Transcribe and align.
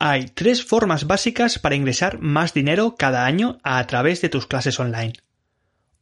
Hay 0.00 0.26
tres 0.26 0.64
formas 0.64 1.08
básicas 1.08 1.58
para 1.58 1.74
ingresar 1.74 2.20
más 2.20 2.54
dinero 2.54 2.94
cada 2.96 3.26
año 3.26 3.58
a 3.64 3.84
través 3.88 4.20
de 4.20 4.28
tus 4.28 4.46
clases 4.46 4.78
online. 4.78 5.14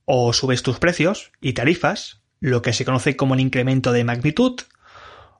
O 0.04 0.34
subes 0.34 0.62
tus 0.62 0.78
precios 0.78 1.32
y 1.40 1.54
tarifas, 1.54 2.20
lo 2.38 2.60
que 2.60 2.74
se 2.74 2.84
conoce 2.84 3.16
como 3.16 3.32
el 3.32 3.40
incremento 3.40 3.92
de 3.92 4.04
magnitud, 4.04 4.60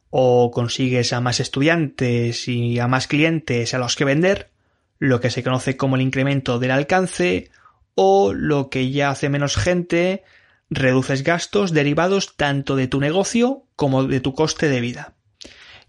o 0.09 0.51
consigues 0.51 1.13
a 1.13 1.21
más 1.21 1.39
estudiantes 1.39 2.49
y 2.49 2.79
a 2.79 2.89
más 2.89 3.09
clientes 3.09 3.75
a 3.75 3.79
los 3.79 3.95
que 3.95 4.07
vender, 4.07 4.51
lo 4.99 5.21
que 5.21 5.29
se 5.29 5.43
conoce 5.43 5.77
como 5.77 5.97
el 5.97 6.03
incremento 6.03 6.59
del 6.59 6.71
alcance, 6.71 7.51
o 7.95 8.33
lo 8.33 8.71
que 8.71 8.91
ya 8.91 9.11
hace 9.11 9.29
menos 9.29 9.57
gente, 9.57 10.25
reduces 10.71 11.25
gastos 11.25 11.73
derivados 11.73 12.37
tanto 12.37 12.75
de 12.75 12.89
tu 12.89 13.01
negocio 13.01 13.65
como 13.77 14.05
de 14.05 14.21
tu 14.21 14.35
coste 14.35 14.71
de 14.71 14.81
vida. 14.81 15.16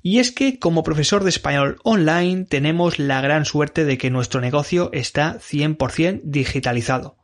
Y 0.09 0.19
es 0.19 0.31
que 0.31 0.57
como 0.57 0.83
profesor 0.83 1.25
de 1.25 1.29
español 1.29 1.79
online 1.83 2.45
tenemos 2.45 2.97
la 2.97 3.19
gran 3.19 3.43
suerte 3.43 3.83
de 3.83 3.97
que 3.97 4.09
nuestro 4.09 4.39
negocio 4.39 4.89
está 4.93 5.37
100% 5.37 6.21
digitalizado. 6.23 7.17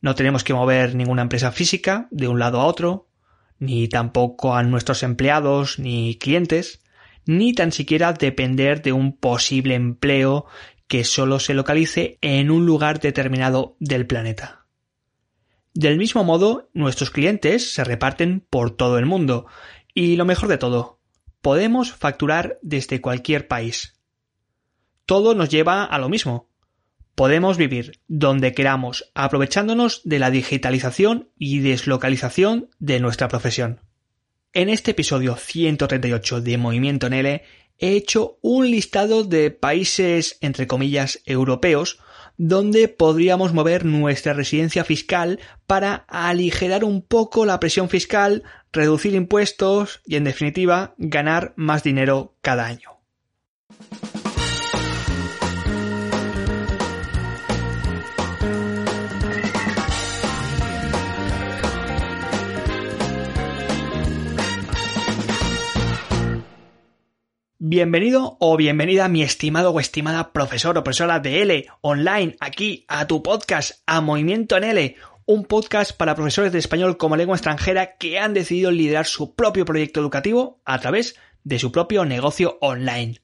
No 0.00 0.14
tenemos 0.14 0.42
que 0.42 0.54
mover 0.54 0.94
ninguna 0.94 1.20
empresa 1.20 1.52
física 1.52 2.08
de 2.10 2.26
un 2.26 2.38
lado 2.38 2.58
a 2.58 2.64
otro, 2.64 3.10
ni 3.58 3.86
tampoco 3.86 4.54
a 4.54 4.62
nuestros 4.62 5.02
empleados 5.02 5.78
ni 5.78 6.16
clientes, 6.16 6.82
ni 7.26 7.52
tan 7.52 7.70
siquiera 7.70 8.14
depender 8.14 8.80
de 8.80 8.92
un 8.94 9.14
posible 9.14 9.74
empleo 9.74 10.46
que 10.88 11.04
solo 11.04 11.38
se 11.38 11.52
localice 11.52 12.16
en 12.22 12.50
un 12.50 12.64
lugar 12.64 13.00
determinado 13.00 13.76
del 13.78 14.06
planeta. 14.06 14.64
Del 15.74 15.98
mismo 15.98 16.24
modo, 16.24 16.70
nuestros 16.72 17.10
clientes 17.10 17.74
se 17.74 17.84
reparten 17.84 18.40
por 18.48 18.70
todo 18.70 18.98
el 18.98 19.04
mundo, 19.04 19.48
y 19.92 20.16
lo 20.16 20.24
mejor 20.24 20.48
de 20.48 20.56
todo, 20.56 20.99
podemos 21.40 21.92
facturar 21.92 22.58
desde 22.62 23.00
cualquier 23.00 23.48
país. 23.48 23.94
Todo 25.06 25.34
nos 25.34 25.48
lleva 25.48 25.84
a 25.84 25.98
lo 25.98 26.08
mismo. 26.08 26.48
Podemos 27.14 27.56
vivir 27.56 28.00
donde 28.08 28.54
queramos, 28.54 29.10
aprovechándonos 29.14 30.02
de 30.04 30.18
la 30.18 30.30
digitalización 30.30 31.30
y 31.36 31.60
deslocalización 31.60 32.70
de 32.78 33.00
nuestra 33.00 33.28
profesión. 33.28 33.80
En 34.52 34.68
este 34.68 34.92
episodio 34.92 35.36
138 35.36 36.40
de 36.40 36.58
Movimiento 36.58 37.08
NL 37.08 37.26
he 37.26 37.42
hecho 37.96 38.38
un 38.42 38.70
listado 38.70 39.24
de 39.24 39.50
países, 39.50 40.38
entre 40.40 40.66
comillas, 40.66 41.20
europeos, 41.24 41.98
donde 42.42 42.88
podríamos 42.88 43.52
mover 43.52 43.84
nuestra 43.84 44.32
residencia 44.32 44.82
fiscal 44.82 45.40
para 45.66 46.06
aligerar 46.08 46.84
un 46.84 47.02
poco 47.02 47.44
la 47.44 47.60
presión 47.60 47.90
fiscal, 47.90 48.44
reducir 48.72 49.14
impuestos 49.14 50.00
y, 50.06 50.16
en 50.16 50.24
definitiva, 50.24 50.94
ganar 50.96 51.52
más 51.56 51.82
dinero 51.82 52.34
cada 52.40 52.64
año. 52.64 52.98
Bienvenido 67.72 68.36
o 68.40 68.56
bienvenida 68.56 69.06
mi 69.06 69.22
estimado 69.22 69.70
o 69.70 69.78
estimada 69.78 70.32
profesor 70.32 70.76
o 70.76 70.82
profesora 70.82 71.20
de 71.20 71.40
L 71.42 71.66
online 71.82 72.34
aquí 72.40 72.84
a 72.88 73.06
tu 73.06 73.22
podcast 73.22 73.78
a 73.86 74.00
Movimiento 74.00 74.56
en 74.56 74.64
L, 74.64 74.96
un 75.24 75.44
podcast 75.44 75.96
para 75.96 76.16
profesores 76.16 76.50
de 76.50 76.58
español 76.58 76.96
como 76.96 77.14
lengua 77.14 77.36
extranjera 77.36 77.94
que 77.96 78.18
han 78.18 78.34
decidido 78.34 78.72
liderar 78.72 79.06
su 79.06 79.36
propio 79.36 79.64
proyecto 79.64 80.00
educativo 80.00 80.60
a 80.64 80.80
través 80.80 81.14
de 81.44 81.60
su 81.60 81.70
propio 81.70 82.04
negocio 82.04 82.58
online. 82.60 83.20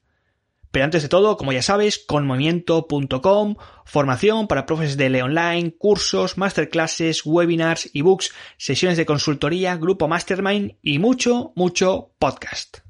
Pero 0.71 0.85
antes 0.85 1.03
de 1.03 1.09
todo, 1.09 1.35
como 1.35 1.51
ya 1.51 1.61
sabes, 1.61 1.99
con 1.99 2.25
movimiento.com, 2.25 3.55
formación 3.83 4.47
para 4.47 4.65
profesores 4.65 4.95
de 4.95 5.07
L 5.07 5.23
online, 5.23 5.75
cursos, 5.77 6.37
masterclasses, 6.37 7.25
webinars, 7.25 7.89
ebooks, 7.93 8.31
sesiones 8.55 8.95
de 8.95 9.05
consultoría, 9.05 9.75
grupo 9.75 10.07
mastermind 10.07 10.77
y 10.81 10.99
mucho, 10.99 11.51
mucho 11.57 12.13
podcast. 12.17 12.86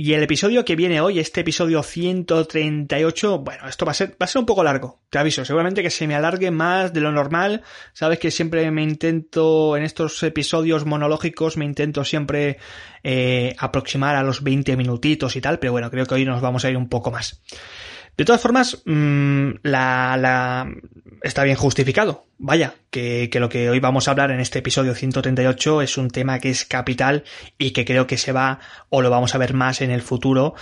Y 0.00 0.12
el 0.12 0.22
episodio 0.22 0.64
que 0.64 0.76
viene 0.76 1.00
hoy, 1.00 1.18
este 1.18 1.40
episodio 1.40 1.82
138, 1.82 3.38
bueno, 3.40 3.68
esto 3.68 3.84
va 3.84 3.90
a 3.90 3.94
ser, 3.96 4.10
va 4.10 4.26
a 4.26 4.26
ser 4.28 4.38
un 4.38 4.46
poco 4.46 4.62
largo, 4.62 5.00
te 5.10 5.18
aviso, 5.18 5.44
seguramente 5.44 5.82
que 5.82 5.90
se 5.90 6.06
me 6.06 6.14
alargue 6.14 6.52
más 6.52 6.92
de 6.92 7.00
lo 7.00 7.10
normal. 7.10 7.62
Sabes 7.94 8.20
que 8.20 8.30
siempre 8.30 8.70
me 8.70 8.84
intento, 8.84 9.76
en 9.76 9.82
estos 9.82 10.22
episodios 10.22 10.86
monológicos, 10.86 11.56
me 11.56 11.64
intento 11.64 12.04
siempre 12.04 12.58
eh, 13.02 13.56
aproximar 13.58 14.14
a 14.14 14.22
los 14.22 14.44
20 14.44 14.76
minutitos 14.76 15.34
y 15.34 15.40
tal, 15.40 15.58
pero 15.58 15.72
bueno, 15.72 15.90
creo 15.90 16.06
que 16.06 16.14
hoy 16.14 16.24
nos 16.24 16.40
vamos 16.40 16.64
a 16.64 16.70
ir 16.70 16.76
un 16.76 16.88
poco 16.88 17.10
más. 17.10 17.42
De 18.18 18.24
todas 18.24 18.40
formas, 18.40 18.82
mmm, 18.84 19.50
la, 19.62 20.16
la, 20.18 20.68
está 21.22 21.44
bien 21.44 21.54
justificado. 21.54 22.26
Vaya, 22.36 22.74
que, 22.90 23.30
que, 23.30 23.38
lo 23.38 23.48
que 23.48 23.70
hoy 23.70 23.78
vamos 23.78 24.08
a 24.08 24.10
hablar 24.10 24.32
en 24.32 24.40
este 24.40 24.58
episodio 24.58 24.96
138 24.96 25.82
es 25.82 25.96
un 25.96 26.10
tema 26.10 26.40
que 26.40 26.50
es 26.50 26.64
capital 26.64 27.22
y 27.58 27.70
que 27.70 27.84
creo 27.84 28.08
que 28.08 28.16
se 28.16 28.32
va 28.32 28.58
o 28.88 29.02
lo 29.02 29.10
vamos 29.10 29.36
a 29.36 29.38
ver 29.38 29.54
más 29.54 29.82
en 29.82 29.92
el 29.92 30.02
futuro. 30.02 30.56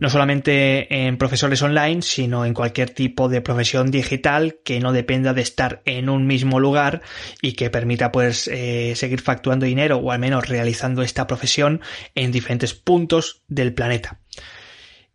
No 0.00 0.10
solamente 0.10 1.06
en 1.06 1.18
profesores 1.18 1.62
online, 1.62 2.02
sino 2.02 2.44
en 2.44 2.52
cualquier 2.52 2.90
tipo 2.90 3.28
de 3.28 3.42
profesión 3.42 3.92
digital 3.92 4.58
que 4.64 4.80
no 4.80 4.92
dependa 4.92 5.34
de 5.34 5.42
estar 5.42 5.82
en 5.84 6.08
un 6.08 6.26
mismo 6.26 6.58
lugar 6.58 7.02
y 7.40 7.52
que 7.52 7.70
permita 7.70 8.10
pues 8.10 8.48
eh, 8.48 8.94
seguir 8.96 9.20
facturando 9.20 9.66
dinero 9.66 9.98
o 9.98 10.10
al 10.10 10.18
menos 10.18 10.48
realizando 10.48 11.02
esta 11.02 11.28
profesión 11.28 11.80
en 12.16 12.32
diferentes 12.32 12.74
puntos 12.74 13.42
del 13.46 13.72
planeta. 13.72 14.21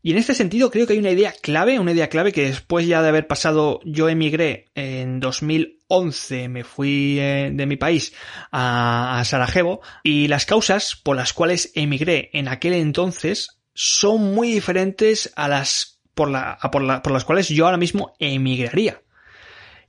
Y 0.08 0.12
en 0.12 0.20
este 0.20 0.34
sentido 0.34 0.72
creo 0.72 0.88
que 0.88 0.94
hay 0.94 1.00
una 1.00 1.12
idea 1.12 1.34
clave, 1.34 1.82
una 1.82 1.92
idea 1.92 2.08
clave 2.08 2.32
que 2.32 2.46
después 2.46 2.88
ya 2.88 3.02
de 3.02 3.10
haber 3.10 3.28
pasado, 3.28 3.82
yo 3.84 4.08
emigré 4.08 4.72
en 4.74 5.20
2011, 5.20 6.48
me 6.48 6.64
fui 6.64 7.20
eh, 7.20 7.52
de 7.54 7.66
mi 7.66 7.76
país 7.76 8.14
a, 8.54 9.22
Sarajevo 9.26 9.82
y 10.06 10.30
las 10.30 10.46
causas 10.46 10.96
por 10.96 11.18
las 11.18 11.34
cuales 11.34 11.74
emigré 11.76 12.30
en 12.32 12.48
aquel 12.48 12.72
entonces 12.76 13.60
son 13.74 14.34
muy 14.34 14.50
diferentes 14.50 15.34
a 15.36 15.50
las 15.50 16.00
por, 16.14 16.32
por 16.72 17.12
las 17.12 17.26
cuales 17.26 17.50
yo 17.50 17.66
ahora 17.66 17.76
mismo 17.76 18.16
emigraría. 18.18 19.02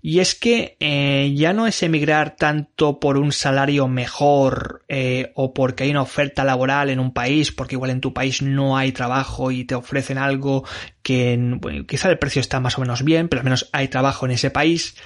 Y 0.01 0.21
es 0.21 0.37
que 0.37 0.77
eh, 0.79 1.35
ya 1.37 1.53
no 1.53 1.67
es 1.67 1.83
emigrar 1.83 2.37
tanto 2.37 3.01
por 3.01 3.19
un 3.19 3.33
salario 3.33 3.89
mejor 3.89 4.85
eh, 4.89 5.33
o 5.35 5.53
porque 5.53 5.85
hay 5.85 5.91
una 5.91 6.03
oferta 6.03 6.45
laboral 6.45 6.89
en 6.91 7.01
un 7.01 7.13
país, 7.13 7.51
porque 7.51 7.75
igual 7.75 7.91
en 7.91 8.01
tu 8.01 8.15
país 8.15 8.41
no 8.41 8.77
hay 8.77 8.93
trabajo 8.93 9.51
y 9.51 9.65
te 9.65 9.75
ofrecen 9.75 10.19
algo 10.19 10.65
que 11.03 11.37
bueno, 11.61 11.85
quizá 11.85 12.11
el 12.11 12.19
precio 12.19 12.41
está 12.41 12.61
más 12.61 12.79
o 12.79 12.81
menos 12.81 13.03
bien, 13.03 13.29
pero 13.29 13.41
al 13.41 13.45
menos 13.45 13.69
hay 13.73 13.89
trabajo 13.89 14.25
en 14.25 14.33
ese 14.33 14.51
país, 14.51 14.97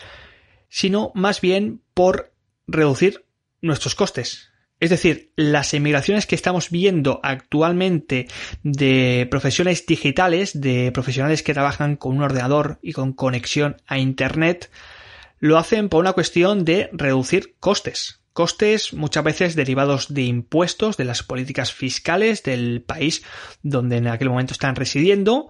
sino 0.68 1.10
más 1.14 1.40
bien 1.40 1.80
por 1.94 2.34
reducir 2.66 3.24
nuestros 3.62 3.94
costes. 3.94 4.51
Es 4.82 4.90
decir, 4.90 5.30
las 5.36 5.74
emigraciones 5.74 6.26
que 6.26 6.34
estamos 6.34 6.70
viendo 6.70 7.20
actualmente 7.22 8.26
de 8.64 9.28
profesiones 9.30 9.86
digitales, 9.86 10.60
de 10.60 10.90
profesionales 10.90 11.44
que 11.44 11.54
trabajan 11.54 11.94
con 11.94 12.16
un 12.16 12.24
ordenador 12.24 12.80
y 12.82 12.92
con 12.92 13.12
conexión 13.12 13.76
a 13.86 13.98
Internet, 13.98 14.72
lo 15.38 15.56
hacen 15.56 15.88
por 15.88 16.00
una 16.00 16.14
cuestión 16.14 16.64
de 16.64 16.90
reducir 16.92 17.54
costes. 17.60 18.22
Costes 18.32 18.92
muchas 18.92 19.22
veces 19.22 19.54
derivados 19.54 20.12
de 20.12 20.22
impuestos, 20.22 20.96
de 20.96 21.04
las 21.04 21.22
políticas 21.22 21.72
fiscales 21.72 22.42
del 22.42 22.82
país 22.82 23.22
donde 23.62 23.98
en 23.98 24.08
aquel 24.08 24.30
momento 24.30 24.52
están 24.52 24.74
residiendo 24.74 25.48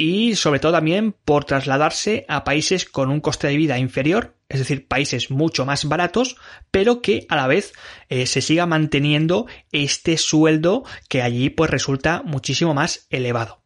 y 0.00 0.34
sobre 0.34 0.60
todo 0.60 0.72
también 0.72 1.12
por 1.12 1.44
trasladarse 1.44 2.24
a 2.26 2.42
países 2.42 2.86
con 2.86 3.10
un 3.10 3.20
coste 3.20 3.48
de 3.48 3.58
vida 3.58 3.78
inferior, 3.78 4.34
es 4.48 4.60
decir, 4.60 4.88
países 4.88 5.30
mucho 5.30 5.66
más 5.66 5.84
baratos, 5.84 6.36
pero 6.70 7.02
que 7.02 7.26
a 7.28 7.36
la 7.36 7.46
vez 7.46 7.74
eh, 8.08 8.24
se 8.24 8.40
siga 8.40 8.64
manteniendo 8.64 9.46
este 9.72 10.16
sueldo 10.16 10.84
que 11.10 11.20
allí 11.20 11.50
pues 11.50 11.70
resulta 11.70 12.22
muchísimo 12.24 12.72
más 12.72 13.08
elevado. 13.10 13.60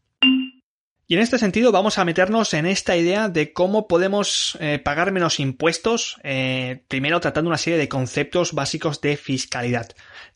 Y 1.07 1.15
en 1.15 1.21
este 1.21 1.39
sentido 1.39 1.71
vamos 1.71 1.99
a 1.99 2.05
meternos 2.05 2.53
en 2.53 2.67
esta 2.67 2.97
idea 2.97 3.29
de 3.29 3.53
cómo 3.53 3.87
podemos 3.87 4.59
eh, 4.59 4.81
pagar 4.81 5.13
menos 5.13 5.39
impuestos, 5.39 6.17
eh, 6.25 6.83
primero 6.89 7.21
tratando 7.21 7.49
una 7.49 7.59
serie 7.59 7.79
de 7.79 7.89
conceptos 7.89 8.55
básicos 8.55 9.01
de 9.01 9.17
fiscalidad. 9.17 9.95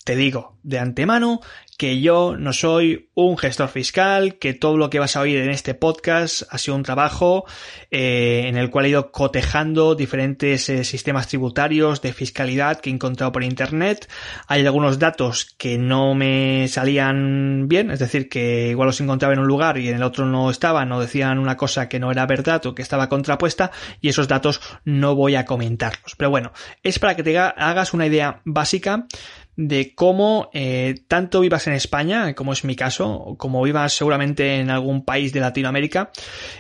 Te 0.09 0.17
digo 0.17 0.57
de 0.63 0.79
antemano 0.79 1.43
que 1.77 2.01
yo 2.01 2.35
no 2.37 2.53
soy 2.53 3.11
un 3.15 3.39
gestor 3.39 3.69
fiscal, 3.69 4.39
que 4.39 4.53
todo 4.53 4.77
lo 4.77 4.91
que 4.91 4.99
vas 4.99 5.15
a 5.17 5.21
oír 5.21 5.39
en 5.39 5.51
este 5.51 5.75
podcast 5.75 6.43
ha 6.51 6.59
sido 6.59 6.77
un 6.77 6.83
trabajo 6.83 7.45
eh, 7.91 8.45
en 8.47 8.57
el 8.57 8.71
cual 8.71 8.87
he 8.87 8.89
ido 8.89 9.13
cotejando 9.13 9.95
diferentes 9.95 10.69
eh, 10.71 10.83
sistemas 10.83 11.29
tributarios 11.29 12.01
de 12.03 12.13
fiscalidad 12.13 12.81
que 12.81 12.91
he 12.91 12.93
encontrado 12.93 13.31
por 13.33 13.45
internet. 13.45 14.11
Hay 14.49 14.67
algunos 14.67 14.99
datos 14.99 15.55
que 15.57 15.79
no 15.79 16.15
me 16.15 16.67
salían 16.69 17.69
bien, 17.69 17.91
es 17.91 18.01
decir, 18.01 18.29
que 18.29 18.71
igual 18.71 18.87
los 18.87 19.01
encontraba 19.01 19.35
en 19.35 19.41
un 19.41 19.47
lugar 19.47 19.79
y 19.79 19.89
en 19.89 19.97
el 19.97 20.03
otro 20.03 20.27
no 20.27 20.51
estaban 20.51 20.91
o 20.91 21.01
decían 21.01 21.39
una 21.39 21.57
cosa 21.57 21.89
que 21.89 22.01
no 22.01 22.11
era 22.11 22.27
verdad 22.27 22.65
o 22.67 22.75
que 22.75 22.83
estaba 22.83 23.11
contrapuesta 23.11 23.71
y 24.01 24.09
esos 24.09 24.27
datos 24.27 24.61
no 24.85 25.15
voy 25.15 25.37
a 25.37 25.45
comentarlos. 25.45 26.17
Pero 26.17 26.31
bueno, 26.31 26.53
es 26.83 26.99
para 26.99 27.15
que 27.15 27.23
te 27.23 27.39
hagas 27.39 27.95
una 27.95 28.07
idea 28.07 28.41
básica 28.45 29.07
de 29.59 29.93
cómo 29.97 30.51
eh, 30.53 31.03
tanto 31.09 31.41
vivas 31.41 31.67
en 31.67 31.73
España, 31.73 32.33
como 32.35 32.53
es 32.53 32.63
mi 32.63 32.77
caso, 32.77 33.35
como 33.39 33.61
vivas 33.61 33.93
seguramente 33.93 34.61
en 34.61 34.71
algún 34.71 35.05
país 35.05 35.33
de 35.33 35.41
Latinoamérica 35.41 36.13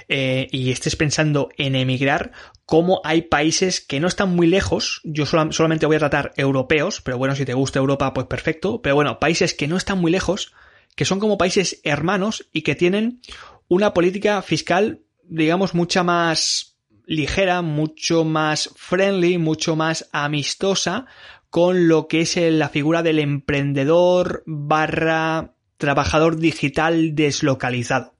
eh, 0.08 0.48
y 0.50 0.72
estés 0.72 0.96
pensando 0.96 1.48
en 1.56 1.76
emigrar, 1.76 2.32
cómo 2.66 3.00
hay 3.04 3.22
países 3.22 3.80
que 3.80 4.00
no 4.00 4.08
están 4.08 4.34
muy 4.34 4.48
lejos, 4.48 5.00
yo 5.04 5.26
solamente 5.26 5.86
voy 5.86 5.94
a 5.94 6.00
tratar 6.00 6.32
europeos, 6.36 7.00
pero 7.00 7.18
bueno, 7.18 7.36
si 7.36 7.44
te 7.44 7.54
gusta 7.54 7.78
Europa, 7.78 8.12
pues 8.12 8.26
perfecto, 8.26 8.82
pero 8.82 8.96
bueno, 8.96 9.20
países 9.20 9.54
que 9.54 9.68
no 9.68 9.76
están 9.76 10.00
muy 10.00 10.10
lejos, 10.10 10.52
que 10.96 11.04
son 11.04 11.20
como 11.20 11.38
países 11.38 11.80
hermanos 11.84 12.48
y 12.52 12.62
que 12.62 12.74
tienen 12.74 13.20
una 13.68 13.94
política 13.94 14.42
fiscal, 14.42 15.02
digamos, 15.22 15.72
mucha 15.72 16.02
más 16.02 16.74
ligera, 17.06 17.62
mucho 17.62 18.24
más 18.24 18.70
friendly, 18.74 19.38
mucho 19.38 19.76
más 19.76 20.08
amistosa 20.12 21.06
con 21.50 21.88
lo 21.88 22.08
que 22.08 22.22
es 22.22 22.36
la 22.36 22.68
figura 22.68 23.02
del 23.02 23.18
emprendedor 23.18 24.42
barra 24.46 25.54
trabajador 25.76 26.36
digital 26.36 27.14
deslocalizado. 27.14 28.14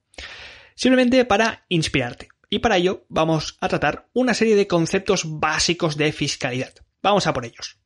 Simplemente 0.74 1.24
para 1.24 1.64
inspirarte. 1.68 2.28
Y 2.50 2.60
para 2.60 2.78
ello 2.78 3.04
vamos 3.08 3.58
a 3.60 3.68
tratar 3.68 4.08
una 4.14 4.32
serie 4.32 4.56
de 4.56 4.66
conceptos 4.66 5.24
básicos 5.26 5.96
de 5.96 6.12
fiscalidad. 6.12 6.72
Vamos 7.02 7.26
a 7.26 7.32
por 7.32 7.44
ellos. 7.44 7.78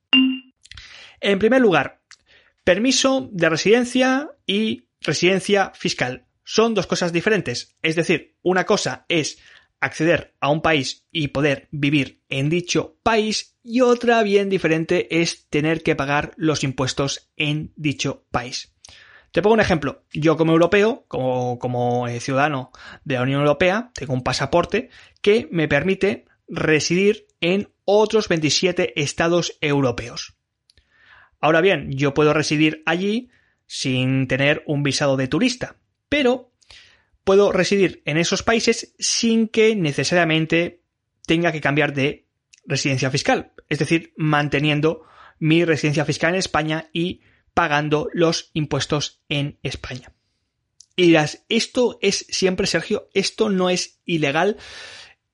En 1.21 1.39
primer 1.39 1.61
lugar, 1.61 2.03
permiso 2.65 3.29
de 3.33 3.49
residencia 3.49 4.31
y 4.47 4.89
residencia 5.01 5.73
fiscal. 5.75 6.27
Son 6.45 6.75
dos 6.75 6.87
cosas 6.87 7.13
diferentes. 7.13 7.77
Es 7.83 7.97
decir, 7.97 8.37
una 8.43 8.67
cosa 8.67 9.05
es 9.09 9.39
acceder 9.83 10.35
a 10.41 10.49
un 10.49 10.63
país 10.63 11.07
y 11.11 11.29
poder 11.29 11.69
vivir 11.73 12.23
en 12.29 12.49
dicho 12.49 12.97
país 13.03 13.59
y 13.63 13.81
otra 13.81 14.23
bien 14.23 14.49
diferente 14.49 15.21
es 15.21 15.49
tener 15.51 15.83
que 15.83 15.97
pagar 15.97 16.33
los 16.37 16.65
impuestos 16.65 17.31
en 17.37 17.73
dicho 17.77 18.25
país. 18.31 18.75
Te 19.33 19.43
pongo 19.43 19.55
un 19.55 19.61
ejemplo. 19.61 20.05
Yo 20.13 20.37
como 20.37 20.53
europeo, 20.53 21.05
como, 21.09 21.59
como 21.59 22.07
eh, 22.07 22.21
ciudadano 22.21 22.71
de 23.05 23.17
la 23.17 23.23
Unión 23.23 23.41
Europea, 23.41 23.91
tengo 23.95 24.15
un 24.15 24.23
pasaporte 24.23 24.91
que 25.21 25.49
me 25.51 25.69
permite 25.69 26.27
residir 26.49 27.27
en 27.41 27.73
otros 27.85 28.29
27 28.29 29.01
estados 29.01 29.59
europeos. 29.61 30.37
Ahora 31.41 31.61
bien, 31.61 31.91
yo 31.91 32.15
puedo 32.15 32.33
residir 32.33 32.83
allí 32.87 33.31
sin 33.67 34.29
tener 34.29 34.63
un 34.67 34.83
visado 34.83 35.17
de 35.17 35.29
turista, 35.29 35.77
pero 36.09 36.52
puedo 37.25 37.53
residir 37.53 38.03
en 38.05 38.17
esos 38.17 38.43
países 38.43 38.95
sin 38.99 39.49
que 39.49 39.77
necesariamente 39.77 40.83
tenga 41.27 41.53
que 41.53 41.61
cambiar 41.61 41.95
de 41.95 42.27
residencia 42.65 43.11
fiscal, 43.11 43.53
es 43.69 43.79
decir, 43.79 44.13
manteniendo 44.17 45.05
mi 45.39 45.65
residencia 45.65 46.05
fiscal 46.05 46.35
en 46.35 46.39
España 46.39 46.89
y 46.93 47.21
pagando 47.55 48.09
los 48.13 48.51
impuestos 48.55 49.23
en 49.29 49.59
España. 49.63 50.13
Y 50.97 51.07
dirás, 51.07 51.45
esto 51.49 51.99
es 52.03 52.27
siempre, 52.29 52.67
Sergio, 52.67 53.09
esto 53.15 53.49
no 53.49 53.71
es 53.71 54.01
ilegal. 54.05 54.59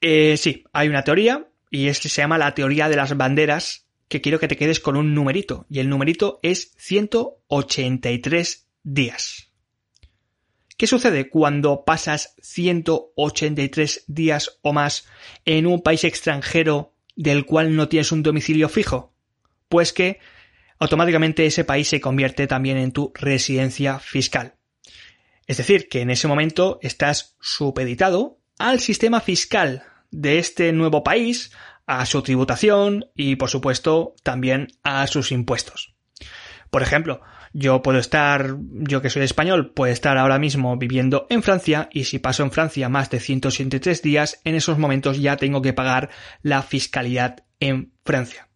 Eh, 0.01 0.37
sí, 0.37 0.65
hay 0.73 0.89
una 0.89 1.05
teoría 1.05 1.49
y 1.71 1.89
es 1.89 2.01
que 2.01 2.09
se 2.09 2.23
llama 2.23 2.39
la 2.39 2.55
teoría 2.55 2.89
de 2.89 2.97
las 2.97 3.17
banderas 3.17 3.87
que 4.09 4.21
quiero 4.21 4.41
que 4.41 4.49
te 4.49 4.57
quedes 4.57 4.81
con 4.81 4.97
un 4.97 5.15
numerito 5.15 5.67
y 5.69 5.81
el 5.81 5.89
numerito 5.89 6.41
es 6.43 6.73
183 6.79 8.69
días. 8.83 9.48
¿Qué 10.79 10.87
sucede 10.87 11.29
cuando 11.29 11.85
pasas 11.85 12.37
183 12.41 14.05
días 14.07 14.61
o 14.63 14.73
más 14.73 15.09
en 15.45 15.67
un 15.67 15.83
país 15.83 16.05
extranjero 16.05 16.95
del 17.17 17.47
cual 17.47 17.75
no 17.75 17.89
tienes 17.89 18.13
un 18.13 18.23
domicilio 18.23 18.69
fijo? 18.69 19.13
Pues 19.69 19.93
que 19.93 20.21
automáticamente 20.79 21.45
ese 21.45 21.65
país 21.65 21.89
se 21.89 22.01
convierte 22.01 22.47
también 22.47 22.77
en 22.77 22.93
tu 22.93 23.11
residencia 23.17 23.99
fiscal. 23.99 24.55
Es 25.49 25.57
decir, 25.57 25.89
que 25.89 26.01
en 26.01 26.11
ese 26.11 26.29
momento 26.29 26.79
estás 26.81 27.37
supeditado 27.41 28.39
al 28.57 28.79
sistema 28.79 29.21
fiscal 29.21 29.83
de 30.13 30.39
este 30.39 30.73
nuevo 30.73 31.03
país, 31.03 31.51
a 31.87 32.07
su 32.07 32.23
tributación 32.23 33.11
y, 33.17 33.35
por 33.35 33.51
supuesto, 33.51 34.15
también 34.23 34.69
a 34.85 35.09
sus 35.09 35.33
impuestos. 35.33 35.97
Por 36.71 36.83
ejemplo, 36.83 37.21
yo 37.53 37.83
puedo 37.83 37.99
estar, 37.99 38.57
yo 38.61 39.03
que 39.03 39.11
soy 39.11 39.23
español, 39.23 39.73
puedo 39.73 39.93
estar 39.93 40.19
ahora 40.19 40.39
mismo 40.39 40.77
viviendo 40.77 41.27
en 41.31 41.43
Francia 41.43 41.89
y 41.93 42.05
si 42.05 42.19
paso 42.19 42.43
en 42.43 42.51
Francia 42.51 42.89
más 42.89 43.11
de 43.11 43.21
183 43.21 44.03
días, 44.03 44.41
en 44.45 44.55
esos 44.55 44.79
momentos 44.79 45.21
ya 45.21 45.37
tengo 45.37 45.63
que 45.63 45.73
pagar 45.73 46.11
la 46.43 46.63
fiscalidad 46.63 47.45
en 47.61 47.93
Francia. 48.05 48.48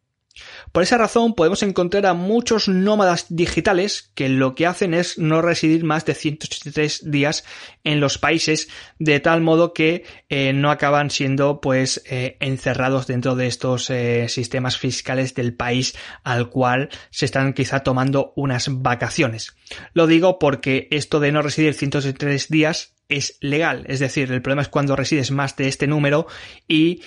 Por 0.73 0.83
esa 0.83 0.99
razón 0.99 1.35
podemos 1.35 1.63
encontrar 1.63 2.07
a 2.07 2.15
muchos 2.15 2.69
nómadas 2.69 3.27
digitales 3.29 4.11
que 4.15 4.29
lo 4.29 4.55
que 4.55 4.67
hacen 4.67 4.95
es 4.95 5.19
no 5.19 5.43
residir 5.43 5.85
más 5.85 6.05
de 6.05 6.15
183 6.15 7.11
días 7.11 7.45
en 7.85 8.01
los 8.01 8.19
países 8.19 8.69
de 8.99 9.21
tal 9.21 9.41
modo 9.41 9.73
que 9.73 10.05
eh, 10.29 10.53
no 10.53 10.71
acaban 10.71 11.11
siendo 11.11 11.61
pues 11.61 12.03
eh, 12.07 12.37
encerrados 12.41 13.07
dentro 13.07 13.37
de 13.37 13.47
estos 13.47 13.91
eh, 13.91 14.29
sistemas 14.29 14.79
fiscales 14.79 15.35
del 15.35 15.55
país 15.55 15.95
al 16.25 16.49
cual 16.49 16.89
se 17.11 17.27
están 17.27 17.53
quizá 17.53 17.81
tomando 17.81 18.33
unas 18.37 18.69
vacaciones. 18.71 19.57
Lo 19.95 20.07
digo 20.07 20.39
porque 20.39 20.89
esto 20.91 21.21
de 21.21 21.33
no 21.33 21.43
residir 21.43 21.75
183 21.75 22.49
días 22.49 22.95
es 23.09 23.37
legal, 23.41 23.85
es 23.89 24.01
decir, 24.01 24.33
el 24.33 24.41
problema 24.41 24.63
es 24.63 24.69
cuando 24.69 24.97
resides 24.97 25.31
más 25.31 25.57
de 25.57 25.69
este 25.69 25.87
número 25.87 26.27
y 26.67 27.03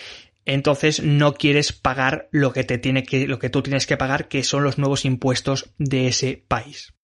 entonces 0.46 1.02
no 1.04 1.34
quieres 1.34 1.74
pagar 1.74 2.30
lo 2.32 2.54
que 2.54 2.64
te 2.64 2.78
tiene 2.78 3.04
que, 3.04 3.28
lo 3.28 3.40
que 3.40 3.50
tú 3.50 3.62
tienes 3.62 3.86
que 3.86 3.98
pagar, 3.98 4.28
que 4.28 4.44
son 4.44 4.64
los 4.64 4.78
nuevos 4.78 5.06
impuestos 5.06 5.72
de 5.78 6.08
ese 6.08 6.44
país. 6.48 6.95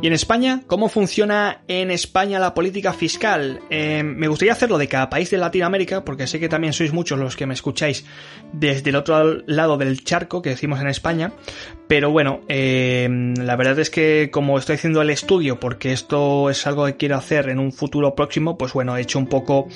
¿Y 0.00 0.06
en 0.06 0.12
España? 0.12 0.62
¿Cómo 0.68 0.88
funciona 0.88 1.62
en 1.66 1.90
España 1.90 2.38
la 2.38 2.54
política 2.54 2.92
fiscal? 2.92 3.60
Eh, 3.68 4.04
me 4.04 4.28
gustaría 4.28 4.52
hacerlo 4.52 4.78
de 4.78 4.86
cada 4.86 5.10
país 5.10 5.28
de 5.28 5.38
Latinoamérica, 5.38 6.04
porque 6.04 6.28
sé 6.28 6.38
que 6.38 6.48
también 6.48 6.72
sois 6.72 6.92
muchos 6.92 7.18
los 7.18 7.34
que 7.34 7.46
me 7.46 7.54
escucháis 7.54 8.04
desde 8.52 8.90
el 8.90 8.96
otro 8.96 9.42
lado 9.46 9.76
del 9.76 10.04
charco, 10.04 10.40
que 10.40 10.50
decimos 10.50 10.80
en 10.80 10.86
España. 10.86 11.32
Pero 11.88 12.12
bueno, 12.12 12.42
eh, 12.48 13.08
la 13.38 13.56
verdad 13.56 13.80
es 13.80 13.90
que 13.90 14.30
como 14.30 14.56
estoy 14.56 14.76
haciendo 14.76 15.02
el 15.02 15.10
estudio, 15.10 15.58
porque 15.58 15.90
esto 15.92 16.48
es 16.48 16.64
algo 16.68 16.86
que 16.86 16.96
quiero 16.96 17.16
hacer 17.16 17.48
en 17.48 17.58
un 17.58 17.72
futuro 17.72 18.14
próximo, 18.14 18.56
pues 18.56 18.74
bueno, 18.74 18.96
he 18.96 19.00
hecho 19.00 19.18
un 19.18 19.26
poco 19.26 19.66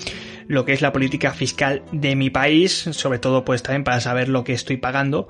lo 0.47 0.65
que 0.65 0.73
es 0.73 0.83
la 0.83 0.93
política 0.93 1.33
fiscal 1.33 1.83
de 1.91 2.15
mi 2.15 2.31
país, 2.31 2.73
sobre 2.93 3.19
todo 3.19 3.45
pues 3.45 3.65
también 3.65 3.83
para 3.83 4.01
saber 4.01 4.29
lo 4.29 4.45
que 4.45 4.53
estoy 4.53 4.77
pagando 4.77 5.27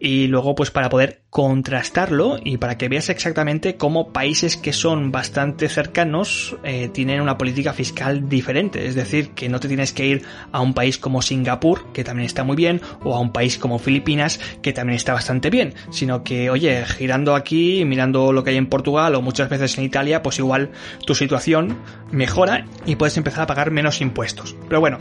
y 0.00 0.26
luego 0.26 0.54
pues 0.54 0.70
para 0.70 0.88
poder 0.88 1.22
contrastarlo 1.30 2.38
y 2.42 2.56
para 2.56 2.78
que 2.78 2.88
veas 2.88 3.08
exactamente 3.08 3.76
cómo 3.76 4.12
países 4.12 4.56
que 4.56 4.72
son 4.72 5.12
bastante 5.12 5.68
cercanos 5.68 6.56
eh, 6.64 6.88
tienen 6.88 7.20
una 7.20 7.38
política 7.38 7.72
fiscal 7.72 8.28
diferente. 8.28 8.86
Es 8.86 8.94
decir, 8.94 9.30
que 9.30 9.48
no 9.48 9.60
te 9.60 9.68
tienes 9.68 9.92
que 9.92 10.06
ir 10.06 10.22
a 10.52 10.60
un 10.60 10.74
país 10.74 10.98
como 10.98 11.22
Singapur, 11.22 11.92
que 11.92 12.04
también 12.04 12.26
está 12.26 12.44
muy 12.44 12.56
bien, 12.56 12.80
o 13.04 13.14
a 13.14 13.20
un 13.20 13.32
país 13.32 13.58
como 13.58 13.78
Filipinas, 13.78 14.40
que 14.62 14.72
también 14.72 14.96
está 14.96 15.12
bastante 15.12 15.50
bien, 15.50 15.74
sino 15.90 16.22
que, 16.22 16.50
oye, 16.50 16.84
girando 16.86 17.34
aquí, 17.34 17.84
mirando 17.84 18.32
lo 18.32 18.44
que 18.44 18.50
hay 18.50 18.56
en 18.56 18.66
Portugal 18.66 19.14
o 19.14 19.22
muchas 19.22 19.48
veces 19.48 19.76
en 19.78 19.84
Italia, 19.84 20.22
pues 20.22 20.38
igual 20.38 20.70
tu 21.06 21.14
situación 21.14 21.78
mejora 22.10 22.66
y 22.86 22.96
puedes 22.96 23.16
empezar 23.16 23.42
a 23.42 23.46
pagar 23.46 23.70
menos 23.70 24.00
impuestos. 24.00 24.56
Pero 24.68 24.80
bueno, 24.80 24.98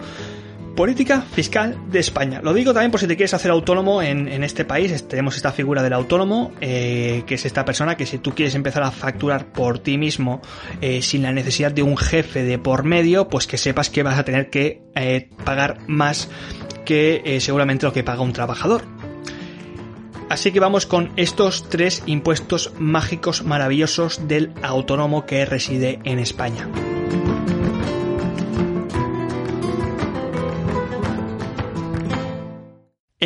Política 0.76 1.22
fiscal 1.22 1.78
de 1.90 2.00
España. 2.00 2.42
Lo 2.44 2.54
digo 2.54 2.74
también 2.74 2.92
por 2.92 3.00
si 3.00 3.08
te 3.08 3.16
quieres 3.16 3.34
hacer 3.34 3.50
autónomo 3.50 4.02
en, 4.02 4.44
este 4.44 4.66
país. 4.66 5.08
Tenemos 5.08 5.38
esta 5.38 5.54
figura 5.54 5.82
del 5.82 5.94
autónomo, 5.94 6.52
eh, 6.60 7.24
que 7.26 7.36
es 7.36 7.46
esta 7.46 7.64
persona 7.64 7.96
que 7.96 8.06
si 8.06 8.18
tú 8.18 8.36
quieres 8.36 8.56
empezar 8.56 8.84
a 8.84 8.92
facturar 8.92 9.54
por 9.54 9.80
ti 9.80 9.98
mismo 9.98 10.42
eh, 10.82 11.02
sin 11.02 11.24
la 11.24 11.32
necesidad 11.32 11.72
de 11.72 11.82
un 11.82 11.96
jefe 11.96 12.44
de 12.44 12.60
por 12.60 12.84
medio, 12.84 13.30
pues 13.30 13.48
que 13.48 13.58
sepas 13.58 13.90
que 13.90 14.04
vas 14.04 14.20
a 14.20 14.26
tener 14.26 14.50
que 14.50 14.82
eh, 14.96 15.30
pagar 15.46 15.78
más 15.88 16.30
que 16.84 17.38
seguramente 17.40 17.86
lo 17.86 17.94
que 17.94 18.04
paga 18.04 18.22
un 18.22 18.34
trabajador. 18.34 18.84
Así 20.30 20.52
que 20.52 20.60
vamos 20.60 20.86
con 20.86 21.12
estos 21.16 21.70
tres 21.70 22.04
impuestos 22.06 22.74
mágicos 22.78 23.44
maravillosos 23.44 24.28
del 24.28 24.52
autónomo 24.62 25.26
que 25.26 25.46
reside 25.46 26.00
en 26.04 26.20
España. 26.20 26.68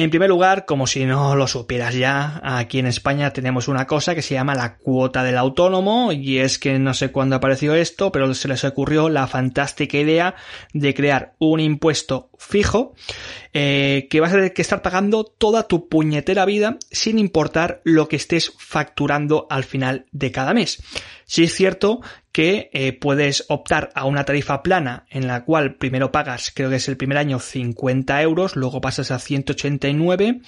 En 0.01 0.11
primer 0.11 0.29
lugar, 0.29 0.63
como 0.63 0.87
si 0.87 1.03
no 1.03 1.35
lo 1.35 1.45
supieras 1.45 1.93
ya, 1.93 2.39
aquí 2.41 2.79
en 2.79 2.85
España 2.85 3.33
tenemos 3.33 3.67
una 3.67 3.85
cosa 3.85 4.15
que 4.15 4.21
se 4.21 4.33
llama 4.33 4.55
la 4.55 4.77
cuota 4.77 5.23
del 5.23 5.37
autónomo 5.37 6.13
y 6.13 6.37
es 6.37 6.57
que 6.57 6.79
no 6.79 6.93
sé 6.93 7.11
cuándo 7.11 7.35
apareció 7.35 7.75
esto, 7.75 8.09
pero 8.09 8.33
se 8.33 8.47
les 8.47 8.63
ocurrió 8.63 9.09
la 9.09 9.27
fantástica 9.27 9.97
idea 9.97 10.35
de 10.73 10.93
crear 10.93 11.33
un 11.37 11.59
impuesto 11.59 12.28
fijo 12.39 12.95
eh, 13.53 14.07
que 14.09 14.21
vas 14.21 14.31
a 14.31 14.37
tener 14.37 14.53
que 14.53 14.61
estar 14.61 14.81
pagando 14.81 15.25
toda 15.25 15.67
tu 15.67 15.89
puñetera 15.89 16.45
vida 16.45 16.77
sin 16.89 17.19
importar 17.19 17.81
lo 17.83 18.07
que 18.07 18.15
estés 18.15 18.53
facturando 18.57 19.45
al 19.49 19.65
final 19.65 20.05
de 20.11 20.31
cada 20.31 20.53
mes. 20.53 20.81
Si 21.25 21.43
es 21.43 21.53
cierto 21.53 21.99
que 22.31 22.69
eh, 22.73 22.93
puedes 22.93 23.45
optar 23.49 23.91
a 23.93 24.05
una 24.05 24.23
tarifa 24.23 24.63
plana 24.63 25.05
en 25.09 25.27
la 25.27 25.43
cual 25.43 25.75
primero 25.75 26.11
pagas, 26.11 26.51
creo 26.55 26.69
que 26.69 26.77
es 26.77 26.87
el 26.87 26.95
primer 26.97 27.17
año, 27.17 27.39
50 27.39 28.21
euros, 28.21 28.55
luego 28.55 28.79
pasas 28.81 29.11
a 29.11 29.19
189 29.19 30.41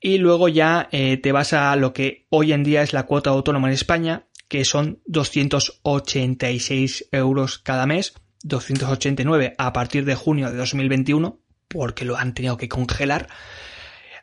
y 0.00 0.18
luego 0.18 0.48
ya 0.48 0.88
eh, 0.90 1.16
te 1.18 1.30
vas 1.32 1.52
a 1.52 1.76
lo 1.76 1.92
que 1.92 2.26
hoy 2.30 2.52
en 2.52 2.64
día 2.64 2.82
es 2.82 2.92
la 2.92 3.04
cuota 3.04 3.30
autónoma 3.30 3.68
en 3.68 3.74
España, 3.74 4.26
que 4.48 4.64
son 4.64 5.00
286 5.06 7.08
euros 7.12 7.58
cada 7.58 7.86
mes, 7.86 8.14
289 8.46 9.54
a 9.58 9.72
partir 9.72 10.04
de 10.04 10.14
junio 10.14 10.50
de 10.50 10.56
2021, 10.56 11.40
porque 11.68 12.04
lo 12.04 12.16
han 12.16 12.34
tenido 12.34 12.56
que 12.56 12.68
congelar. 12.68 13.28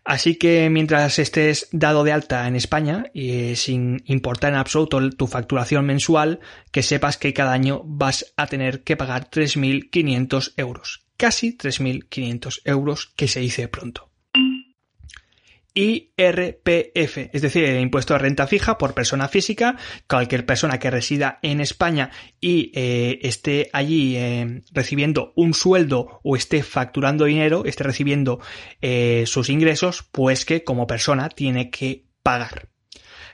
Así 0.06 0.36
que 0.36 0.70
mientras 0.70 1.18
estés 1.18 1.70
dado 1.72 2.04
de 2.04 2.12
alta 2.12 2.48
en 2.48 2.56
España 2.56 3.06
y 3.14 3.56
sin 3.56 4.04
importar 4.06 4.52
en 4.52 4.60
absoluto 4.60 5.10
tu 5.12 5.28
facturación 5.28 5.86
mensual, 5.86 6.42
que 6.72 6.84
sepas 6.84 7.18
que 7.18 7.34
cada 7.34 7.54
año 7.54 7.82
vas 7.86 8.34
a 8.36 8.48
tener 8.48 8.84
que 8.84 8.98
pagar 8.98 9.30
3.500 9.30 10.54
euros. 10.58 11.06
Casi 11.16 11.58
3.500 11.58 12.62
euros 12.66 13.14
que 13.16 13.30
se 13.30 13.40
dice 13.40 13.70
pronto. 13.70 14.13
IRPF, 15.74 17.18
es 17.34 17.42
decir, 17.42 17.64
el 17.64 17.82
impuesto 17.82 18.14
de 18.14 18.20
renta 18.20 18.48
fija 18.48 18.78
por 18.78 18.94
persona 18.94 19.28
física, 19.28 19.78
cualquier 20.08 20.46
persona 20.46 20.80
que 20.80 20.92
resida 20.92 21.40
en 21.42 21.62
España 21.62 22.12
y 22.40 22.72
eh, 22.76 23.20
esté 23.24 23.70
allí 23.74 24.16
eh, 24.18 24.62
recibiendo 24.72 25.34
un 25.36 25.54
sueldo 25.54 26.20
o 26.24 26.36
esté 26.36 26.62
facturando 26.62 27.26
dinero, 27.26 27.64
esté 27.66 27.84
recibiendo 27.84 28.40
eh, 28.82 29.24
sus 29.26 29.50
ingresos, 29.50 30.08
pues 30.12 30.46
que 30.46 30.64
como 30.64 30.86
persona 30.86 31.30
tiene 31.30 31.72
que 31.72 32.06
pagar. 32.22 32.70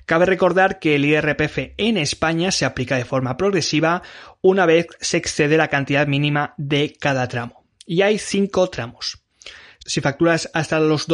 Cabe 0.06 0.26
recordar 0.26 0.80
que 0.80 0.96
el 0.96 1.06
IRPF 1.06 1.76
en 1.78 1.98
España 1.98 2.52
se 2.52 2.66
aplica 2.66 2.96
de 2.96 3.06
forma 3.06 3.38
progresiva 3.38 4.02
una 4.42 4.66
vez 4.66 4.88
se 5.00 5.18
excede 5.18 5.56
la 5.56 5.68
cantidad 5.68 6.08
mínima 6.08 6.56
de 6.58 6.96
cada 7.00 7.28
tramo. 7.28 7.66
Y 7.86 8.02
hay 8.02 8.18
cinco 8.18 8.70
tramos. 8.70 9.24
Si 9.86 10.02
facturas 10.02 10.50
hasta 10.54 10.80
los 10.80 11.08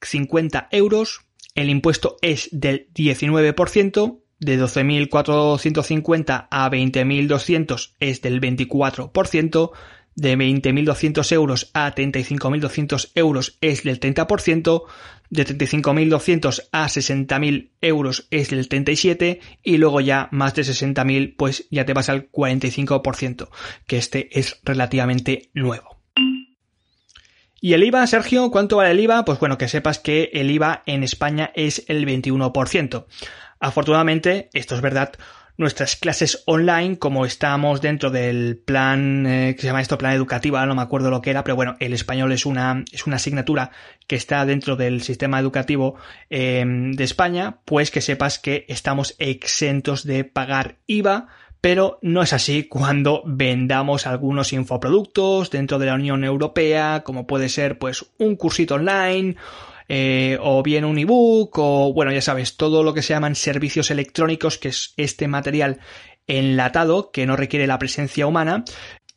12.450 0.00 0.68
euros, 0.70 1.20
el 1.54 1.70
impuesto 1.70 2.16
es 2.22 2.48
del 2.52 2.88
19%, 2.94 4.20
de 4.38 4.60
12.450 4.60 6.48
a 6.50 6.70
20.200 6.70 7.92
es 8.00 8.22
del 8.22 8.40
24%, 8.40 9.70
de 10.16 10.36
20.200 10.36 11.32
euros 11.32 11.70
a 11.72 11.94
35.200 11.94 13.10
euros 13.14 13.58
es 13.60 13.84
del 13.84 14.00
30%, 14.00 14.82
de 15.30 15.46
35.200 15.46 16.68
a 16.72 16.86
60.000 16.86 17.70
euros 17.80 18.26
es 18.30 18.50
del 18.50 18.68
37% 18.68 19.38
y 19.62 19.76
luego 19.76 20.00
ya 20.00 20.28
más 20.32 20.54
de 20.54 20.62
60.000 20.62 21.34
pues 21.36 21.66
ya 21.70 21.84
te 21.84 21.92
vas 21.92 22.08
al 22.08 22.30
45%, 22.30 23.48
que 23.86 23.98
este 23.98 24.38
es 24.38 24.60
relativamente 24.64 25.50
nuevo. 25.54 25.99
¿Y 27.62 27.74
el 27.74 27.84
IVA, 27.84 28.06
Sergio? 28.06 28.50
¿Cuánto 28.50 28.78
vale 28.78 28.92
el 28.92 29.00
IVA? 29.00 29.26
Pues 29.26 29.38
bueno, 29.38 29.58
que 29.58 29.68
sepas 29.68 29.98
que 29.98 30.30
el 30.32 30.50
IVA 30.50 30.82
en 30.86 31.02
España 31.02 31.52
es 31.54 31.84
el 31.88 32.06
21%. 32.06 33.04
Afortunadamente, 33.58 34.48
esto 34.54 34.74
es 34.74 34.80
verdad, 34.80 35.12
nuestras 35.58 35.94
clases 35.96 36.42
online, 36.46 36.98
como 36.98 37.26
estamos 37.26 37.82
dentro 37.82 38.10
del 38.10 38.56
plan 38.56 39.26
eh, 39.26 39.54
que 39.54 39.60
se 39.60 39.66
llama 39.66 39.82
esto 39.82 39.98
plan 39.98 40.14
educativa, 40.14 40.64
no 40.64 40.74
me 40.74 40.80
acuerdo 40.80 41.10
lo 41.10 41.20
que 41.20 41.28
era, 41.28 41.44
pero 41.44 41.54
bueno, 41.54 41.76
el 41.80 41.92
español 41.92 42.32
es 42.32 42.46
una, 42.46 42.82
es 42.92 43.06
una 43.06 43.16
asignatura 43.16 43.72
que 44.06 44.16
está 44.16 44.46
dentro 44.46 44.76
del 44.76 45.02
sistema 45.02 45.38
educativo 45.38 45.96
eh, 46.30 46.64
de 46.66 47.04
España, 47.04 47.58
pues 47.66 47.90
que 47.90 48.00
sepas 48.00 48.38
que 48.38 48.64
estamos 48.68 49.16
exentos 49.18 50.04
de 50.04 50.24
pagar 50.24 50.76
IVA 50.86 51.28
pero 51.60 51.98
no 52.02 52.22
es 52.22 52.32
así 52.32 52.64
cuando 52.64 53.22
vendamos 53.26 54.06
algunos 54.06 54.52
infoproductos 54.52 55.50
dentro 55.50 55.78
de 55.78 55.86
la 55.86 55.94
Unión 55.94 56.24
Europea, 56.24 57.02
como 57.04 57.26
puede 57.26 57.48
ser 57.48 57.78
pues 57.78 58.06
un 58.18 58.36
cursito 58.36 58.76
online, 58.76 59.36
eh, 59.88 60.38
o 60.40 60.62
bien 60.62 60.84
un 60.84 60.98
ebook, 60.98 61.58
o 61.58 61.92
bueno, 61.92 62.12
ya 62.12 62.22
sabes, 62.22 62.56
todo 62.56 62.82
lo 62.82 62.94
que 62.94 63.02
se 63.02 63.12
llaman 63.12 63.34
servicios 63.34 63.90
electrónicos, 63.90 64.56
que 64.56 64.68
es 64.68 64.94
este 64.96 65.28
material 65.28 65.80
enlatado 66.26 67.10
que 67.10 67.26
no 67.26 67.36
requiere 67.36 67.66
la 67.66 67.78
presencia 67.78 68.26
humana, 68.26 68.64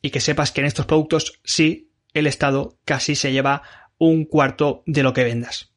y 0.02 0.10
que 0.10 0.20
sepas 0.20 0.50
que 0.50 0.60
en 0.60 0.66
estos 0.66 0.84
productos 0.84 1.40
sí, 1.44 1.92
el 2.12 2.26
Estado 2.26 2.76
casi 2.84 3.14
se 3.14 3.32
lleva 3.32 3.62
un 3.98 4.24
cuarto 4.24 4.82
de 4.84 5.02
lo 5.02 5.12
que 5.12 5.24
vendas. 5.24 5.73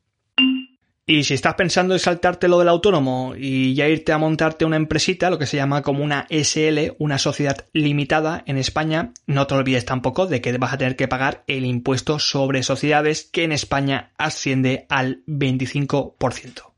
Y 1.10 1.24
si 1.24 1.36
estás 1.36 1.56
pensando 1.56 1.94
en 1.94 2.02
saltarte 2.02 2.50
lo 2.50 2.60
del 2.60 2.68
autónomo 2.68 3.34
y 3.38 3.74
ya 3.74 3.88
irte 3.88 4.12
a 4.12 4.18
montarte 4.18 4.66
una 4.66 4.76
empresita, 4.76 5.30
lo 5.30 5.40
que 5.40 5.46
se 5.46 5.56
llama 5.56 5.82
como 5.82 6.04
una 6.04 6.28
SL, 6.30 6.96
una 7.00 7.18
sociedad 7.18 7.66
limitada 7.72 8.44
en 8.46 8.58
España, 8.58 9.14
no 9.26 9.48
te 9.48 9.56
olvides 9.56 9.86
tampoco 9.86 10.28
de 10.28 10.42
que 10.42 10.58
vas 10.58 10.74
a 10.74 10.78
tener 10.78 10.98
que 10.98 11.08
pagar 11.08 11.46
el 11.48 11.66
impuesto 11.66 12.20
sobre 12.20 12.62
sociedades 12.62 13.30
que 13.32 13.46
en 13.46 13.54
España 13.54 14.12
asciende 14.18 14.86
al 14.90 15.24
25%. 15.28 16.77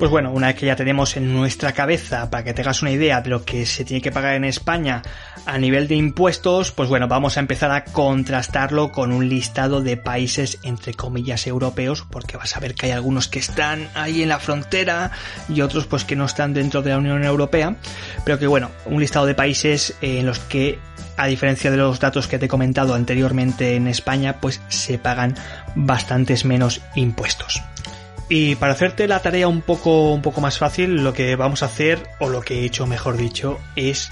Pues 0.00 0.10
bueno, 0.10 0.32
una 0.32 0.46
vez 0.46 0.56
que 0.56 0.64
ya 0.64 0.76
tenemos 0.76 1.18
en 1.18 1.30
nuestra 1.30 1.72
cabeza, 1.72 2.30
para 2.30 2.42
que 2.42 2.54
tengas 2.54 2.80
una 2.80 2.90
idea 2.90 3.20
de 3.20 3.28
lo 3.28 3.44
que 3.44 3.66
se 3.66 3.84
tiene 3.84 4.00
que 4.00 4.10
pagar 4.10 4.34
en 4.34 4.44
España 4.46 5.02
a 5.44 5.58
nivel 5.58 5.88
de 5.88 5.94
impuestos, 5.94 6.72
pues 6.72 6.88
bueno, 6.88 7.06
vamos 7.06 7.36
a 7.36 7.40
empezar 7.40 7.70
a 7.70 7.84
contrastarlo 7.84 8.92
con 8.92 9.12
un 9.12 9.28
listado 9.28 9.82
de 9.82 9.98
países 9.98 10.58
entre 10.62 10.94
comillas 10.94 11.46
europeos, 11.46 12.06
porque 12.10 12.38
vas 12.38 12.56
a 12.56 12.60
ver 12.60 12.74
que 12.74 12.86
hay 12.86 12.92
algunos 12.92 13.28
que 13.28 13.40
están 13.40 13.90
ahí 13.94 14.22
en 14.22 14.30
la 14.30 14.38
frontera 14.38 15.10
y 15.50 15.60
otros 15.60 15.86
pues 15.86 16.06
que 16.06 16.16
no 16.16 16.24
están 16.24 16.54
dentro 16.54 16.80
de 16.80 16.90
la 16.92 16.96
Unión 16.96 17.22
Europea, 17.22 17.76
pero 18.24 18.38
que 18.38 18.46
bueno, 18.46 18.70
un 18.86 19.00
listado 19.00 19.26
de 19.26 19.34
países 19.34 19.98
en 20.00 20.24
los 20.24 20.38
que 20.38 20.78
a 21.18 21.26
diferencia 21.26 21.70
de 21.70 21.76
los 21.76 22.00
datos 22.00 22.26
que 22.26 22.38
te 22.38 22.46
he 22.46 22.48
comentado 22.48 22.94
anteriormente 22.94 23.76
en 23.76 23.86
España, 23.86 24.40
pues 24.40 24.62
se 24.68 24.96
pagan 24.96 25.34
bastantes 25.74 26.46
menos 26.46 26.80
impuestos. 26.94 27.60
Y 28.30 28.54
para 28.54 28.74
hacerte 28.74 29.08
la 29.08 29.20
tarea 29.20 29.48
un 29.48 29.60
poco, 29.60 30.12
un 30.12 30.22
poco 30.22 30.40
más 30.40 30.56
fácil, 30.56 31.02
lo 31.02 31.12
que 31.12 31.34
vamos 31.34 31.64
a 31.64 31.66
hacer, 31.66 32.00
o 32.20 32.28
lo 32.28 32.42
que 32.42 32.60
he 32.60 32.64
hecho 32.64 32.86
mejor 32.86 33.16
dicho, 33.16 33.58
es 33.74 34.08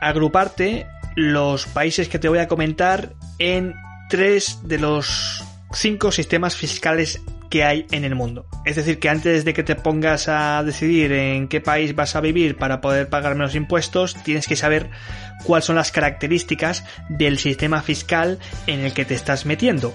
agruparte 0.00 0.86
los 1.16 1.66
países 1.66 2.08
que 2.08 2.20
te 2.20 2.28
voy 2.28 2.38
a 2.38 2.46
comentar 2.46 3.12
en 3.40 3.74
tres 4.08 4.60
de 4.62 4.78
los 4.78 5.42
cinco 5.72 6.12
sistemas 6.12 6.54
fiscales 6.54 7.22
que 7.50 7.64
hay 7.64 7.86
en 7.90 8.04
el 8.04 8.14
mundo. 8.14 8.46
Es 8.64 8.76
decir, 8.76 9.00
que 9.00 9.08
antes 9.08 9.44
de 9.44 9.52
que 9.52 9.64
te 9.64 9.74
pongas 9.74 10.28
a 10.28 10.62
decidir 10.62 11.10
en 11.12 11.48
qué 11.48 11.60
país 11.60 11.94
vas 11.94 12.14
a 12.14 12.20
vivir 12.20 12.56
para 12.56 12.80
poder 12.80 13.08
pagar 13.08 13.34
menos 13.34 13.56
impuestos, 13.56 14.14
tienes 14.22 14.46
que 14.46 14.54
saber 14.54 14.90
cuáles 15.44 15.64
son 15.64 15.76
las 15.76 15.90
características 15.90 16.84
del 17.08 17.38
sistema 17.38 17.82
fiscal 17.82 18.38
en 18.68 18.80
el 18.80 18.92
que 18.92 19.04
te 19.04 19.14
estás 19.14 19.44
metiendo. 19.44 19.92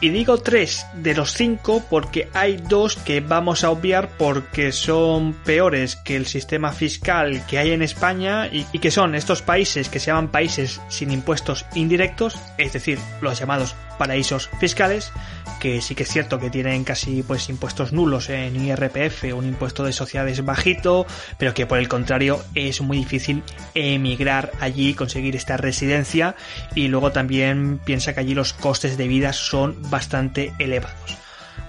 Y 0.00 0.10
digo 0.10 0.38
tres 0.38 0.86
de 0.94 1.14
los 1.14 1.32
cinco 1.32 1.82
porque 1.90 2.28
hay 2.32 2.56
dos 2.56 2.94
que 2.94 3.20
vamos 3.20 3.64
a 3.64 3.70
obviar 3.70 4.08
porque 4.16 4.70
son 4.70 5.32
peores 5.32 5.96
que 5.96 6.14
el 6.14 6.26
sistema 6.26 6.72
fiscal 6.72 7.44
que 7.46 7.58
hay 7.58 7.72
en 7.72 7.82
España 7.82 8.46
y, 8.46 8.64
que 8.78 8.92
son 8.92 9.16
estos 9.16 9.42
países 9.42 9.88
que 9.88 9.98
se 9.98 10.06
llaman 10.06 10.30
países 10.30 10.80
sin 10.88 11.10
impuestos 11.10 11.66
indirectos, 11.74 12.38
es 12.58 12.72
decir, 12.72 12.98
los 13.20 13.40
llamados 13.40 13.74
paraísos 13.98 14.48
fiscales, 14.60 15.12
que 15.60 15.82
sí 15.82 15.94
que 15.94 16.04
es 16.04 16.08
cierto 16.08 16.38
que 16.38 16.50
tienen 16.50 16.84
casi 16.84 17.22
pues 17.22 17.48
impuestos 17.48 17.92
nulos 17.92 18.30
en 18.30 18.56
IRPF, 18.56 19.24
un 19.34 19.46
impuesto 19.46 19.84
de 19.84 19.92
sociedades 19.92 20.44
bajito, 20.44 21.06
pero 21.36 21.52
que 21.52 21.66
por 21.66 21.78
el 21.78 21.88
contrario 21.88 22.42
es 22.54 22.80
muy 22.80 22.98
difícil 22.98 23.42
emigrar 23.74 24.52
allí, 24.60 24.94
conseguir 24.94 25.36
esta 25.36 25.56
residencia 25.56 26.36
y 26.74 26.88
luego 26.88 27.12
también 27.12 27.78
piensa 27.84 28.14
que 28.14 28.20
allí 28.20 28.34
los 28.34 28.52
costes 28.52 28.96
de 28.96 29.08
vida 29.08 29.32
son 29.32 29.76
bastante 29.90 30.54
elevados. 30.58 31.18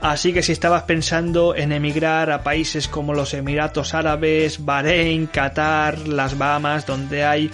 Así 0.02 0.32
que 0.32 0.44
si 0.44 0.54
estabas 0.54 0.84
pensando 0.84 1.56
en 1.56 1.74
emigrar 1.74 2.32
a 2.32 2.42
países 2.42 2.88
como 2.88 3.14
los 3.14 3.34
Emiratos 3.34 3.94
Árabes, 3.94 4.64
Bahrein, 4.64 5.28
Qatar, 5.28 6.08
las 6.08 6.38
Bahamas, 6.38 6.86
donde 6.86 7.26
hay 7.26 7.52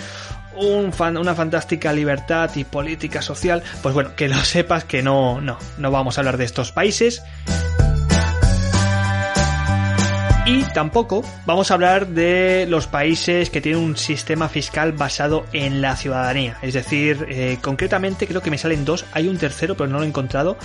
un 0.57 0.91
una 1.17 1.35
fantástica 1.35 1.93
libertad 1.93 2.50
y 2.55 2.63
política 2.63 3.21
social, 3.21 3.63
pues 3.81 3.93
bueno, 3.93 4.15
que 4.15 4.29
lo 4.29 4.38
sepas 4.43 4.83
que 4.83 5.01
no, 5.01 5.41
no, 5.41 5.57
no 5.77 5.91
vamos 5.91 6.17
a 6.17 6.21
hablar 6.21 6.38
de 6.38 6.45
estos 6.45 6.71
países. 6.71 7.24
Y 10.47 10.62
tampoco 10.75 11.24
vamos 11.47 11.71
a 11.71 11.74
hablar 11.74 12.05
de 12.05 12.67
los 12.69 12.85
países 12.85 13.50
que 13.50 13.62
tienen 13.62 13.81
un 13.81 13.97
sistema 13.97 14.47
fiscal 14.47 14.91
basado 14.91 15.47
en 15.53 15.81
la 15.81 15.95
ciudadanía. 15.95 16.59
Es 16.62 16.75
decir, 16.75 17.25
eh, 17.29 17.57
concretamente 17.62 18.27
creo 18.27 18.41
que 18.41 18.51
me 18.51 18.59
salen 18.59 18.85
dos, 18.85 19.05
hay 19.12 19.27
un 19.27 19.39
tercero 19.39 19.75
pero 19.75 19.89
no 19.89 19.97
lo 19.97 20.03
he 20.03 20.07
encontrado, 20.07 20.55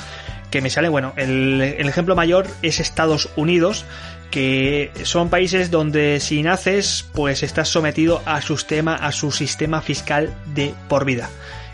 que 0.50 0.60
me 0.60 0.68
sale, 0.68 0.90
bueno, 0.90 1.14
el, 1.16 1.62
el 1.62 1.88
ejemplo 1.88 2.14
mayor 2.14 2.46
es 2.60 2.78
Estados 2.78 3.30
Unidos, 3.36 3.86
que 4.30 4.90
son 5.04 5.30
países 5.30 5.70
donde 5.70 6.20
si 6.20 6.42
naces, 6.42 7.06
pues 7.12 7.42
estás 7.42 7.68
sometido 7.68 8.22
a 8.26 8.40
su 8.40 8.56
sistema, 8.56 8.94
a 8.94 9.12
su 9.12 9.32
sistema 9.32 9.80
fiscal 9.82 10.34
de 10.54 10.74
por 10.88 11.04
vida. 11.04 11.28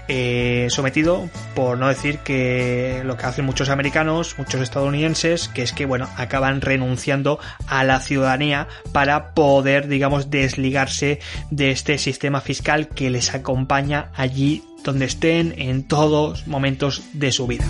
Eh, 0.08 0.68
sometido, 0.70 1.28
por 1.56 1.78
no 1.78 1.88
decir 1.88 2.18
que 2.18 3.02
lo 3.04 3.16
que 3.16 3.26
hacen 3.26 3.44
muchos 3.44 3.70
americanos, 3.70 4.36
muchos 4.38 4.60
estadounidenses, 4.60 5.48
que 5.48 5.62
es 5.62 5.72
que, 5.72 5.84
bueno, 5.84 6.08
acaban 6.16 6.60
renunciando 6.60 7.40
a 7.66 7.82
la 7.82 7.98
ciudadanía 7.98 8.68
para 8.92 9.34
poder, 9.34 9.88
digamos, 9.88 10.30
desligarse 10.30 11.18
de 11.50 11.72
este 11.72 11.98
sistema 11.98 12.40
fiscal 12.40 12.88
que 12.88 13.10
les 13.10 13.34
acompaña 13.34 14.10
allí 14.14 14.62
donde 14.84 15.06
estén 15.06 15.54
en 15.58 15.82
todos 15.82 16.46
momentos 16.46 17.02
de 17.12 17.32
su 17.32 17.48
vida. 17.48 17.64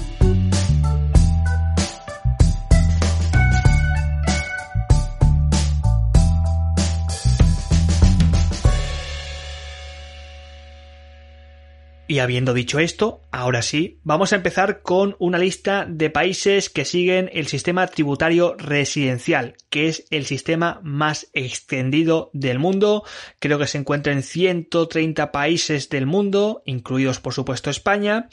Y 12.16 12.18
habiendo 12.18 12.54
dicho 12.54 12.78
esto, 12.78 13.20
ahora 13.30 13.60
sí, 13.60 14.00
vamos 14.02 14.32
a 14.32 14.36
empezar 14.36 14.80
con 14.80 15.16
una 15.18 15.36
lista 15.36 15.84
de 15.86 16.08
países 16.08 16.70
que 16.70 16.86
siguen 16.86 17.28
el 17.34 17.46
sistema 17.46 17.86
tributario 17.88 18.54
residencial, 18.56 19.56
que 19.68 19.88
es 19.88 20.06
el 20.08 20.24
sistema 20.24 20.80
más 20.82 21.28
extendido 21.34 22.30
del 22.32 22.58
mundo. 22.58 23.04
Creo 23.38 23.58
que 23.58 23.66
se 23.66 23.76
encuentra 23.76 24.14
en 24.14 24.22
130 24.22 25.30
países 25.30 25.90
del 25.90 26.06
mundo, 26.06 26.62
incluidos 26.64 27.20
por 27.20 27.34
supuesto 27.34 27.68
España. 27.68 28.30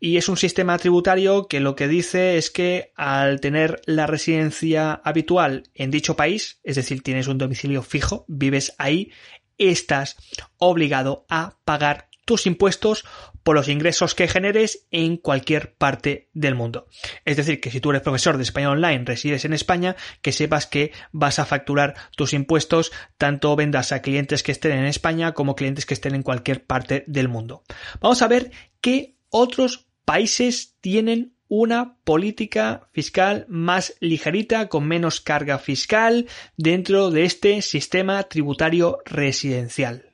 Y 0.00 0.16
es 0.16 0.30
un 0.30 0.38
sistema 0.38 0.78
tributario 0.78 1.48
que 1.48 1.60
lo 1.60 1.76
que 1.76 1.86
dice 1.86 2.38
es 2.38 2.50
que 2.50 2.92
al 2.96 3.42
tener 3.42 3.82
la 3.84 4.06
residencia 4.06 5.02
habitual 5.04 5.64
en 5.74 5.90
dicho 5.90 6.16
país, 6.16 6.60
es 6.64 6.76
decir, 6.76 7.02
tienes 7.02 7.26
un 7.26 7.36
domicilio 7.36 7.82
fijo, 7.82 8.24
vives 8.26 8.74
ahí, 8.78 9.12
estás 9.58 10.16
obligado 10.56 11.26
a 11.28 11.58
pagar 11.66 12.07
tus 12.28 12.44
impuestos 12.46 13.06
por 13.42 13.56
los 13.56 13.68
ingresos 13.68 14.14
que 14.14 14.28
generes 14.28 14.86
en 14.90 15.16
cualquier 15.16 15.72
parte 15.76 16.28
del 16.34 16.54
mundo. 16.54 16.86
Es 17.24 17.38
decir, 17.38 17.58
que 17.58 17.70
si 17.70 17.80
tú 17.80 17.88
eres 17.88 18.02
profesor 18.02 18.36
de 18.36 18.42
español 18.42 18.72
online, 18.72 19.06
resides 19.06 19.46
en 19.46 19.54
España, 19.54 19.96
que 20.20 20.32
sepas 20.32 20.66
que 20.66 20.92
vas 21.10 21.38
a 21.38 21.46
facturar 21.46 21.94
tus 22.14 22.34
impuestos 22.34 22.92
tanto 23.16 23.56
vendas 23.56 23.92
a 23.92 24.02
clientes 24.02 24.42
que 24.42 24.52
estén 24.52 24.72
en 24.72 24.84
España 24.84 25.32
como 25.32 25.56
clientes 25.56 25.86
que 25.86 25.94
estén 25.94 26.14
en 26.14 26.22
cualquier 26.22 26.66
parte 26.66 27.02
del 27.06 27.28
mundo. 27.28 27.64
Vamos 28.02 28.20
a 28.20 28.28
ver 28.28 28.50
qué 28.82 29.16
otros 29.30 29.88
países 30.04 30.76
tienen 30.82 31.32
una 31.48 31.96
política 32.04 32.90
fiscal 32.92 33.46
más 33.48 33.94
ligerita, 34.00 34.68
con 34.68 34.86
menos 34.86 35.22
carga 35.22 35.58
fiscal 35.58 36.26
dentro 36.58 37.10
de 37.10 37.24
este 37.24 37.62
sistema 37.62 38.22
tributario 38.24 38.98
residencial. 39.06 40.07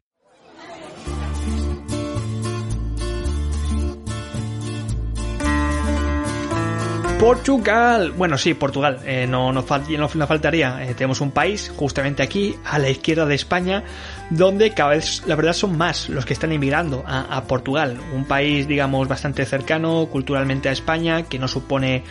Portugal. 7.19 8.13
Bueno, 8.13 8.37
sí, 8.37 8.55
Portugal. 8.55 9.01
Eh, 9.05 9.27
no 9.29 9.53
nos 9.53 9.65
faltaría. 9.65 10.85
Eh, 10.85 10.95
tenemos 10.95 11.21
un 11.21 11.31
país 11.31 11.73
justamente 11.77 12.23
aquí, 12.23 12.57
a 12.65 12.79
la 12.79 12.91
izquierda 12.91 13.27
de 13.27 13.35
España, 13.35 13.85
donde 14.31 14.71
cada 14.73 14.91
vez, 14.91 15.23
la 15.27 15.35
verdad, 15.37 15.53
son 15.53 15.77
más 15.79 16.09
los 16.09 16.27
que 16.27 16.33
están 16.33 16.53
emigrando 16.53 17.05
a, 17.07 17.43
Portugal. 17.45 17.99
Un 18.15 18.25
país, 18.25 18.67
digamos, 18.67 19.09
bastante 19.09 19.45
cercano 19.47 20.09
culturalmente 20.11 20.69
a 20.69 20.73
España, 20.73 21.23
que 21.23 21.39
no 21.39 21.49
supone 21.49 22.03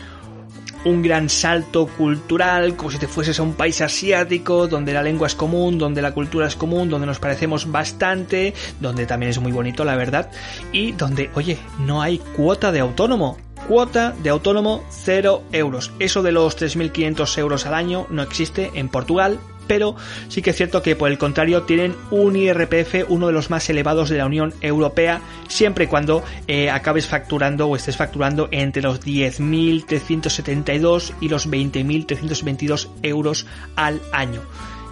un 0.86 1.02
gran 1.02 1.30
salto 1.30 1.88
cultural, 1.88 2.76
como 2.76 2.92
si 2.92 2.98
te 2.98 3.08
fueses 3.08 3.40
a 3.40 3.44
un 3.44 3.54
país 3.54 3.82
asiático, 3.82 4.68
donde 4.68 4.94
la 4.94 5.04
lengua 5.04 5.28
es 5.28 5.36
común, 5.36 5.78
donde 5.78 6.02
la 6.02 6.14
cultura 6.14 6.48
es 6.48 6.56
común, 6.56 6.90
donde 6.90 7.08
nos 7.08 7.20
parecemos 7.20 7.72
bastante, 7.72 8.54
donde 8.80 9.06
también 9.06 9.30
es 9.30 9.40
muy 9.40 9.52
bonito, 9.52 9.86
la 9.86 9.96
verdad, 9.96 10.30
y 10.72 10.92
donde, 10.92 11.30
oye, 11.36 11.58
no 11.80 12.02
hay 12.02 12.18
cuota 12.18 12.72
de 12.72 12.82
autónomo. 12.82 13.38
Cuota 13.68 14.14
de 14.22 14.30
autónomo 14.30 14.84
0 14.90 15.44
euros. 15.52 15.92
Eso 16.00 16.22
de 16.22 16.32
los 16.32 16.58
3.500 16.58 17.38
euros 17.38 17.66
al 17.66 17.74
año 17.74 18.08
no 18.10 18.22
existe 18.22 18.72
en 18.76 18.90
Portugal, 18.90 19.40
pero 19.68 19.96
sí 20.28 20.42
que 20.42 20.50
es 20.50 20.58
cierto 20.58 20.82
que 20.82 20.96
por 20.96 21.10
el 21.10 21.18
contrario 21.18 21.64
tienen 21.64 21.96
un 22.12 22.36
IRPF 22.36 23.10
uno 23.10 23.28
de 23.28 23.34
los 23.34 23.50
más 23.50 23.70
elevados 23.70 24.10
de 24.10 24.18
la 24.18 24.26
Unión 24.26 24.54
Europea 24.62 25.22
siempre 25.48 25.86
y 25.86 25.88
cuando 25.88 26.22
eh, 26.48 26.70
acabes 26.70 27.08
facturando 27.08 27.68
o 27.68 27.76
estés 27.76 27.98
facturando 27.98 28.48
entre 28.52 28.82
los 28.82 29.02
10.372 29.02 31.14
y 31.22 31.30
los 31.30 31.50
20.322 31.50 32.90
euros 33.02 33.48
al 33.76 34.02
año 34.12 34.42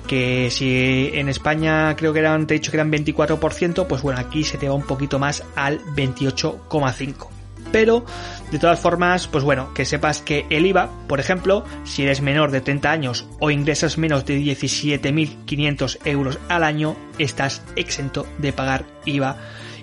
que 0.07 0.49
si 0.51 1.11
en 1.13 1.29
España 1.29 1.95
creo 1.95 2.11
que 2.11 2.19
eran, 2.19 2.47
te 2.47 2.55
he 2.55 2.59
dicho 2.59 2.71
que 2.71 2.77
eran 2.77 2.91
24%, 2.91 3.87
pues 3.87 4.01
bueno, 4.01 4.19
aquí 4.19 4.43
se 4.43 4.57
te 4.57 4.67
va 4.67 4.73
un 4.73 4.83
poquito 4.83 5.19
más 5.19 5.43
al 5.55 5.79
28,5% 5.95 7.27
pero 7.71 8.03
de 8.51 8.59
todas 8.59 8.79
formas, 8.79 9.27
pues 9.27 9.43
bueno, 9.43 9.73
que 9.73 9.85
sepas 9.85 10.21
que 10.21 10.45
el 10.49 10.65
IVA, 10.65 10.89
por 11.07 11.19
ejemplo, 11.19 11.63
si 11.85 12.03
eres 12.03 12.21
menor 12.21 12.51
de 12.51 12.61
30 12.61 12.91
años 12.91 13.25
o 13.39 13.49
ingresas 13.49 13.97
menos 13.97 14.25
de 14.25 14.39
17.500 14.39 15.99
euros 16.05 16.37
al 16.49 16.63
año, 16.63 16.97
estás 17.17 17.63
exento 17.77 18.27
de 18.39 18.51
pagar 18.51 18.85
IVA 19.05 19.37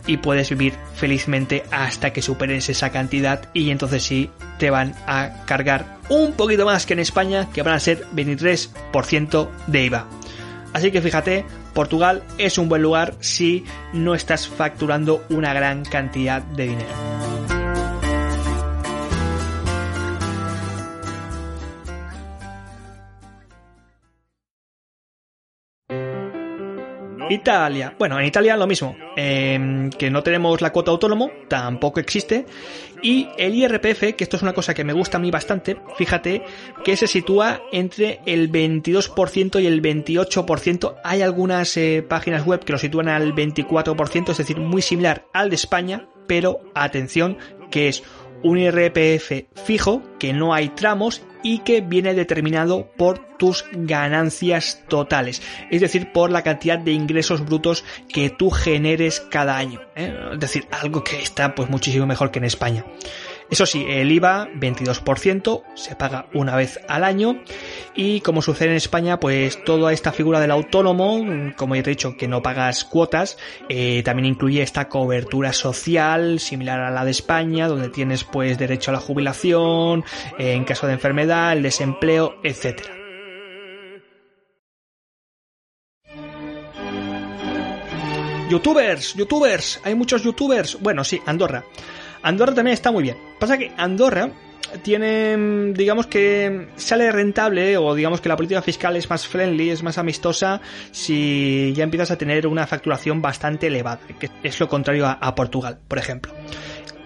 y 0.06 0.18
puedes 0.18 0.50
vivir 0.50 0.74
felizmente 0.94 1.64
hasta 1.70 2.12
que 2.12 2.22
superes 2.22 2.68
esa 2.68 2.90
cantidad 2.90 3.48
y 3.54 3.70
entonces 3.70 4.02
sí 4.02 4.30
te 4.58 4.70
van 4.70 4.94
a 5.06 5.44
cargar 5.46 5.98
un 6.08 6.32
poquito 6.32 6.66
más 6.66 6.86
que 6.86 6.92
en 6.92 7.00
España, 7.00 7.48
que 7.52 7.62
van 7.62 7.74
a 7.74 7.80
ser 7.80 8.06
23% 8.14 9.48
de 9.66 9.84
IVA. 9.84 10.06
Así 10.74 10.90
que 10.90 11.00
fíjate, 11.00 11.46
Portugal 11.72 12.22
es 12.36 12.58
un 12.58 12.68
buen 12.68 12.82
lugar 12.82 13.14
si 13.20 13.64
no 13.94 14.14
estás 14.14 14.46
facturando 14.46 15.24
una 15.30 15.54
gran 15.54 15.84
cantidad 15.84 16.42
de 16.42 16.68
dinero. 16.68 17.17
Italia. 27.28 27.94
Bueno, 27.98 28.18
en 28.18 28.26
Italia 28.26 28.56
lo 28.56 28.66
mismo. 28.66 28.96
Em, 29.16 29.90
que 29.90 30.10
no 30.10 30.22
tenemos 30.22 30.60
la 30.60 30.72
cuota 30.72 30.90
autónomo, 30.90 31.30
tampoco 31.48 32.00
existe. 32.00 32.46
Y 33.02 33.28
el 33.36 33.54
IRPF, 33.54 34.14
que 34.16 34.24
esto 34.24 34.36
es 34.36 34.42
una 34.42 34.52
cosa 34.52 34.74
que 34.74 34.84
me 34.84 34.92
gusta 34.92 35.18
a 35.18 35.20
mí 35.20 35.30
bastante, 35.30 35.76
fíjate 35.96 36.42
que 36.84 36.96
se 36.96 37.06
sitúa 37.06 37.62
entre 37.70 38.20
el 38.26 38.50
22% 38.50 39.60
y 39.62 39.66
el 39.66 39.80
28%. 39.82 40.96
Hay 41.04 41.22
algunas 41.22 41.76
eh, 41.76 42.04
páginas 42.06 42.44
web 42.44 42.64
que 42.64 42.72
lo 42.72 42.78
sitúan 42.78 43.08
al 43.08 43.34
24%, 43.34 44.30
es 44.30 44.38
decir, 44.38 44.58
muy 44.58 44.82
similar 44.82 45.26
al 45.32 45.50
de 45.50 45.56
España, 45.56 46.08
pero 46.26 46.60
atención, 46.74 47.38
que 47.70 47.88
es 47.88 48.02
un 48.42 48.58
IRPF 48.58 49.44
fijo, 49.54 50.02
que 50.18 50.32
no 50.32 50.54
hay 50.54 50.70
tramos 50.70 51.22
y 51.42 51.60
que 51.60 51.80
viene 51.80 52.14
determinado 52.14 52.90
por 52.96 53.18
tus 53.38 53.64
ganancias 53.72 54.82
totales, 54.88 55.42
es 55.70 55.80
decir, 55.80 56.12
por 56.12 56.30
la 56.30 56.42
cantidad 56.42 56.78
de 56.78 56.92
ingresos 56.92 57.44
brutos 57.44 57.84
que 58.08 58.30
tú 58.30 58.50
generes 58.50 59.20
cada 59.20 59.56
año. 59.56 59.80
¿eh? 59.94 60.12
Es 60.32 60.40
decir, 60.40 60.66
algo 60.70 61.04
que 61.04 61.22
está 61.22 61.54
pues 61.54 61.70
muchísimo 61.70 62.06
mejor 62.06 62.30
que 62.30 62.40
en 62.40 62.44
España. 62.46 62.84
Eso 63.50 63.64
sí, 63.64 63.86
el 63.88 64.12
IVA 64.12 64.48
22% 64.54 65.62
se 65.74 65.96
paga 65.96 66.26
una 66.34 66.54
vez 66.54 66.80
al 66.86 67.02
año 67.02 67.42
y 67.94 68.20
como 68.20 68.42
sucede 68.42 68.70
en 68.70 68.76
España, 68.76 69.18
pues 69.18 69.64
toda 69.64 69.92
esta 69.92 70.12
figura 70.12 70.40
del 70.40 70.50
autónomo, 70.50 71.24
como 71.56 71.74
ya 71.74 71.82
te 71.82 71.90
he 71.90 71.94
dicho, 71.94 72.16
que 72.16 72.28
no 72.28 72.42
pagas 72.42 72.84
cuotas, 72.84 73.38
eh, 73.70 74.02
también 74.04 74.26
incluye 74.26 74.62
esta 74.62 74.88
cobertura 74.88 75.54
social 75.54 76.40
similar 76.40 76.80
a 76.80 76.90
la 76.90 77.06
de 77.06 77.10
España, 77.10 77.68
donde 77.68 77.88
tienes 77.88 78.24
pues 78.24 78.58
derecho 78.58 78.90
a 78.90 78.94
la 78.94 79.00
jubilación, 79.00 80.04
eh, 80.38 80.52
en 80.52 80.64
caso 80.64 80.86
de 80.86 80.92
enfermedad, 80.92 81.52
el 81.52 81.62
desempleo, 81.62 82.36
etcétera. 82.42 82.98
Youtubers, 88.50 89.14
youtubers, 89.14 89.80
hay 89.84 89.94
muchos 89.94 90.22
youtubers. 90.22 90.80
Bueno, 90.80 91.04
sí, 91.04 91.20
Andorra. 91.26 91.64
Andorra 92.22 92.54
también 92.54 92.74
está 92.74 92.90
muy 92.90 93.02
bien. 93.02 93.16
Pasa 93.38 93.58
que 93.58 93.72
Andorra 93.76 94.30
tiene, 94.82 95.72
digamos 95.72 96.06
que 96.06 96.68
sale 96.76 97.10
rentable 97.10 97.76
o 97.76 97.94
digamos 97.94 98.20
que 98.20 98.28
la 98.28 98.36
política 98.36 98.62
fiscal 98.62 98.96
es 98.96 99.08
más 99.08 99.26
friendly, 99.26 99.70
es 99.70 99.82
más 99.82 99.98
amistosa 99.98 100.60
si 100.90 101.72
ya 101.74 101.84
empiezas 101.84 102.10
a 102.10 102.18
tener 102.18 102.46
una 102.46 102.66
facturación 102.66 103.22
bastante 103.22 103.68
elevada, 103.68 104.00
que 104.18 104.30
es 104.42 104.60
lo 104.60 104.68
contrario 104.68 105.06
a, 105.06 105.34
Portugal, 105.34 105.78
por 105.86 105.98
ejemplo. 105.98 106.32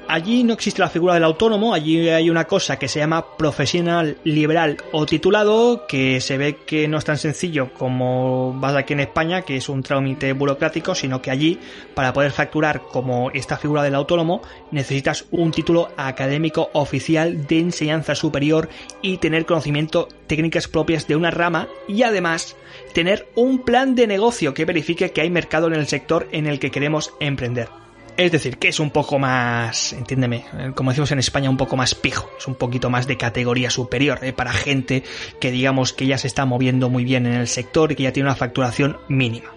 Allí 0.08 0.44
no 0.44 0.54
existe 0.54 0.80
la 0.80 0.88
figura 0.88 1.14
del 1.14 1.24
autónomo, 1.24 1.74
allí 1.74 2.08
hay 2.08 2.30
una 2.30 2.44
cosa 2.44 2.78
que 2.78 2.88
se 2.88 2.98
llama 2.98 3.36
profesional 3.36 4.18
liberal 4.24 4.78
o 4.92 5.06
titulado, 5.06 5.86
que 5.86 6.20
se 6.20 6.38
ve 6.38 6.56
que 6.66 6.88
no 6.88 6.98
es 6.98 7.04
tan 7.04 7.18
sencillo 7.18 7.72
como 7.72 8.52
vas 8.58 8.76
aquí 8.76 8.92
en 8.92 9.00
España, 9.00 9.42
que 9.42 9.56
es 9.56 9.68
un 9.68 9.82
trámite 9.82 10.32
burocrático, 10.32 10.94
sino 10.94 11.22
que 11.22 11.30
allí, 11.30 11.58
para 11.94 12.12
poder 12.12 12.32
facturar 12.32 12.82
como 12.82 13.30
esta 13.30 13.56
figura 13.56 13.82
del 13.82 13.94
autónomo, 13.94 14.42
necesitas 14.70 15.26
un 15.30 15.50
título 15.50 15.90
académico 15.96 16.70
oficial 16.72 17.46
de 17.46 17.58
enseñanza 17.58 18.14
superior 18.14 18.68
y 19.00 19.18
tener 19.18 19.46
conocimiento 19.46 20.08
técnicas 20.26 20.68
propias 20.68 21.06
de 21.06 21.16
una 21.16 21.30
rama 21.30 21.68
y 21.88 22.02
además 22.02 22.56
tener 22.94 23.28
un 23.34 23.64
plan 23.64 23.94
de 23.94 24.06
negocio 24.06 24.54
que 24.54 24.64
verifique 24.64 25.10
que 25.10 25.20
hay 25.20 25.30
mercado 25.30 25.66
en 25.66 25.74
el 25.74 25.86
sector 25.86 26.28
en 26.32 26.46
el 26.46 26.58
que 26.58 26.70
queremos 26.70 27.12
emprender. 27.20 27.68
Es 28.16 28.30
decir, 28.30 28.58
que 28.58 28.68
es 28.68 28.78
un 28.78 28.90
poco 28.90 29.18
más, 29.18 29.94
entiéndeme, 29.94 30.44
eh, 30.58 30.72
como 30.74 30.90
decimos 30.90 31.10
en 31.12 31.18
España, 31.18 31.48
un 31.48 31.56
poco 31.56 31.76
más 31.76 31.94
pijo, 31.94 32.30
es 32.36 32.46
un 32.46 32.54
poquito 32.54 32.90
más 32.90 33.06
de 33.06 33.16
categoría 33.16 33.70
superior, 33.70 34.18
eh, 34.22 34.32
para 34.34 34.52
gente 34.52 35.02
que 35.40 35.50
digamos 35.50 35.94
que 35.94 36.06
ya 36.06 36.18
se 36.18 36.26
está 36.26 36.44
moviendo 36.44 36.90
muy 36.90 37.04
bien 37.04 37.26
en 37.26 37.34
el 37.34 37.48
sector 37.48 37.90
y 37.90 37.96
que 37.96 38.02
ya 38.02 38.12
tiene 38.12 38.28
una 38.28 38.36
facturación 38.36 38.98
mínima. 39.08 39.50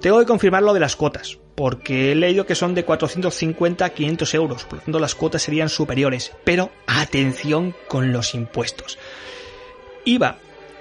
Tengo 0.00 0.20
que 0.20 0.26
confirmar 0.26 0.62
lo 0.62 0.72
de 0.72 0.80
las 0.80 0.94
cuotas, 0.94 1.38
porque 1.56 2.12
he 2.12 2.14
leído 2.14 2.46
que 2.46 2.54
son 2.54 2.74
de 2.74 2.84
450 2.84 3.84
a 3.84 3.90
500 3.90 4.34
euros, 4.34 4.64
por 4.64 4.78
lo 4.78 4.84
tanto 4.84 4.98
las 5.00 5.16
cuotas 5.16 5.42
serían 5.42 5.68
superiores, 5.68 6.32
pero 6.44 6.70
atención 6.86 7.74
con 7.88 8.12
los 8.12 8.34
impuestos. 8.34 8.98
IVA. 10.04 10.38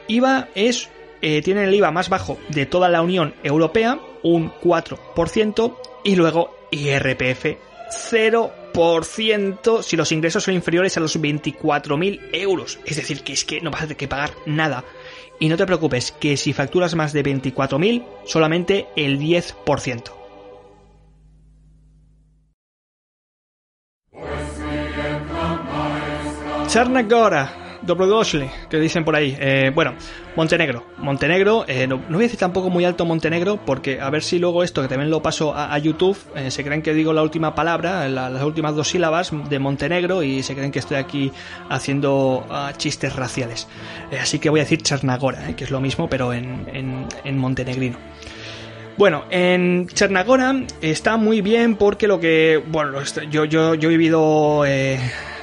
IVA 0.07 0.47
es, 0.53 0.89
eh, 1.21 1.41
tiene 1.41 1.63
el 1.63 1.73
IVA 1.73 1.91
más 1.91 2.07
bajo 2.07 2.37
de 2.49 2.67
toda 2.67 2.87
la 2.87 3.01
Unión 3.01 3.33
Europea, 3.43 3.99
un 4.23 4.51
4%, 4.61 5.75
y 6.05 6.15
luego 6.15 6.58
IRPF 6.71 7.57
0% 7.89 9.81
si 9.81 9.97
los 9.97 10.11
ingresos 10.11 10.43
son 10.43 10.53
inferiores 10.53 10.97
a 10.97 10.99
los 10.99 11.19
24.000 11.19 12.19
euros. 12.33 12.79
Es 12.85 12.97
decir, 12.97 13.23
que 13.23 13.33
es 13.33 13.43
que 13.45 13.61
no 13.61 13.71
vas 13.71 13.81
a 13.81 13.85
tener 13.85 13.97
que 13.97 14.07
pagar 14.07 14.31
nada. 14.45 14.83
Y 15.39 15.49
no 15.49 15.57
te 15.57 15.65
preocupes, 15.65 16.11
que 16.11 16.37
si 16.37 16.53
facturas 16.53 16.95
más 16.95 17.13
de 17.13 17.23
24.000, 17.23 18.05
solamente 18.25 18.87
el 18.95 19.19
10%. 19.19 20.13
Charnagora 26.67 27.68
Dobrodošli, 27.89 28.49
que 28.69 28.77
dicen 28.79 29.03
por 29.03 29.15
ahí. 29.15 29.35
Eh, 29.39 29.71
bueno, 29.73 29.95
Montenegro. 30.35 30.85
Montenegro, 30.97 31.65
eh, 31.67 31.87
no, 31.87 31.97
voy 31.97 32.17
a 32.17 32.19
decir 32.19 32.37
tampoco 32.37 32.69
muy 32.69 32.85
alto 32.85 33.03
Montenegro, 33.03 33.59
porque 33.65 33.99
a 33.99 34.09
ver 34.11 34.21
si 34.21 34.37
luego 34.37 34.63
esto, 34.63 34.83
que 34.83 34.87
también 34.87 35.09
lo 35.09 35.23
paso 35.23 35.53
a, 35.55 35.75
YouTube, 35.79 36.15
eh, 36.35 36.51
se 36.51 36.63
creen 36.63 36.83
que 36.83 36.93
digo 36.93 37.13
la 37.13 37.23
última 37.23 37.55
palabra, 37.55 38.07
las 38.07 38.43
últimas 38.43 38.75
dos 38.75 38.89
sílabas 38.89 39.31
de 39.49 39.59
Montenegro, 39.59 40.21
y 40.21 40.43
se 40.43 40.53
creen 40.53 40.71
que 40.71 40.79
estoy 40.79 40.97
aquí 40.97 41.31
haciendo 41.67 42.45
ah, 42.49 42.73
chistes 42.77 43.15
raciales. 43.15 43.67
así 44.21 44.37
que 44.37 44.49
voy 44.49 44.59
a 44.59 44.63
decir 44.63 44.83
Chernagora, 44.83 45.55
que 45.55 45.63
es 45.63 45.71
lo 45.71 45.81
mismo, 45.81 46.07
pero 46.07 46.31
en, 46.31 46.67
en, 47.23 47.37
montenegrino. 47.37 47.97
Bueno, 48.97 49.23
en 49.31 49.87
Chernagora 49.87 50.63
está 50.81 51.17
muy 51.17 51.41
bien 51.41 51.75
porque 51.75 52.07
lo 52.07 52.19
que. 52.19 52.61
Bueno, 52.67 52.99
yo, 53.31 53.45
yo, 53.45 53.73
yo 53.73 53.89
he 53.89 53.97
vivido 53.97 54.63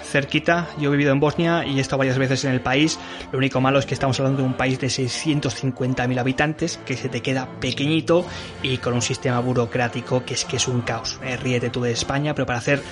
cerquita. 0.07 0.69
Yo 0.79 0.89
he 0.89 0.93
vivido 0.93 1.13
en 1.13 1.21
Bosnia 1.21 1.65
y 1.67 1.79
he 1.79 1.81
estado 1.81 1.99
varias 1.99 2.19
veces 2.19 2.45
en 2.45 2.53
el 2.53 2.61
país. 2.61 2.99
Lo 3.33 3.39
único 3.39 3.61
malo 3.61 3.79
es 3.79 3.87
que 3.87 3.95
estamos 3.95 4.19
hablando 4.19 4.43
de 4.43 4.49
un 4.49 4.55
país 4.55 4.79
de 4.81 4.87
650.000 4.87 6.19
habitantes 6.19 6.79
que 6.85 6.97
se 6.97 7.09
te 7.09 7.21
queda 7.21 7.49
pequeñito 7.61 8.25
y 8.63 8.79
con 8.79 8.95
un 8.95 9.03
sistema 9.03 9.41
burocrático 9.41 10.25
que 10.25 10.35
es 10.35 10.45
que 10.45 10.57
es 10.57 10.69
un 10.69 10.83
caos. 10.83 11.19
Eh, 11.23 11.37
ríete 11.37 11.71
tú 11.71 11.83
de 11.83 11.93
España, 11.93 12.35
pero 12.35 12.47
para 12.47 12.59
hacer 12.59 12.83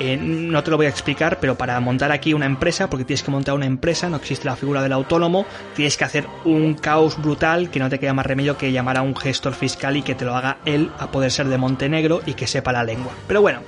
eh, 0.00 0.16
no 0.16 0.62
te 0.64 0.70
lo 0.70 0.76
voy 0.76 0.86
a 0.86 0.88
explicar, 0.88 1.38
pero 1.40 1.56
para 1.56 1.78
montar 1.80 2.10
aquí 2.10 2.34
una 2.34 2.46
empresa, 2.46 2.90
porque 2.90 3.04
tienes 3.04 3.22
que 3.22 3.30
montar 3.30 3.54
una 3.54 3.66
empresa, 3.66 4.08
no 4.08 4.16
existe 4.16 4.46
la 4.46 4.56
figura 4.56 4.82
del 4.82 4.92
autónomo, 4.92 5.46
tienes 5.74 5.96
que 5.96 6.04
hacer 6.04 6.26
un 6.44 6.74
caos 6.74 7.20
brutal 7.20 7.70
que 7.70 7.78
no 7.78 7.88
te 7.88 7.98
queda 7.98 8.12
más 8.12 8.26
remedio 8.26 8.58
que 8.58 8.72
llamar 8.72 8.96
a 8.96 9.02
un 9.02 9.14
gestor 9.14 9.54
fiscal 9.54 9.96
y 9.96 10.02
que 10.02 10.14
te 10.14 10.24
lo 10.24 10.34
haga 10.34 10.58
él 10.64 10.90
a 10.98 11.10
poder 11.10 11.30
ser 11.30 11.46
de 11.46 11.58
Montenegro 11.58 12.22
y 12.26 12.34
que 12.34 12.46
sepa 12.46 12.72
la 12.72 12.82
lengua. 12.82 13.12
Pero 13.28 13.40
bueno, 13.40 13.60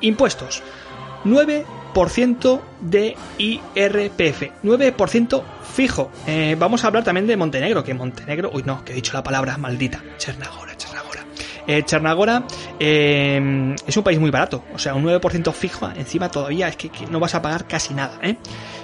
impuestos. 0.00 0.62
9% 1.24 1.64
de 2.80 3.16
IRPF. 3.38 4.62
9% 4.62 5.42
fijo. 5.74 6.10
Eh, 6.26 6.56
vamos 6.58 6.84
a 6.84 6.88
hablar 6.88 7.04
también 7.04 7.26
de 7.26 7.36
Montenegro, 7.36 7.82
que 7.82 7.94
Montenegro, 7.94 8.50
uy 8.52 8.62
no, 8.64 8.84
que 8.84 8.92
he 8.92 8.96
dicho 8.96 9.12
la 9.14 9.22
palabra 9.22 9.56
maldita. 9.56 10.02
Chernagora, 10.18 10.76
Chernagora. 10.76 11.24
Eh, 11.66 11.82
Chernagora 11.84 12.44
eh, 12.78 13.74
es 13.86 13.96
un 13.96 14.02
país 14.02 14.18
muy 14.18 14.30
barato, 14.30 14.64
o 14.74 14.78
sea, 14.78 14.94
un 14.94 15.04
9% 15.04 15.52
fijo, 15.52 15.88
encima 15.94 16.28
todavía 16.28 16.66
es 16.68 16.76
que, 16.76 16.90
no 17.10 17.20
vas 17.20 17.34
a 17.34 17.42
pagar 17.42 17.66
casi 17.66 17.94
nada. 17.94 18.18
¿eh? 18.22 18.36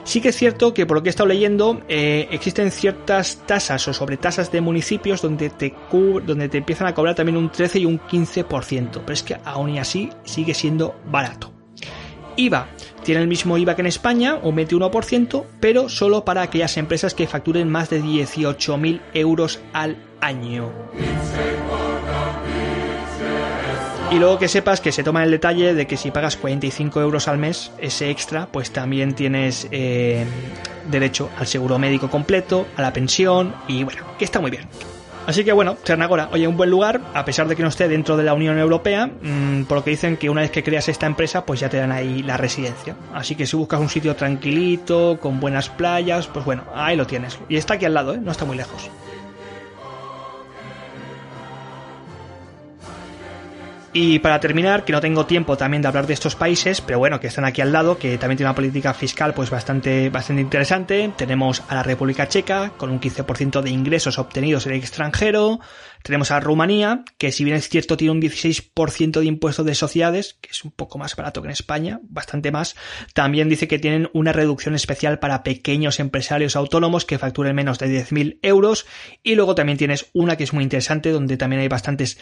Sí 0.04 0.20
que 0.20 0.28
es 0.28 0.36
cierto 0.36 0.72
que 0.72 0.86
por 0.86 0.96
lo 0.96 1.02
que 1.02 1.08
he 1.08 1.10
estado 1.10 1.28
leyendo, 1.28 1.82
existen 1.88 2.70
ciertas 2.70 3.42
tasas 3.46 3.86
o 3.88 3.92
sobretasas 3.92 4.52
de 4.52 4.60
municipios 4.60 5.20
donde 5.20 5.50
te, 5.50 5.74
donde 5.92 6.48
te 6.48 6.58
empiezan 6.58 6.86
a 6.86 6.94
cobrar 6.94 7.14
también 7.14 7.36
un 7.36 7.50
13 7.50 7.80
y 7.80 7.84
un 7.84 8.00
15%, 8.00 8.90
pero 8.92 9.12
es 9.12 9.22
que 9.22 9.36
aún 9.44 9.70
y 9.70 9.78
así 9.78 10.10
sigue 10.24 10.54
siendo 10.54 10.94
barato. 11.10 11.57
IVA. 12.38 12.68
Tiene 13.04 13.20
el 13.20 13.28
mismo 13.28 13.58
IVA 13.58 13.74
que 13.74 13.82
en 13.82 13.86
España, 13.86 14.38
un 14.42 14.56
21%, 14.56 15.44
pero 15.60 15.88
solo 15.88 16.24
para 16.24 16.42
aquellas 16.42 16.76
empresas 16.76 17.14
que 17.14 17.26
facturen 17.26 17.68
más 17.68 17.90
de 17.90 18.02
18.000 18.02 19.00
euros 19.12 19.60
al 19.72 19.96
año. 20.20 20.72
Y 24.10 24.18
luego 24.18 24.38
que 24.38 24.48
sepas 24.48 24.80
que 24.80 24.90
se 24.90 25.02
toma 25.02 25.22
el 25.22 25.30
detalle 25.30 25.74
de 25.74 25.86
que 25.86 25.98
si 25.98 26.10
pagas 26.10 26.38
45 26.38 27.00
euros 27.02 27.28
al 27.28 27.36
mes, 27.36 27.72
ese 27.78 28.08
extra, 28.08 28.46
pues 28.46 28.70
también 28.70 29.14
tienes 29.14 29.68
eh, 29.70 30.24
derecho 30.90 31.28
al 31.38 31.46
seguro 31.46 31.78
médico 31.78 32.08
completo, 32.08 32.66
a 32.76 32.82
la 32.82 32.92
pensión 32.94 33.54
y 33.66 33.84
bueno, 33.84 34.04
que 34.18 34.24
está 34.24 34.40
muy 34.40 34.50
bien. 34.50 34.66
Así 35.28 35.44
que 35.44 35.52
bueno, 35.52 35.76
Chernagora, 35.84 36.30
oye, 36.32 36.48
un 36.48 36.56
buen 36.56 36.70
lugar, 36.70 37.02
a 37.12 37.22
pesar 37.26 37.48
de 37.48 37.54
que 37.54 37.62
no 37.62 37.68
esté 37.68 37.86
dentro 37.86 38.16
de 38.16 38.24
la 38.24 38.32
Unión 38.32 38.58
Europea, 38.58 39.08
mm, 39.08 39.64
por 39.64 39.76
lo 39.76 39.84
que 39.84 39.90
dicen 39.90 40.16
que 40.16 40.30
una 40.30 40.40
vez 40.40 40.50
que 40.50 40.62
creas 40.62 40.88
esta 40.88 41.04
empresa, 41.04 41.44
pues 41.44 41.60
ya 41.60 41.68
te 41.68 41.76
dan 41.76 41.92
ahí 41.92 42.22
la 42.22 42.38
residencia. 42.38 42.96
Así 43.12 43.34
que 43.34 43.44
si 43.44 43.54
buscas 43.54 43.78
un 43.78 43.90
sitio 43.90 44.16
tranquilito, 44.16 45.18
con 45.20 45.38
buenas 45.38 45.68
playas, 45.68 46.28
pues 46.28 46.46
bueno, 46.46 46.62
ahí 46.74 46.96
lo 46.96 47.06
tienes. 47.06 47.38
Y 47.50 47.58
está 47.58 47.74
aquí 47.74 47.84
al 47.84 47.92
lado, 47.92 48.14
¿eh? 48.14 48.18
no 48.22 48.32
está 48.32 48.46
muy 48.46 48.56
lejos. 48.56 48.88
Y 53.92 54.18
para 54.18 54.38
terminar, 54.38 54.84
que 54.84 54.92
no 54.92 55.00
tengo 55.00 55.24
tiempo 55.24 55.56
también 55.56 55.80
de 55.80 55.88
hablar 55.88 56.06
de 56.06 56.12
estos 56.12 56.36
países, 56.36 56.82
pero 56.82 56.98
bueno, 56.98 57.20
que 57.20 57.26
están 57.26 57.46
aquí 57.46 57.62
al 57.62 57.72
lado, 57.72 57.98
que 57.98 58.18
también 58.18 58.36
tiene 58.36 58.50
una 58.50 58.54
política 58.54 58.92
fiscal 58.92 59.32
pues 59.32 59.48
bastante, 59.48 60.10
bastante 60.10 60.42
interesante. 60.42 61.10
Tenemos 61.16 61.62
a 61.68 61.74
la 61.74 61.82
República 61.82 62.28
Checa, 62.28 62.72
con 62.76 62.90
un 62.90 63.00
15% 63.00 63.62
de 63.62 63.70
ingresos 63.70 64.18
obtenidos 64.18 64.66
en 64.66 64.72
el 64.72 64.78
extranjero. 64.78 65.60
Tenemos 66.02 66.30
a 66.30 66.38
Rumanía, 66.38 67.02
que 67.16 67.32
si 67.32 67.44
bien 67.44 67.56
es 67.56 67.70
cierto 67.70 67.96
tiene 67.96 68.12
un 68.12 68.20
16% 68.20 69.20
de 69.20 69.24
impuestos 69.24 69.64
de 69.64 69.74
sociedades, 69.74 70.36
que 70.40 70.50
es 70.50 70.64
un 70.64 70.70
poco 70.70 70.98
más 70.98 71.16
barato 71.16 71.40
que 71.40 71.48
en 71.48 71.52
España, 71.52 71.98
bastante 72.02 72.52
más. 72.52 72.76
También 73.14 73.48
dice 73.48 73.68
que 73.68 73.78
tienen 73.78 74.10
una 74.12 74.32
reducción 74.32 74.74
especial 74.74 75.18
para 75.18 75.42
pequeños 75.42 75.98
empresarios 75.98 76.56
autónomos 76.56 77.06
que 77.06 77.18
facturen 77.18 77.56
menos 77.56 77.78
de 77.78 77.88
10.000 77.88 78.38
euros. 78.42 78.86
Y 79.22 79.34
luego 79.34 79.54
también 79.54 79.78
tienes 79.78 80.10
una 80.12 80.36
que 80.36 80.44
es 80.44 80.52
muy 80.52 80.62
interesante, 80.62 81.10
donde 81.10 81.38
también 81.38 81.62
hay 81.62 81.68
bastantes 81.68 82.18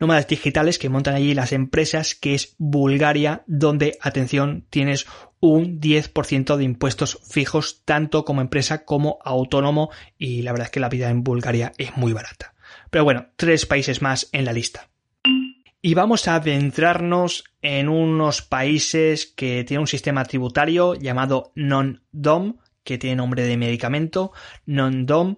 nómadas 0.00 0.28
digitales 0.28 0.78
que 0.78 0.88
montan 0.88 1.14
allí 1.14 1.34
las 1.34 1.52
empresas, 1.52 2.14
que 2.14 2.34
es 2.34 2.54
Bulgaria, 2.58 3.42
donde, 3.46 3.98
atención, 4.00 4.66
tienes 4.70 5.06
un 5.40 5.80
10% 5.80 6.56
de 6.56 6.64
impuestos 6.64 7.18
fijos, 7.28 7.82
tanto 7.84 8.24
como 8.24 8.40
empresa 8.40 8.84
como 8.84 9.18
autónomo, 9.24 9.90
y 10.18 10.42
la 10.42 10.52
verdad 10.52 10.66
es 10.66 10.72
que 10.72 10.80
la 10.80 10.88
vida 10.88 11.10
en 11.10 11.22
Bulgaria 11.22 11.72
es 11.78 11.96
muy 11.96 12.12
barata. 12.12 12.54
Pero 12.90 13.04
bueno, 13.04 13.26
tres 13.36 13.66
países 13.66 14.02
más 14.02 14.28
en 14.32 14.44
la 14.44 14.52
lista. 14.52 14.88
Y 15.82 15.92
vamos 15.92 16.28
a 16.28 16.36
adentrarnos 16.36 17.44
en 17.60 17.90
unos 17.90 18.40
países 18.40 19.26
que 19.26 19.64
tienen 19.64 19.82
un 19.82 19.86
sistema 19.86 20.24
tributario 20.24 20.94
llamado 20.94 21.52
non-DOM, 21.54 22.56
que 22.84 22.98
tiene 22.98 23.16
nombre 23.16 23.44
de 23.44 23.56
medicamento, 23.56 24.32
non-DOM, 24.66 25.36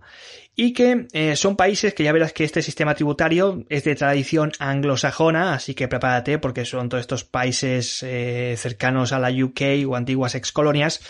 y 0.55 0.73
que 0.73 1.07
eh, 1.13 1.37
son 1.37 1.57
países 1.57 1.95
que 1.95 2.05
ya 2.05 2.13
verás 2.13 2.33
que 2.33 2.45
este 2.45 2.63
sistema 2.63 2.95
tributario 2.95 3.65
es 3.69 3.85
de 3.85 3.95
tradición 3.95 4.53
anglosajona, 4.59 5.55
así 5.55 5.75
que 5.75 5.89
prepárate 5.89 6.39
porque 6.39 6.65
son 6.65 6.89
todos 6.89 7.03
estos 7.03 7.25
países 7.25 8.03
eh, 8.03 8.55
cercanos 8.59 9.13
a 9.13 9.19
la 9.19 9.31
UK 9.31 9.87
o 9.89 9.97
antiguas 9.97 10.35
excolonias 10.35 11.01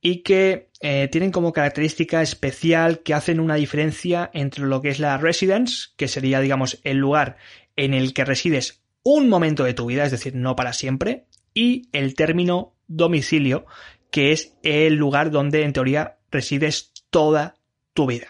y 0.00 0.22
que 0.22 0.70
eh, 0.80 1.08
tienen 1.12 1.30
como 1.30 1.52
característica 1.52 2.22
especial 2.22 3.00
que 3.00 3.14
hacen 3.14 3.38
una 3.38 3.56
diferencia 3.56 4.30
entre 4.32 4.64
lo 4.64 4.80
que 4.80 4.88
es 4.88 4.98
la 4.98 5.18
residence, 5.18 5.88
que 5.96 6.08
sería 6.08 6.40
digamos 6.40 6.80
el 6.84 6.96
lugar 6.96 7.36
en 7.76 7.92
el 7.94 8.14
que 8.14 8.24
resides 8.24 8.82
un 9.02 9.28
momento 9.28 9.64
de 9.64 9.74
tu 9.74 9.86
vida, 9.86 10.04
es 10.04 10.10
decir, 10.10 10.34
no 10.34 10.56
para 10.56 10.72
siempre, 10.72 11.26
y 11.54 11.88
el 11.92 12.14
término 12.14 12.74
domicilio, 12.86 13.66
que 14.10 14.32
es 14.32 14.54
el 14.62 14.94
lugar 14.94 15.30
donde 15.30 15.62
en 15.62 15.72
teoría 15.72 16.18
resides 16.30 16.92
toda 17.10 17.56
tu 17.92 18.06
vida. 18.06 18.28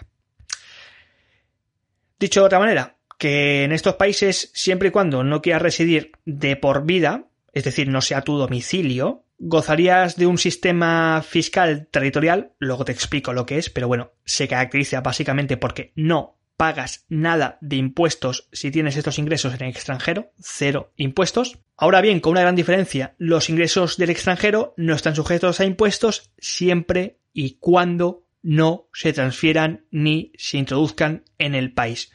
Dicho 2.19 2.41
de 2.41 2.47
otra 2.47 2.59
manera, 2.59 2.99
que 3.19 3.65
en 3.65 3.73
estos 3.73 3.95
países, 3.95 4.51
siempre 4.55 4.89
y 4.89 4.91
cuando 4.91 5.25
no 5.25 5.43
quieras 5.43 5.63
residir 5.63 6.13
de 6.25 6.57
por 6.57 6.85
vida, 6.85 7.27
es 7.53 7.65
decir, 7.65 7.89
no 7.89 8.01
sea 8.01 8.23
tu 8.23 8.37
domicilio, 8.37 9.25
gozarías 9.39 10.17
de 10.17 10.27
un 10.27 10.39
sistema 10.39 11.23
fiscal 11.27 11.89
territorial, 11.91 12.53
luego 12.59 12.85
te 12.85 12.93
explico 12.93 13.33
lo 13.33 13.47
que 13.47 13.59
es, 13.59 13.71
pero 13.71 13.89
bueno, 13.89 14.13
se 14.25 14.49
caracteriza 14.49 15.01
básicamente 15.01 15.57
porque 15.57 15.93
no 15.97 16.40
pagas 16.61 17.07
nada 17.09 17.57
de 17.63 17.77
impuestos 17.77 18.51
si 18.53 18.71
tienes 18.71 18.95
estos 18.95 19.19
ingresos 19.19 19.55
en 19.55 19.63
el 19.63 19.71
extranjero, 19.71 20.31
cero 20.39 20.93
impuestos. 20.97 21.61
Ahora 21.75 22.03
bien, 22.03 22.21
con 22.21 22.33
una 22.33 22.43
gran 22.43 22.55
diferencia, 22.55 23.15
los 23.17 23.49
ingresos 23.49 23.97
del 23.97 24.11
extranjero 24.11 24.75
no 24.77 24.95
están 24.95 25.17
sujetos 25.17 25.59
a 25.61 25.65
impuestos 25.65 26.33
siempre 26.37 27.17
y 27.33 27.57
cuando 27.61 28.27
no 28.43 28.91
se 28.93 29.15
transfieran 29.15 29.87
ni 29.91 30.33
se 30.37 30.59
introduzcan 30.59 31.25
en 31.39 31.55
el 31.55 31.73
país. 31.73 32.13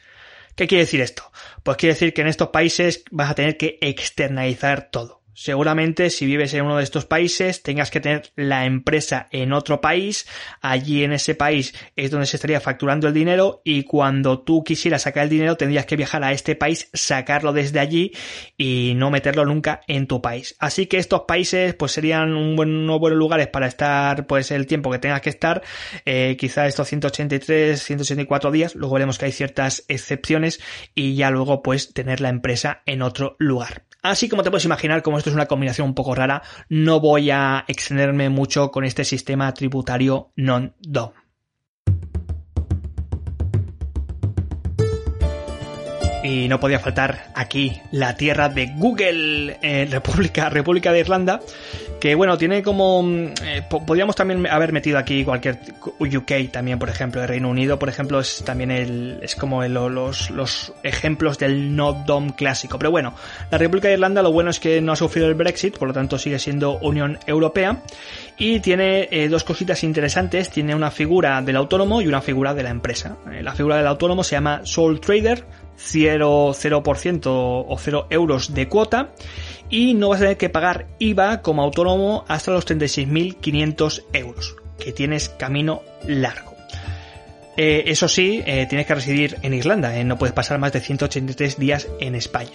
¿Qué 0.54 0.68
quiere 0.68 0.84
decir 0.84 1.00
esto? 1.00 1.24
Pues 1.64 1.76
quiere 1.76 1.94
decir 1.94 2.14
que 2.14 2.20
en 2.20 2.28
estos 2.28 2.50
países 2.50 3.02
vas 3.10 3.32
a 3.32 3.34
tener 3.34 3.56
que 3.56 3.78
externalizar 3.80 4.90
todo. 4.92 5.24
Seguramente 5.38 6.08
si 6.08 6.24
vives 6.24 6.54
en 6.54 6.64
uno 6.64 6.78
de 6.78 6.82
estos 6.82 7.04
países 7.04 7.62
tengas 7.62 7.90
que 7.90 8.00
tener 8.00 8.32
la 8.36 8.64
empresa 8.64 9.28
en 9.30 9.52
otro 9.52 9.82
país, 9.82 10.26
allí 10.62 11.04
en 11.04 11.12
ese 11.12 11.34
país 11.34 11.74
es 11.94 12.10
donde 12.10 12.24
se 12.24 12.38
estaría 12.38 12.58
facturando 12.58 13.06
el 13.06 13.12
dinero 13.12 13.60
y 13.62 13.82
cuando 13.82 14.40
tú 14.40 14.64
quisieras 14.64 15.02
sacar 15.02 15.24
el 15.24 15.28
dinero 15.28 15.58
tendrías 15.58 15.84
que 15.84 15.96
viajar 15.96 16.24
a 16.24 16.32
este 16.32 16.56
país, 16.56 16.88
sacarlo 16.94 17.52
desde 17.52 17.80
allí 17.80 18.12
y 18.56 18.94
no 18.96 19.10
meterlo 19.10 19.44
nunca 19.44 19.82
en 19.88 20.06
tu 20.06 20.22
país. 20.22 20.56
Así 20.58 20.86
que 20.86 20.96
estos 20.96 21.24
países 21.28 21.74
pues 21.74 21.92
serían 21.92 22.34
un 22.34 22.56
unos 22.58 22.98
buenos 22.98 23.18
lugares 23.18 23.48
para 23.48 23.66
estar 23.66 24.26
pues 24.26 24.50
el 24.50 24.66
tiempo 24.66 24.90
que 24.90 24.98
tengas 24.98 25.20
que 25.20 25.28
estar, 25.28 25.62
eh, 26.06 26.38
quizá 26.38 26.66
estos 26.66 26.88
183, 26.88 27.82
184 27.82 28.50
días, 28.50 28.74
luego 28.74 28.94
veremos 28.94 29.18
que 29.18 29.26
hay 29.26 29.32
ciertas 29.32 29.84
excepciones 29.88 30.60
y 30.94 31.14
ya 31.14 31.30
luego 31.30 31.62
pues 31.62 31.92
tener 31.92 32.22
la 32.22 32.30
empresa 32.30 32.80
en 32.86 33.02
otro 33.02 33.36
lugar. 33.38 33.85
Así 34.10 34.28
como 34.28 34.42
te 34.42 34.50
puedes 34.50 34.64
imaginar, 34.64 35.02
como 35.02 35.18
esto 35.18 35.30
es 35.30 35.34
una 35.34 35.46
combinación 35.46 35.88
un 35.88 35.94
poco 35.94 36.14
rara, 36.14 36.42
no 36.68 37.00
voy 37.00 37.30
a 37.30 37.64
extenderme 37.66 38.28
mucho 38.28 38.70
con 38.70 38.84
este 38.84 39.04
sistema 39.04 39.52
tributario 39.52 40.30
non-DOM. 40.36 41.25
Y 46.26 46.48
no 46.48 46.58
podía 46.58 46.80
faltar 46.80 47.26
aquí 47.34 47.80
la 47.92 48.16
tierra 48.16 48.48
de 48.48 48.72
Google, 48.74 49.58
eh, 49.62 49.86
República, 49.88 50.48
República 50.48 50.92
de 50.92 50.98
Irlanda, 50.98 51.40
que 52.00 52.16
bueno, 52.16 52.36
tiene 52.36 52.64
como... 52.64 53.00
Mm, 53.02 53.26
eh, 53.44 53.62
podríamos 53.68 54.16
también 54.16 54.44
haber 54.48 54.72
metido 54.72 54.98
aquí 54.98 55.24
cualquier... 55.24 55.60
UK 56.00 56.50
también, 56.50 56.80
por 56.80 56.88
ejemplo, 56.88 57.22
el 57.22 57.28
Reino 57.28 57.48
Unido, 57.48 57.78
por 57.78 57.88
ejemplo, 57.88 58.18
es 58.18 58.42
también 58.44 58.72
el... 58.72 59.20
es 59.22 59.36
como 59.36 59.62
los, 59.66 60.30
los 60.30 60.72
ejemplos 60.82 61.38
del 61.38 61.76
no 61.76 61.92
DOM 61.92 62.30
clásico. 62.30 62.76
Pero 62.76 62.90
bueno, 62.90 63.14
la 63.50 63.58
República 63.58 63.86
de 63.86 63.94
Irlanda 63.94 64.20
lo 64.20 64.32
bueno 64.32 64.50
es 64.50 64.58
que 64.58 64.80
no 64.80 64.92
ha 64.92 64.96
sufrido 64.96 65.28
el 65.28 65.34
Brexit, 65.34 65.78
por 65.78 65.86
lo 65.86 65.94
tanto 65.94 66.18
sigue 66.18 66.40
siendo 66.40 66.78
Unión 66.78 67.20
Europea. 67.26 67.82
Y 68.36 68.60
tiene 68.60 69.08
eh, 69.12 69.28
dos 69.28 69.44
cositas 69.44 69.84
interesantes, 69.84 70.50
tiene 70.50 70.74
una 70.74 70.90
figura 70.90 71.40
del 71.40 71.56
autónomo 71.56 72.02
y 72.02 72.08
una 72.08 72.20
figura 72.20 72.52
de 72.52 72.64
la 72.64 72.70
empresa. 72.70 73.16
Eh, 73.32 73.42
la 73.42 73.52
figura 73.52 73.76
del 73.76 73.86
autónomo 73.86 74.24
se 74.24 74.32
llama 74.32 74.60
Sole 74.64 74.98
Trader, 74.98 75.44
0%, 75.76 76.54
0% 76.54 77.22
o 77.26 77.76
0 77.78 78.06
euros 78.10 78.54
de 78.54 78.68
cuota 78.68 79.12
y 79.70 79.94
no 79.94 80.10
vas 80.10 80.18
a 80.20 80.24
tener 80.24 80.36
que 80.36 80.48
pagar 80.48 80.86
IVA 80.98 81.42
como 81.42 81.62
autónomo 81.62 82.24
hasta 82.28 82.52
los 82.52 82.66
36.500 82.66 84.04
euros, 84.12 84.56
que 84.78 84.92
tienes 84.92 85.28
camino 85.28 85.82
largo. 86.06 86.56
Eh, 87.56 87.84
eso 87.86 88.06
sí, 88.06 88.42
eh, 88.44 88.66
tienes 88.68 88.86
que 88.86 88.94
residir 88.94 89.38
en 89.42 89.54
Irlanda, 89.54 89.96
eh, 89.96 90.04
no 90.04 90.18
puedes 90.18 90.34
pasar 90.34 90.58
más 90.58 90.72
de 90.72 90.80
183 90.80 91.58
días 91.58 91.88
en 92.00 92.14
España. 92.14 92.50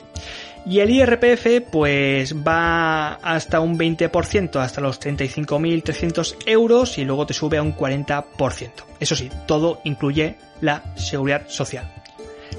Y 0.64 0.80
el 0.80 0.92
IRPF 0.92 1.72
pues 1.72 2.36
va 2.36 3.14
hasta 3.16 3.60
un 3.62 3.80
20%, 3.80 4.58
hasta 4.58 4.80
los 4.80 5.02
35.300 5.02 6.36
euros 6.46 7.00
y 7.00 7.04
luego 7.04 7.26
te 7.26 7.34
sube 7.34 7.58
a 7.58 7.64
un 7.64 7.76
40%. 7.76 8.70
Eso 9.00 9.16
sí, 9.16 9.30
todo 9.48 9.82
incluye 9.86 10.36
la 10.62 10.84
seguridad 10.96 11.48
social. 11.48 12.01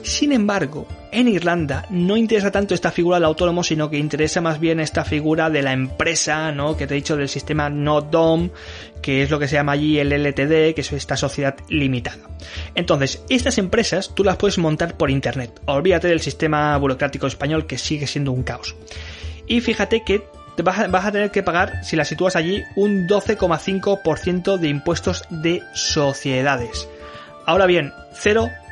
Sin 0.03 0.33
embargo, 0.33 0.87
en 1.13 1.29
Irlanda 1.29 1.87
no 1.91 2.17
interesa 2.17 2.51
tanto 2.51 2.75
esta 2.75 2.91
figura 2.91 3.19
del 3.19 3.25
autónomo, 3.25 3.63
sino 3.63 3.89
que 3.89 3.99
interesa 3.99 4.41
más 4.41 4.59
bien 4.59 4.81
esta 4.81 5.05
figura 5.05 5.49
de 5.49 5.63
la 5.63 5.73
empresa, 5.73 6.51
¿no? 6.51 6.77
Que 6.77 6.87
te 6.87 6.95
he 6.95 6.97
dicho 6.97 7.17
del 7.17 7.29
sistema 7.29 7.71
no 7.71 8.01
DOM, 8.01 8.51
que 9.01 9.23
es 9.23 9.31
lo 9.31 9.39
que 9.39 9.47
se 9.47 9.55
llama 9.55 9.73
allí 9.73 9.99
el 9.99 10.13
LTD, 10.13 10.75
que 10.75 10.81
es 10.81 10.93
esta 10.93 11.17
sociedad 11.17 11.57
limitada. 11.69 12.29
Entonces, 12.75 13.23
estas 13.29 13.59
empresas 13.59 14.13
tú 14.15 14.25
las 14.25 14.37
puedes 14.37 14.59
montar 14.59 14.97
por 14.97 15.11
internet. 15.11 15.61
Olvídate 15.67 16.09
del 16.09 16.21
sistema 16.21 16.77
burocrático 16.79 17.27
español 17.27 17.67
que 17.67 17.79
sigue 17.79 18.07
siendo 18.07 18.33
un 18.33 18.43
caos. 18.43 18.75
Y 19.47 19.61
fíjate 19.61 20.03
que 20.05 20.25
vas 20.63 21.05
a 21.07 21.13
tener 21.13 21.31
que 21.31 21.43
pagar, 21.43 21.85
si 21.85 21.95
las 21.97 22.09
sitúas 22.09 22.37
allí, 22.37 22.63
un 22.75 23.07
12,5% 23.07 24.57
de 24.57 24.69
impuestos 24.69 25.25
de 25.31 25.63
sociedades. 25.75 26.89
Ahora 27.47 27.67
bien, 27.67 27.93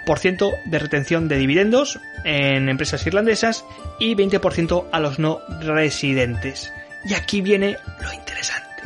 cero 0.06 0.52
de 0.64 0.78
retención 0.78 1.28
de 1.28 1.36
dividendos 1.36 2.00
en 2.24 2.68
empresas 2.68 3.06
irlandesas 3.06 3.64
y 3.98 4.14
20% 4.14 4.86
a 4.90 5.00
los 5.00 5.18
no 5.18 5.40
residentes. 5.60 6.72
Y 7.04 7.14
aquí 7.14 7.40
viene 7.40 7.76
lo 8.02 8.12
interesante. 8.12 8.82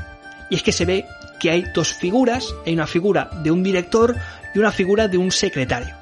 Y 0.50 0.57
es 0.57 0.62
que 0.62 0.72
se 0.72 0.85
ve 0.85 1.07
que 1.40 1.50
hay 1.50 1.64
dos 1.74 1.94
figuras, 1.94 2.55
hay 2.66 2.74
una 2.74 2.87
figura 2.87 3.31
de 3.42 3.50
un 3.50 3.62
director 3.62 4.16
y 4.55 4.59
una 4.59 4.70
figura 4.70 5.09
de 5.09 5.18
un 5.18 5.31
secretario. 5.31 5.96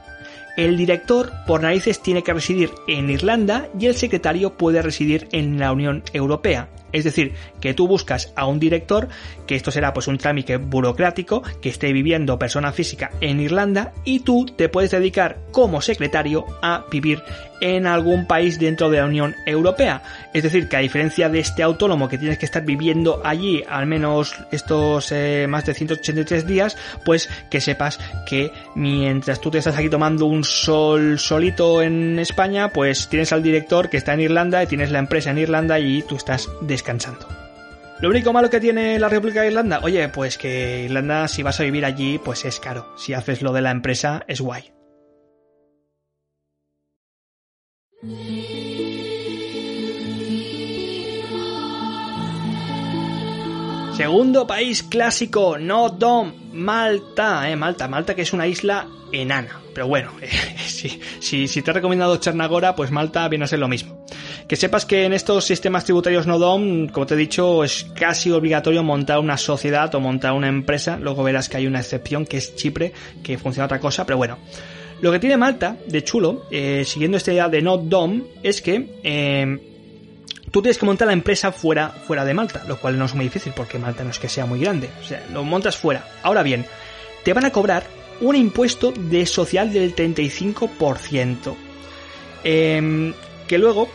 El 0.57 0.77
director, 0.77 1.33
por 1.47 1.63
narices, 1.63 2.03
tiene 2.03 2.23
que 2.23 2.35
residir 2.35 2.71
en 2.87 3.09
Irlanda 3.09 3.69
y 3.79 3.87
el 3.87 3.95
secretario 3.95 4.53
puede 4.53 4.83
residir 4.83 5.29
en 5.33 5.59
la 5.59 5.73
Unión 5.73 6.03
Europea. 6.13 6.69
Es 6.93 7.05
decir, 7.05 7.35
que 7.61 7.75
tú 7.75 7.89
buscas 7.89 8.33
a 8.37 8.47
un 8.47 8.59
director, 8.59 9.09
que 9.47 9.57
esto 9.57 9.71
será 9.71 9.93
pues 9.93 10.09
un 10.09 10.19
trámite 10.19 10.57
burocrático, 10.57 11.43
que 11.61 11.69
esté 11.69 11.93
viviendo 11.93 12.39
persona 12.39 12.73
física 12.73 13.11
en 13.21 13.41
Irlanda 13.41 13.93
y 14.05 14.21
tú 14.21 14.47
te 14.47 14.69
puedes 14.69 14.91
dedicar 14.91 15.39
como 15.51 15.81
secretario 15.81 16.45
a 16.63 16.85
vivir 16.91 17.23
en 17.63 17.87
algún 17.87 18.27
país 18.27 18.59
dentro 18.59 18.91
de 18.91 18.99
la 18.99 19.05
Unión 19.07 19.37
Europea. 19.47 20.03
Es 20.35 20.43
decir, 20.43 20.69
que 20.69 20.77
a 20.77 20.81
diferencia 20.81 21.29
de 21.29 21.39
este 21.39 21.63
autónomo 21.63 22.09
que 22.09 22.19
tienes 22.19 22.37
que 22.37 22.45
estar 22.45 22.65
viviendo 22.65 23.23
allí 23.25 23.63
al 23.69 23.87
menos 23.87 24.35
estos 24.51 25.13
eh, 25.13 25.47
más 25.49 25.65
de 25.65 25.75
183 25.75 26.45
días, 26.45 26.77
pues 27.05 27.29
que 27.51 27.61
sepas 27.61 28.01
que 28.27 28.51
mientras 28.75 29.41
tú 29.41 29.53
te 29.53 29.59
estás 29.59 29.77
aquí 29.77 29.89
tomando 29.89 30.27
un 30.27 30.43
sol 30.43 31.21
solito 31.21 31.83
en 31.83 32.19
España, 32.19 32.71
pues 32.71 33.09
tienes 33.09 33.33
al 33.33 33.45
director 33.45 33.89
que 33.89 33.97
está 33.97 34.15
en 34.15 34.23
Irlanda 34.23 34.61
y 34.63 34.67
tienes 34.67 34.91
la 34.91 34.99
empresa 34.99 35.31
en 35.31 35.39
Irlanda 35.39 35.79
y 35.79 36.03
tú 36.03 36.17
estás. 36.17 36.49
Lo 38.01 38.09
único 38.11 38.33
malo 38.33 38.51
que 38.51 38.59
tiene 38.59 38.99
la 38.99 39.09
República 39.09 39.43
de 39.43 39.49
Irlanda, 39.49 39.81
oye, 39.83 40.09
pues 40.09 40.37
que 40.37 40.85
Irlanda 40.85 41.29
si 41.29 41.43
vas 41.43 41.61
a 41.61 41.63
vivir 41.63 41.85
allí, 41.85 42.19
pues 42.19 42.45
es 42.45 42.59
caro. 42.59 42.93
Si 42.97 43.15
haces 43.15 43.43
lo 43.43 43.53
de 43.53 43.63
la 43.63 43.71
empresa, 43.71 44.25
es 44.27 44.41
guay. 44.41 44.73
Segundo 53.97 54.49
país 54.49 54.83
clásico, 54.83 55.59
no 55.59 55.91
DOM, 55.91 56.33
Malta, 56.53 57.49
eh, 57.49 57.55
Malta, 57.55 57.87
Malta 57.87 58.17
que 58.17 58.23
es 58.23 58.33
una 58.33 58.49
isla 58.49 58.89
enana. 59.13 59.61
Pero 59.75 59.87
bueno, 59.87 60.11
si, 60.67 61.01
si, 61.21 61.63
te 61.63 61.71
he 61.71 61.75
recomendado 61.75 62.17
Chernagora, 62.17 62.75
pues 62.75 62.91
Malta 62.91 63.29
viene 63.29 63.45
a 63.45 63.49
ser 63.49 63.61
lo 63.61 63.69
mismo. 63.69 64.05
Que 64.53 64.57
sepas 64.57 64.85
que 64.85 65.07
en 65.07 65.15
estos 65.15 65.47
sistemas 65.47 65.85
tributarios 65.85 66.27
no 66.27 66.39
DOM, 66.39 66.89
como 66.89 67.07
te 67.07 67.15
he 67.15 67.17
dicho, 67.17 67.65
es 67.65 67.87
casi 67.95 68.31
obligatorio 68.31 68.83
montar 68.83 69.19
una 69.19 69.39
sociedad 69.39 69.95
o 69.95 69.99
montar 69.99 70.35
una 70.35 70.49
empresa. 70.49 70.99
Luego 71.01 71.23
verás 71.23 71.49
que 71.49 71.57
hay 71.57 71.67
una 71.67 71.81
excepción, 71.81 72.27
que 72.27 72.37
es 72.37 72.55
Chipre, 72.55 72.93
que 73.23 73.39
funciona 73.39 73.65
otra 73.65 73.81
cosa, 73.81 74.05
pero 74.05 74.19
bueno. 74.19 74.37
Lo 75.01 75.11
que 75.11 75.19
tiene 75.19 75.39
Malta, 75.39 75.79
de 75.87 76.05
chulo, 76.05 76.45
eh, 76.51 76.85
siguiendo 76.85 77.17
esta 77.17 77.33
idea 77.33 77.49
de 77.49 77.63
no 77.63 77.79
DOM, 77.79 78.25
es 78.43 78.61
que 78.61 78.91
eh, 79.03 79.59
tú 80.51 80.61
tienes 80.61 80.77
que 80.77 80.85
montar 80.85 81.07
la 81.07 81.15
empresa 81.15 81.51
fuera, 81.51 81.89
fuera 81.89 82.23
de 82.23 82.35
Malta, 82.35 82.63
lo 82.69 82.79
cual 82.79 82.99
no 82.99 83.07
es 83.07 83.15
muy 83.15 83.25
difícil 83.25 83.55
porque 83.57 83.79
Malta 83.79 84.05
no 84.05 84.11
es 84.11 84.19
que 84.19 84.29
sea 84.29 84.45
muy 84.45 84.61
grande. 84.61 84.91
O 85.01 85.03
sea, 85.07 85.25
lo 85.33 85.45
montas 85.45 85.79
fuera. 85.79 86.07
Ahora 86.23 86.43
bien, 86.43 86.67
te 87.25 87.33
van 87.33 87.47
a 87.47 87.53
cobrar 87.53 87.85
un 88.21 88.37
impuesto 88.37 88.93
de 88.93 89.25
social 89.25 89.73
del 89.73 89.97
35%. 89.97 91.57
Em, 92.45 93.15
que 93.49 93.57
luego 93.57 93.89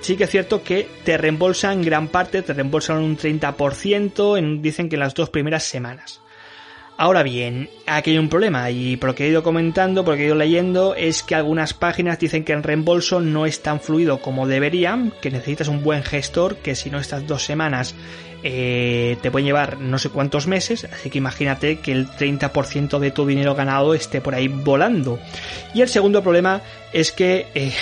sí 0.00 0.16
que 0.16 0.24
es 0.24 0.30
cierto 0.30 0.62
que 0.62 0.88
te 1.04 1.16
reembolsan 1.16 1.82
gran 1.82 2.08
parte, 2.08 2.42
te 2.42 2.52
reembolsan 2.52 2.98
un 2.98 3.16
30%, 3.16 4.38
en, 4.38 4.62
dicen 4.62 4.88
que 4.88 4.96
en 4.96 5.00
las 5.00 5.14
dos 5.14 5.30
primeras 5.30 5.64
semanas. 5.64 6.20
Ahora 6.98 7.22
bien, 7.22 7.68
aquí 7.86 8.12
hay 8.12 8.18
un 8.18 8.30
problema 8.30 8.70
y 8.70 8.96
por 8.96 9.10
lo 9.10 9.14
que 9.14 9.26
he 9.26 9.28
ido 9.28 9.42
comentando, 9.42 10.02
por 10.02 10.14
lo 10.14 10.16
que 10.16 10.22
he 10.22 10.26
ido 10.26 10.34
leyendo, 10.34 10.94
es 10.94 11.22
que 11.22 11.34
algunas 11.34 11.74
páginas 11.74 12.18
dicen 12.18 12.42
que 12.42 12.54
el 12.54 12.62
reembolso 12.62 13.20
no 13.20 13.44
es 13.44 13.62
tan 13.62 13.80
fluido 13.80 14.22
como 14.22 14.46
debería, 14.46 14.98
que 15.20 15.30
necesitas 15.30 15.68
un 15.68 15.82
buen 15.82 16.02
gestor, 16.02 16.56
que 16.56 16.74
si 16.74 16.88
no 16.88 16.98
estas 16.98 17.26
dos 17.26 17.44
semanas 17.44 17.94
eh, 18.42 19.18
te 19.20 19.30
pueden 19.30 19.44
llevar 19.44 19.78
no 19.78 19.98
sé 19.98 20.08
cuántos 20.08 20.46
meses, 20.46 20.84
así 20.84 21.10
que 21.10 21.18
imagínate 21.18 21.80
que 21.80 21.92
el 21.92 22.08
30% 22.08 22.98
de 22.98 23.10
tu 23.10 23.26
dinero 23.26 23.54
ganado 23.54 23.92
esté 23.92 24.22
por 24.22 24.34
ahí 24.34 24.48
volando. 24.48 25.18
Y 25.74 25.82
el 25.82 25.88
segundo 25.88 26.22
problema 26.22 26.62
es 26.94 27.12
que 27.12 27.46
eh, 27.54 27.72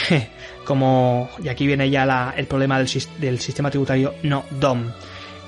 como, 0.64 1.30
y 1.42 1.48
aquí 1.48 1.66
viene 1.66 1.90
ya 1.90 2.34
el 2.36 2.46
problema 2.46 2.78
del, 2.78 2.88
del 3.18 3.38
sistema 3.40 3.70
tributario 3.70 4.14
no 4.22 4.44
DOM, 4.50 4.90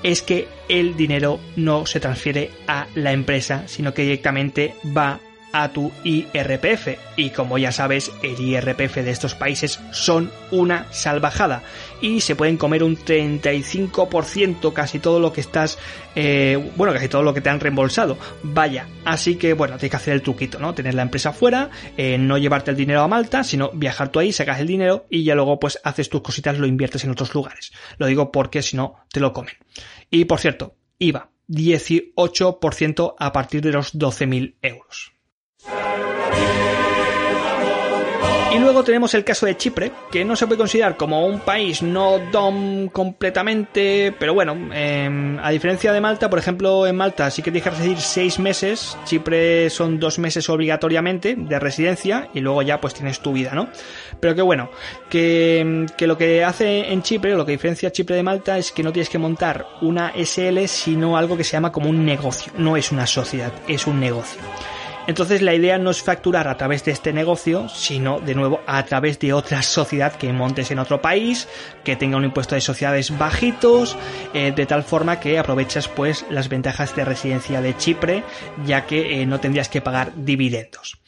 es 0.03 0.21
que 0.21 0.47
el 0.69 0.95
dinero 0.95 1.39
no 1.55 1.85
se 1.85 1.99
transfiere 1.99 2.51
a 2.67 2.87
la 2.95 3.11
empresa, 3.11 3.63
sino 3.67 3.93
que 3.93 4.03
directamente 4.03 4.75
va 4.95 5.19
a 5.51 5.69
tu 5.69 5.91
IRPF. 6.03 6.97
Y 7.15 7.31
como 7.31 7.57
ya 7.57 7.71
sabes, 7.71 8.11
el 8.23 8.39
IRPF 8.39 8.97
de 8.97 9.11
estos 9.11 9.35
países 9.35 9.79
son 9.91 10.31
una 10.51 10.85
salvajada. 10.91 11.63
Y 12.01 12.21
se 12.21 12.35
pueden 12.35 12.57
comer 12.57 12.83
un 12.83 12.97
35% 12.97 14.73
casi 14.73 14.99
todo 14.99 15.19
lo 15.19 15.33
que 15.33 15.41
estás, 15.41 15.79
eh, 16.15 16.71
bueno, 16.75 16.93
casi 16.93 17.07
todo 17.07 17.23
lo 17.23 17.33
que 17.33 17.41
te 17.41 17.49
han 17.49 17.59
reembolsado. 17.59 18.17
Vaya, 18.43 18.87
así 19.05 19.35
que 19.35 19.53
bueno, 19.53 19.77
tienes 19.77 19.91
que 19.91 19.97
hacer 19.97 20.13
el 20.13 20.21
truquito, 20.21 20.59
¿no? 20.59 20.73
Tener 20.73 20.93
la 20.93 21.01
empresa 21.01 21.33
fuera, 21.33 21.69
eh, 21.97 22.17
no 22.17 22.37
llevarte 22.37 22.71
el 22.71 22.77
dinero 22.77 23.01
a 23.01 23.07
Malta, 23.07 23.43
sino 23.43 23.71
viajar 23.71 24.09
tú 24.09 24.19
ahí, 24.19 24.31
sacas 24.31 24.59
el 24.59 24.67
dinero 24.67 25.05
y 25.09 25.23
ya 25.23 25.35
luego 25.35 25.59
pues 25.59 25.79
haces 25.83 26.09
tus 26.09 26.21
cositas, 26.21 26.59
lo 26.59 26.67
inviertes 26.67 27.03
en 27.03 27.11
otros 27.11 27.33
lugares. 27.33 27.71
Lo 27.97 28.05
digo 28.05 28.31
porque 28.31 28.61
si 28.61 28.77
no, 28.77 28.97
te 29.11 29.19
lo 29.19 29.33
comen. 29.33 29.55
Y 30.09 30.25
por 30.25 30.39
cierto, 30.39 30.75
IVA, 30.99 31.31
18% 31.47 33.15
a 33.17 33.33
partir 33.33 33.61
de 33.61 33.71
los 33.71 33.95
12.000 33.95 34.55
euros. 34.61 35.16
Y 38.49 38.59
luego 38.59 38.81
tenemos 38.83 39.13
el 39.13 39.25
caso 39.25 39.45
de 39.45 39.57
Chipre, 39.57 39.91
que 40.09 40.23
no 40.23 40.35
se 40.37 40.47
puede 40.47 40.57
considerar 40.57 40.95
como 40.95 41.25
un 41.25 41.41
país 41.41 41.81
no 41.83 42.17
DOM 42.31 42.87
completamente, 42.87 44.15
pero 44.17 44.33
bueno, 44.33 44.55
em, 44.73 45.37
a 45.39 45.49
diferencia 45.49 45.91
de 45.91 45.99
Malta, 45.99 46.29
por 46.29 46.39
ejemplo, 46.39 46.87
en 46.87 46.95
Malta 46.95 47.29
sí 47.29 47.41
que 47.41 47.51
tienes 47.51 47.63
que 47.65 47.77
residir 47.77 47.99
seis 47.99 48.39
meses, 48.39 48.97
Chipre 49.03 49.69
son 49.69 49.99
dos 49.99 50.17
meses 50.17 50.49
obligatoriamente 50.49 51.35
de 51.37 51.59
residencia 51.59 52.29
y 52.33 52.39
luego 52.39 52.61
ya 52.61 52.79
pues 52.79 52.93
tienes 52.93 53.19
tu 53.19 53.33
vida, 53.33 53.51
¿no? 53.53 53.67
Pero 54.21 54.33
que 54.33 54.41
bueno, 54.41 54.69
que, 55.09 55.85
que 55.97 56.07
lo 56.07 56.17
que 56.17 56.45
hace 56.45 56.91
en 56.91 57.01
Chipre, 57.01 57.35
lo 57.35 57.45
que 57.45 57.51
diferencia 57.51 57.91
Chipre 57.91 58.15
de 58.15 58.23
Malta 58.23 58.57
es 58.57 58.71
que 58.71 58.81
no 58.81 58.93
tienes 58.93 59.09
que 59.09 59.17
montar 59.17 59.67
una 59.81 60.13
SL, 60.15 60.67
sino 60.67 61.17
algo 61.17 61.35
que 61.35 61.43
se 61.43 61.51
llama 61.51 61.73
como 61.73 61.89
un 61.89 62.05
negocio, 62.05 62.53
no 62.57 62.77
es 62.77 62.93
una 62.93 63.07
sociedad, 63.07 63.51
es 63.67 63.85
un 63.87 63.99
negocio. 63.99 64.39
Entonces 65.07 65.41
la 65.41 65.55
idea 65.55 65.77
no 65.77 65.89
es 65.89 66.03
facturar 66.03 66.49
a 66.49 66.57
través 66.57 66.83
de 66.83 66.91
este 66.91 67.13
negocio, 67.13 67.69
sino 67.69 68.19
de 68.19 68.35
nuevo 68.35 68.59
a 68.67 68.83
través 68.83 69.17
de 69.19 69.31
otra 69.31 69.61
sociedad 69.61 70.13
que 70.13 70.33
montes 70.33 70.69
en 70.69 70.79
otro 70.79 71.01
país, 71.01 71.47
que 71.85 71.95
tenga 71.95 72.17
un 72.17 72.25
impuesto 72.25 72.55
de 72.55 72.61
sociedades 72.61 73.17
bajitos, 73.17 73.97
eh, 74.33 74.51
de 74.53 74.65
tal 74.65 74.83
forma 74.83 75.21
que 75.21 75.39
aprovechas 75.39 75.87
pues 75.87 76.25
las 76.29 76.49
ventajas 76.49 76.93
de 76.93 77.05
residencia 77.05 77.61
de 77.61 77.77
Chipre, 77.77 78.23
ya 78.65 78.85
que 78.85 79.21
eh, 79.21 79.25
no 79.25 79.39
tendrías 79.39 79.69
que 79.69 79.81
pagar 79.81 80.11
dividendos. 80.17 80.99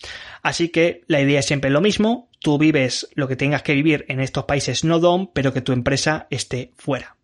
Así 0.42 0.70
que 0.70 1.02
la 1.08 1.20
idea 1.20 1.40
es 1.40 1.46
siempre 1.46 1.70
lo 1.70 1.82
mismo, 1.82 2.30
tú 2.40 2.58
vives 2.58 3.10
lo 3.16 3.28
que 3.28 3.36
tengas 3.36 3.64
que 3.64 3.74
vivir 3.74 4.06
en 4.08 4.22
estos 4.22 4.46
países 4.46 4.86
no 4.86 5.00
DOM, 5.00 5.28
pero 5.34 5.52
que 5.52 5.62
tu 5.62 5.74
empresa 5.74 6.28
esté 6.30 6.72
fuera. 6.78 7.18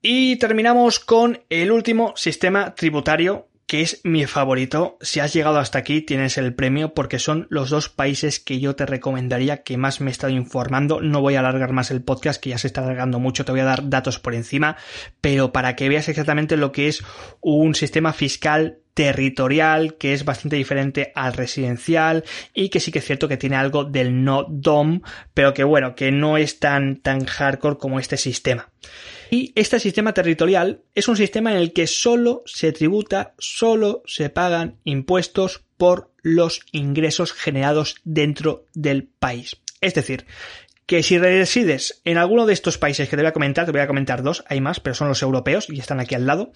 Y 0.00 0.36
terminamos 0.36 0.98
con 0.98 1.40
el 1.50 1.70
último 1.70 2.14
sistema 2.16 2.74
tributario 2.74 3.49
que 3.70 3.82
es 3.82 4.00
mi 4.02 4.26
favorito. 4.26 4.98
Si 5.00 5.20
has 5.20 5.32
llegado 5.32 5.60
hasta 5.60 5.78
aquí, 5.78 6.02
tienes 6.02 6.36
el 6.38 6.52
premio 6.52 6.92
porque 6.92 7.20
son 7.20 7.46
los 7.50 7.70
dos 7.70 7.88
países 7.88 8.40
que 8.40 8.58
yo 8.58 8.74
te 8.74 8.84
recomendaría 8.84 9.62
que 9.62 9.76
más 9.76 10.00
me 10.00 10.10
he 10.10 10.10
estado 10.10 10.32
informando. 10.32 11.00
No 11.00 11.20
voy 11.20 11.36
a 11.36 11.38
alargar 11.38 11.72
más 11.72 11.92
el 11.92 12.02
podcast, 12.02 12.42
que 12.42 12.50
ya 12.50 12.58
se 12.58 12.66
está 12.66 12.82
alargando 12.82 13.20
mucho, 13.20 13.44
te 13.44 13.52
voy 13.52 13.60
a 13.60 13.64
dar 13.66 13.88
datos 13.88 14.18
por 14.18 14.34
encima, 14.34 14.76
pero 15.20 15.52
para 15.52 15.76
que 15.76 15.88
veas 15.88 16.08
exactamente 16.08 16.56
lo 16.56 16.72
que 16.72 16.88
es 16.88 17.04
un 17.40 17.76
sistema 17.76 18.12
fiscal 18.12 18.78
territorial 18.94 19.94
que 19.94 20.14
es 20.14 20.24
bastante 20.24 20.56
diferente 20.56 21.12
al 21.14 21.34
residencial 21.34 22.24
y 22.52 22.70
que 22.70 22.80
sí 22.80 22.90
que 22.90 22.98
es 22.98 23.04
cierto 23.04 23.28
que 23.28 23.36
tiene 23.36 23.54
algo 23.54 23.84
del 23.84 24.24
no 24.24 24.46
DOM, 24.48 25.02
pero 25.32 25.54
que 25.54 25.62
bueno, 25.62 25.94
que 25.94 26.10
no 26.10 26.38
es 26.38 26.58
tan 26.58 26.96
tan 26.96 27.24
hardcore 27.24 27.78
como 27.78 28.00
este 28.00 28.16
sistema. 28.16 28.68
Y 29.30 29.52
este 29.54 29.78
sistema 29.78 30.12
territorial 30.12 30.82
es 30.94 31.06
un 31.06 31.16
sistema 31.16 31.52
en 31.52 31.58
el 31.58 31.72
que 31.72 31.86
solo 31.86 32.42
se 32.46 32.72
tributa, 32.72 33.34
solo 33.38 34.02
se 34.04 34.28
pagan 34.28 34.80
impuestos 34.82 35.64
por 35.76 36.12
los 36.22 36.62
ingresos 36.72 37.32
generados 37.32 37.96
dentro 38.04 38.66
del 38.74 39.04
país. 39.04 39.56
Es 39.80 39.94
decir, 39.94 40.26
que 40.84 41.04
si 41.04 41.18
resides 41.18 42.02
en 42.04 42.18
alguno 42.18 42.44
de 42.44 42.52
estos 42.52 42.76
países 42.76 43.08
que 43.08 43.16
te 43.16 43.22
voy 43.22 43.28
a 43.28 43.32
comentar, 43.32 43.64
te 43.64 43.70
voy 43.70 43.80
a 43.80 43.86
comentar 43.86 44.24
dos, 44.24 44.42
hay 44.48 44.60
más, 44.60 44.80
pero 44.80 44.94
son 44.94 45.06
los 45.06 45.22
europeos 45.22 45.70
y 45.70 45.78
están 45.78 46.00
aquí 46.00 46.16
al 46.16 46.26
lado, 46.26 46.50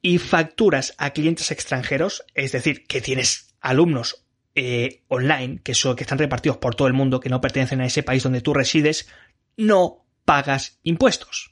y 0.00 0.18
facturas 0.18 0.94
a 0.98 1.10
clientes 1.10 1.50
extranjeros, 1.50 2.24
es 2.34 2.52
decir, 2.52 2.86
que 2.86 3.00
tienes 3.00 3.56
alumnos 3.60 4.24
eh, 4.54 5.02
online 5.08 5.60
que, 5.64 5.72
que 5.72 6.02
están 6.04 6.18
repartidos 6.18 6.58
por 6.58 6.76
todo 6.76 6.86
el 6.86 6.94
mundo, 6.94 7.18
que 7.18 7.28
no 7.28 7.40
pertenecen 7.40 7.80
a 7.80 7.86
ese 7.86 8.04
país 8.04 8.22
donde 8.22 8.40
tú 8.40 8.54
resides, 8.54 9.08
no 9.56 10.06
pagas 10.24 10.78
impuestos. 10.84 11.49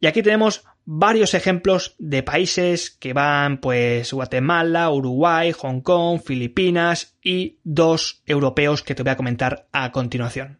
Y 0.00 0.06
aquí 0.06 0.22
tenemos 0.22 0.64
varios 0.86 1.34
ejemplos 1.34 1.94
de 1.98 2.22
países 2.22 2.90
que 2.90 3.12
van 3.12 3.58
pues 3.58 4.12
Guatemala, 4.12 4.90
Uruguay, 4.90 5.52
Hong 5.52 5.82
Kong, 5.82 6.20
Filipinas 6.24 7.18
y 7.22 7.58
dos 7.62 8.22
europeos 8.26 8.82
que 8.82 8.94
te 8.94 9.02
voy 9.02 9.12
a 9.12 9.16
comentar 9.16 9.68
a 9.72 9.92
continuación. 9.92 10.58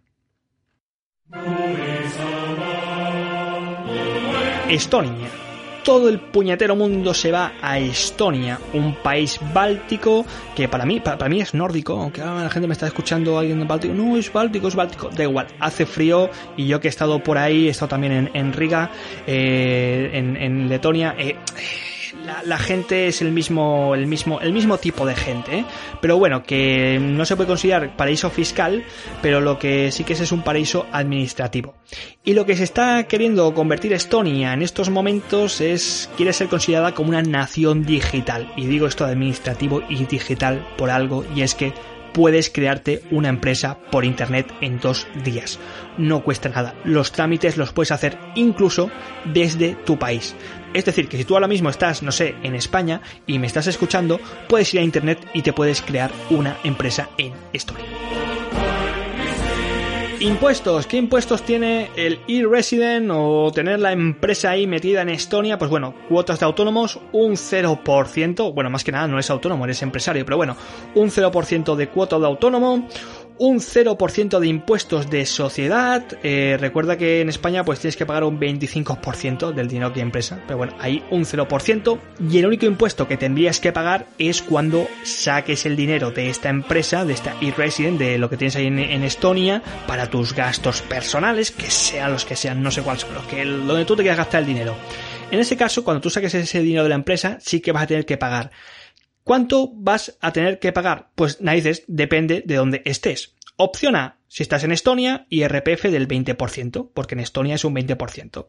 Estonia 4.68 5.49
todo 5.84 6.08
el 6.08 6.18
puñetero 6.18 6.76
mundo 6.76 7.14
se 7.14 7.32
va 7.32 7.52
a 7.62 7.78
Estonia, 7.78 8.58
un 8.72 8.94
país 8.94 9.38
báltico 9.52 10.24
que 10.54 10.68
para 10.68 10.84
mí, 10.84 11.00
para, 11.00 11.28
mí 11.28 11.40
es 11.40 11.54
nórdico, 11.54 11.94
aunque 11.94 12.20
la 12.20 12.50
gente 12.50 12.66
me 12.66 12.74
está 12.74 12.86
escuchando 12.86 13.38
alguien 13.38 13.58
de 13.58 13.64
Báltico, 13.64 13.94
no 13.94 14.16
es 14.16 14.32
báltico, 14.32 14.68
es 14.68 14.74
báltico, 14.74 15.10
da 15.10 15.22
igual, 15.24 15.46
hace 15.58 15.86
frío 15.86 16.30
y 16.56 16.66
yo 16.66 16.80
que 16.80 16.88
he 16.88 16.90
estado 16.90 17.22
por 17.22 17.38
ahí, 17.38 17.68
he 17.68 17.70
estado 17.70 17.88
también 17.88 18.30
en, 18.32 18.52
Riga, 18.52 18.90
eh, 19.26 20.10
en, 20.12 20.68
Letonia, 20.68 21.14
eh, 21.18 21.36
la, 22.44 22.58
gente 22.58 23.08
es 23.08 23.22
el 23.22 23.32
mismo, 23.32 23.94
el 23.94 24.06
mismo, 24.06 24.40
el 24.40 24.52
mismo 24.52 24.78
tipo 24.78 25.06
de 25.06 25.14
gente, 25.14 25.58
¿eh? 25.58 25.64
pero 26.00 26.18
bueno, 26.18 26.42
que 26.42 26.98
no 27.00 27.24
se 27.24 27.36
puede 27.36 27.48
considerar 27.48 27.96
paraíso 27.96 28.30
fiscal, 28.30 28.84
pero 29.22 29.40
lo 29.40 29.58
que 29.58 29.90
sí 29.92 30.04
que 30.04 30.14
es 30.14 30.20
es 30.20 30.32
un 30.32 30.42
paraíso 30.42 30.86
administrativo. 30.92 31.74
Y 32.24 32.34
lo 32.34 32.46
que 32.46 32.56
se 32.56 32.64
está 32.64 33.04
queriendo 33.04 33.52
convertir 33.54 33.92
Estonia 33.92 34.52
en 34.52 34.62
estos 34.62 34.90
momentos 34.90 35.60
es, 35.60 36.10
quiere 36.16 36.32
ser 36.32 36.48
considerada 36.48 36.94
como 36.94 37.10
una 37.10 37.22
nación 37.22 37.84
digital. 37.84 38.52
Y 38.56 38.66
digo 38.66 38.86
esto 38.86 39.04
administrativo 39.04 39.82
y 39.88 40.04
digital 40.04 40.66
por 40.76 40.90
algo, 40.90 41.24
y 41.34 41.42
es 41.42 41.54
que 41.54 41.72
puedes 42.12 42.50
crearte 42.50 43.02
una 43.10 43.28
empresa 43.28 43.78
por 43.90 44.04
internet 44.04 44.52
en 44.60 44.78
dos 44.78 45.06
días. 45.24 45.58
No 45.98 46.22
cuesta 46.22 46.48
nada. 46.48 46.74
Los 46.84 47.12
trámites 47.12 47.56
los 47.56 47.72
puedes 47.72 47.92
hacer 47.92 48.18
incluso 48.34 48.90
desde 49.24 49.74
tu 49.74 49.98
país. 49.98 50.34
Es 50.72 50.84
decir, 50.84 51.08
que 51.08 51.16
si 51.16 51.24
tú 51.24 51.34
ahora 51.34 51.48
mismo 51.48 51.68
estás, 51.68 52.02
no 52.02 52.12
sé, 52.12 52.36
en 52.42 52.54
España 52.54 53.00
y 53.26 53.38
me 53.38 53.46
estás 53.46 53.66
escuchando, 53.66 54.20
puedes 54.48 54.72
ir 54.74 54.80
a 54.80 54.84
internet 54.84 55.18
y 55.34 55.42
te 55.42 55.52
puedes 55.52 55.82
crear 55.82 56.10
una 56.30 56.58
empresa 56.64 57.10
en 57.18 57.32
Estonia. 57.52 57.86
Impuestos. 60.20 60.86
¿Qué 60.86 60.98
impuestos 60.98 61.42
tiene 61.44 61.90
el 61.96 62.20
e-resident 62.28 63.10
o 63.10 63.50
tener 63.54 63.80
la 63.80 63.92
empresa 63.92 64.50
ahí 64.50 64.66
metida 64.66 65.00
en 65.00 65.08
Estonia? 65.08 65.56
Pues 65.56 65.70
bueno, 65.70 65.94
cuotas 66.10 66.38
de 66.38 66.44
autónomos, 66.44 67.00
un 67.12 67.32
0%. 67.36 68.52
Bueno, 68.52 68.68
más 68.68 68.84
que 68.84 68.92
nada 68.92 69.08
no 69.08 69.18
es 69.18 69.30
autónomo, 69.30 69.64
eres 69.64 69.80
empresario, 69.80 70.26
pero 70.26 70.36
bueno, 70.36 70.58
un 70.94 71.08
0% 71.08 71.74
de 71.74 71.88
cuota 71.88 72.18
de 72.18 72.26
autónomo, 72.26 72.86
un 73.40 73.60
0% 73.60 74.38
de 74.38 74.46
impuestos 74.46 75.08
de 75.08 75.24
sociedad. 75.24 76.04
Eh, 76.22 76.58
recuerda 76.60 76.98
que 76.98 77.22
en 77.22 77.30
España 77.30 77.64
pues 77.64 77.80
tienes 77.80 77.96
que 77.96 78.04
pagar 78.04 78.22
un 78.24 78.38
25% 78.38 79.54
del 79.54 79.66
dinero 79.66 79.94
que 79.94 80.00
empresa, 80.00 80.40
pero 80.46 80.58
bueno, 80.58 80.74
hay 80.78 81.02
un 81.10 81.24
0%. 81.24 81.98
Y 82.30 82.38
el 82.38 82.46
único 82.46 82.66
impuesto 82.66 83.08
que 83.08 83.16
tendrías 83.16 83.58
que 83.58 83.72
pagar 83.72 84.06
es 84.18 84.42
cuando 84.42 84.86
saques 85.04 85.64
el 85.64 85.74
dinero 85.74 86.10
de 86.10 86.28
esta 86.28 86.50
empresa, 86.50 87.06
de 87.06 87.14
esta 87.14 87.34
e-resident, 87.40 87.98
de 87.98 88.18
lo 88.18 88.28
que 88.28 88.36
tienes 88.36 88.56
ahí 88.56 88.66
en, 88.66 89.02
Estonia, 89.02 89.62
para 89.86 90.10
tus 90.10 90.34
gastos 90.34 90.82
personales, 90.82 91.50
que 91.50 91.70
sean 91.70 92.12
los 92.12 92.26
que 92.26 92.36
sean, 92.36 92.62
no 92.62 92.70
sé 92.70 92.82
cuáles 92.82 93.02
son 93.02 93.14
los 93.14 93.24
que, 93.24 93.42
donde 93.42 93.86
tú 93.86 93.96
te 93.96 94.02
quieras 94.02 94.18
gastar 94.18 94.42
el 94.42 94.48
dinero. 94.48 94.76
En 95.30 95.40
ese 95.40 95.56
caso, 95.56 95.82
cuando 95.82 96.02
tú 96.02 96.10
saques 96.10 96.34
ese 96.34 96.60
dinero 96.60 96.82
de 96.82 96.90
la 96.90 96.94
empresa, 96.96 97.38
sí 97.40 97.60
que 97.60 97.72
vas 97.72 97.84
a 97.84 97.86
tener 97.86 98.04
que 98.04 98.18
pagar 98.18 98.50
¿Cuánto 99.24 99.70
vas 99.74 100.16
a 100.20 100.32
tener 100.32 100.58
que 100.58 100.72
pagar? 100.72 101.10
Pues 101.14 101.40
narices, 101.40 101.84
depende 101.86 102.42
de 102.44 102.56
dónde 102.56 102.82
estés. 102.84 103.36
Opción 103.56 103.94
A, 103.94 104.16
si 104.26 104.42
estás 104.42 104.64
en 104.64 104.72
Estonia, 104.72 105.26
IRPF 105.28 105.82
del 105.90 106.08
20%, 106.08 106.90
porque 106.94 107.14
en 107.14 107.20
Estonia 107.20 107.56
es 107.56 107.64
un 107.64 107.74
20%. 107.74 108.46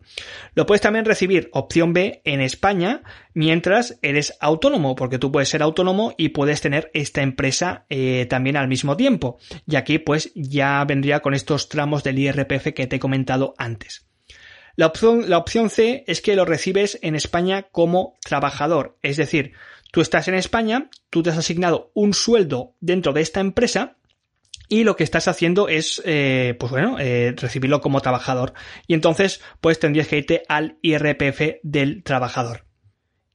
Lo 0.55 0.65
puedes 0.65 0.79
también 0.79 1.03
recibir, 1.03 1.49
opción 1.51 1.91
B, 1.91 2.21
en 2.23 2.39
España, 2.39 3.01
mientras 3.33 3.99
eres 4.01 4.37
autónomo, 4.39 4.95
porque 4.95 5.17
tú 5.17 5.31
puedes 5.31 5.49
ser 5.49 5.63
autónomo 5.63 6.13
y 6.17 6.29
puedes 6.29 6.61
tener 6.61 6.91
esta 6.93 7.23
empresa 7.23 7.85
eh, 7.89 8.25
también 8.29 8.55
al 8.55 8.67
mismo 8.67 8.95
tiempo. 8.95 9.39
Y 9.67 9.75
aquí 9.75 9.97
pues 9.97 10.31
ya 10.35 10.85
vendría 10.85 11.19
con 11.19 11.33
estos 11.33 11.67
tramos 11.67 12.03
del 12.03 12.19
IRPF 12.19 12.73
que 12.73 12.87
te 12.87 12.95
he 12.95 12.99
comentado 12.99 13.53
antes. 13.57 14.07
La 14.75 14.85
opción, 14.85 15.29
la 15.29 15.39
opción 15.39 15.69
C 15.69 16.05
es 16.07 16.21
que 16.21 16.35
lo 16.35 16.45
recibes 16.45 16.99
en 17.01 17.15
España 17.15 17.63
como 17.71 18.17
trabajador, 18.23 18.97
es 19.01 19.17
decir, 19.17 19.53
Tú 19.91 20.01
estás 20.01 20.27
en 20.27 20.35
España, 20.35 20.89
tú 21.09 21.21
te 21.21 21.29
has 21.29 21.37
asignado 21.37 21.91
un 21.93 22.13
sueldo 22.13 22.75
dentro 22.79 23.13
de 23.13 23.21
esta 23.21 23.39
empresa 23.41 23.97
y 24.69 24.85
lo 24.85 24.95
que 24.95 25.03
estás 25.03 25.27
haciendo 25.27 25.67
es, 25.67 26.01
eh, 26.05 26.55
pues 26.57 26.71
bueno, 26.71 26.97
eh, 26.97 27.33
recibirlo 27.35 27.81
como 27.81 27.99
trabajador. 27.99 28.53
Y 28.87 28.93
entonces, 28.93 29.41
pues 29.59 29.79
tendrías 29.79 30.07
que 30.07 30.19
irte 30.19 30.43
al 30.47 30.77
IRPF 30.81 31.59
del 31.61 32.03
trabajador. 32.03 32.70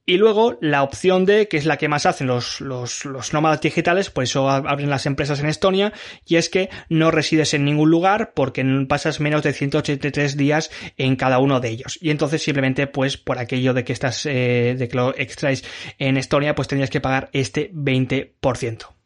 Y 0.09 0.15
luego 0.15 0.57
la 0.61 0.83
opción 0.83 1.25
de, 1.25 1.49
que 1.49 1.57
es 1.57 1.65
la 1.65 1.75
que 1.75 1.89
más 1.89 2.05
hacen 2.05 2.27
los, 2.27 2.61
los, 2.61 3.03
los 3.03 3.33
nómadas 3.33 3.59
digitales, 3.59 4.09
por 4.09 4.23
eso 4.23 4.49
abren 4.49 4.89
las 4.89 5.05
empresas 5.05 5.41
en 5.41 5.47
Estonia, 5.47 5.91
y 6.25 6.37
es 6.37 6.47
que 6.47 6.69
no 6.87 7.11
resides 7.11 7.53
en 7.53 7.65
ningún 7.65 7.91
lugar 7.91 8.31
porque 8.33 8.63
pasas 8.87 9.19
menos 9.19 9.43
de 9.43 9.51
183 9.51 10.37
días 10.37 10.71
en 10.95 11.17
cada 11.17 11.39
uno 11.39 11.59
de 11.59 11.71
ellos. 11.71 11.99
Y 12.01 12.11
entonces 12.11 12.41
simplemente, 12.41 12.87
pues 12.87 13.17
por 13.17 13.37
aquello 13.37 13.73
de 13.73 13.83
que 13.83 13.91
estás, 13.91 14.25
eh, 14.25 14.77
de 14.79 14.87
que 14.87 14.95
lo 14.95 15.13
extraes 15.13 15.65
en 15.99 16.15
Estonia, 16.15 16.55
pues 16.55 16.69
tendrías 16.69 16.89
que 16.89 17.01
pagar 17.01 17.29
este 17.33 17.69
20%. 17.73 18.96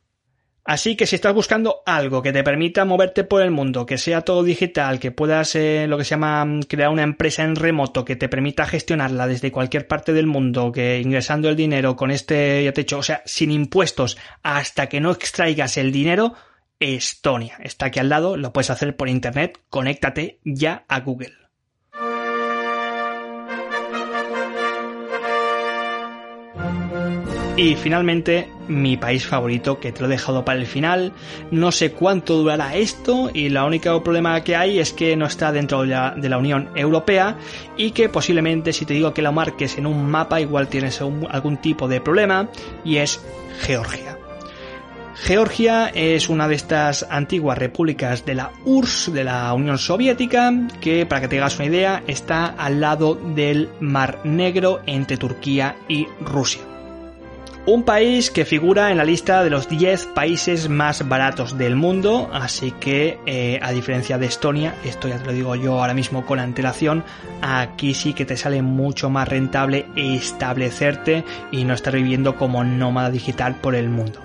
Así 0.63 0.95
que 0.95 1.07
si 1.07 1.15
estás 1.15 1.33
buscando 1.33 1.81
algo 1.85 2.21
que 2.21 2.31
te 2.31 2.43
permita 2.43 2.85
moverte 2.85 3.23
por 3.23 3.41
el 3.41 3.49
mundo, 3.49 3.85
que 3.85 3.97
sea 3.97 4.21
todo 4.21 4.43
digital, 4.43 4.99
que 4.99 5.11
puedas 5.11 5.55
eh, 5.55 5.85
lo 5.87 5.97
que 5.97 6.03
se 6.03 6.11
llama 6.11 6.45
mm, 6.45 6.61
crear 6.63 6.89
una 6.89 7.01
empresa 7.01 7.43
en 7.43 7.55
remoto 7.55 8.05
que 8.05 8.15
te 8.15 8.29
permita 8.29 8.67
gestionarla 8.67 9.25
desde 9.27 9.51
cualquier 9.51 9.87
parte 9.87 10.13
del 10.13 10.27
mundo, 10.27 10.71
que 10.71 10.99
ingresando 10.99 11.49
el 11.49 11.55
dinero 11.55 11.95
con 11.95 12.11
este, 12.11 12.63
ya 12.63 12.73
te 12.73 12.85
he 12.87 12.95
o 12.95 13.03
sea, 13.03 13.23
sin 13.25 13.51
impuestos 13.51 14.17
hasta 14.43 14.87
que 14.87 15.01
no 15.01 15.11
extraigas 15.11 15.77
el 15.77 15.91
dinero, 15.91 16.35
Estonia. 16.79 17.57
Está 17.63 17.87
aquí 17.87 17.99
al 17.99 18.09
lado, 18.09 18.37
lo 18.37 18.53
puedes 18.53 18.69
hacer 18.69 18.95
por 18.95 19.09
internet, 19.09 19.59
conéctate 19.69 20.39
ya 20.43 20.85
a 20.87 20.99
Google. 20.99 21.40
Y 27.61 27.75
finalmente, 27.75 28.49
mi 28.67 28.97
país 28.97 29.27
favorito, 29.27 29.79
que 29.79 29.91
te 29.91 29.99
lo 29.99 30.07
he 30.07 30.09
dejado 30.09 30.43
para 30.43 30.57
el 30.57 30.65
final. 30.65 31.13
No 31.51 31.71
sé 31.71 31.91
cuánto 31.91 32.35
durará 32.37 32.73
esto 32.75 33.29
y 33.31 33.45
el 33.45 33.57
único 33.57 34.03
problema 34.03 34.43
que 34.43 34.55
hay 34.55 34.79
es 34.79 34.93
que 34.93 35.15
no 35.15 35.27
está 35.27 35.51
dentro 35.51 35.83
de 35.83 35.89
la, 36.29 36.37
Unión 36.39 36.69
Europea 36.73 37.37
y 37.77 37.91
que 37.91 38.09
posiblemente 38.09 38.73
si 38.73 38.85
te 38.85 38.95
digo 38.95 39.13
que 39.13 39.21
lo 39.21 39.31
marques 39.31 39.77
en 39.77 39.85
un 39.85 40.09
mapa 40.09 40.41
igual 40.41 40.69
tienes 40.69 40.99
algún 41.01 41.57
tipo 41.57 41.87
de 41.87 42.01
problema 42.01 42.49
y 42.83 42.97
es 42.97 43.23
Georgia. 43.59 44.17
Georgia 45.13 45.91
es 45.93 46.29
una 46.29 46.47
de 46.47 46.55
estas 46.55 47.05
antiguas 47.11 47.59
repúblicas 47.59 48.25
de 48.25 48.33
la 48.33 48.53
URSS, 48.65 49.13
de 49.13 49.23
la 49.23 49.53
Unión 49.53 49.77
Soviética, 49.77 50.51
que 50.79 51.05
para 51.05 51.21
que 51.21 51.27
te 51.27 51.37
hagas 51.37 51.57
una 51.57 51.67
idea 51.67 52.03
está 52.07 52.47
al 52.47 52.81
lado 52.81 53.13
del 53.13 53.69
Mar 53.79 54.21
Negro 54.23 54.81
entre 54.87 55.17
Turquía 55.17 55.75
y 55.87 56.07
Rusia. 56.21 56.70
Un 57.67 57.83
país 57.83 58.31
que 58.31 58.43
figura 58.43 58.89
en 58.89 58.97
la 58.97 59.03
lista 59.03 59.43
de 59.43 59.51
los 59.51 59.69
10 59.69 60.07
países 60.15 60.67
más 60.67 61.07
baratos 61.07 61.59
del 61.59 61.75
mundo, 61.75 62.27
así 62.33 62.71
que 62.71 63.19
eh, 63.27 63.59
a 63.61 63.71
diferencia 63.71 64.17
de 64.17 64.25
Estonia, 64.25 64.73
esto 64.83 65.07
ya 65.07 65.19
te 65.19 65.27
lo 65.27 65.31
digo 65.31 65.55
yo 65.55 65.79
ahora 65.79 65.93
mismo 65.93 66.25
con 66.25 66.39
antelación, 66.39 67.03
aquí 67.43 67.93
sí 67.93 68.13
que 68.13 68.25
te 68.25 68.35
sale 68.35 68.63
mucho 68.63 69.11
más 69.11 69.27
rentable 69.27 69.85
establecerte 69.95 71.23
y 71.51 71.63
no 71.63 71.75
estar 71.75 71.93
viviendo 71.93 72.35
como 72.35 72.63
nómada 72.63 73.11
digital 73.11 73.53
por 73.61 73.75
el 73.75 73.89
mundo. 73.89 74.19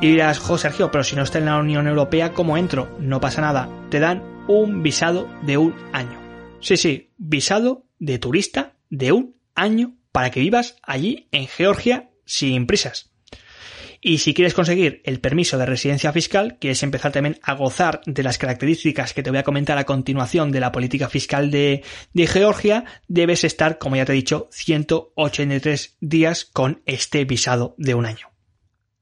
Y 0.00 0.12
dirás, 0.12 0.38
jo 0.38 0.56
Sergio, 0.56 0.92
pero 0.92 1.02
si 1.02 1.16
no 1.16 1.22
está 1.22 1.38
en 1.38 1.46
la 1.46 1.58
Unión 1.58 1.88
Europea, 1.88 2.32
¿cómo 2.32 2.56
entro? 2.56 2.96
No 3.00 3.20
pasa 3.20 3.40
nada, 3.40 3.68
te 3.90 3.98
dan 3.98 4.22
un 4.46 4.84
visado 4.84 5.28
de 5.42 5.58
un 5.58 5.74
año. 5.92 6.20
Sí, 6.60 6.76
sí, 6.76 7.10
visado 7.16 7.86
de 7.98 8.20
turista 8.20 8.74
de 8.88 9.10
un 9.10 9.34
año 9.56 9.96
para 10.14 10.30
que 10.30 10.38
vivas 10.38 10.76
allí 10.84 11.26
en 11.32 11.48
Georgia 11.48 12.08
sin 12.24 12.68
prisas. 12.68 13.10
Y 14.00 14.18
si 14.18 14.32
quieres 14.32 14.54
conseguir 14.54 15.02
el 15.04 15.18
permiso 15.18 15.58
de 15.58 15.66
residencia 15.66 16.12
fiscal, 16.12 16.56
quieres 16.60 16.84
empezar 16.84 17.10
también 17.10 17.40
a 17.42 17.54
gozar 17.54 18.00
de 18.06 18.22
las 18.22 18.38
características 18.38 19.12
que 19.12 19.24
te 19.24 19.30
voy 19.30 19.40
a 19.40 19.42
comentar 19.42 19.76
a 19.76 19.86
continuación 19.86 20.52
de 20.52 20.60
la 20.60 20.70
política 20.70 21.08
fiscal 21.08 21.50
de, 21.50 21.82
Georgia, 22.14 22.84
debes 23.08 23.42
estar, 23.42 23.78
como 23.78 23.96
ya 23.96 24.04
te 24.04 24.12
he 24.12 24.14
dicho, 24.14 24.48
183 24.52 25.96
días 26.00 26.44
con 26.44 26.80
este 26.86 27.24
visado 27.24 27.74
de 27.76 27.94
un 27.94 28.06
año. 28.06 28.33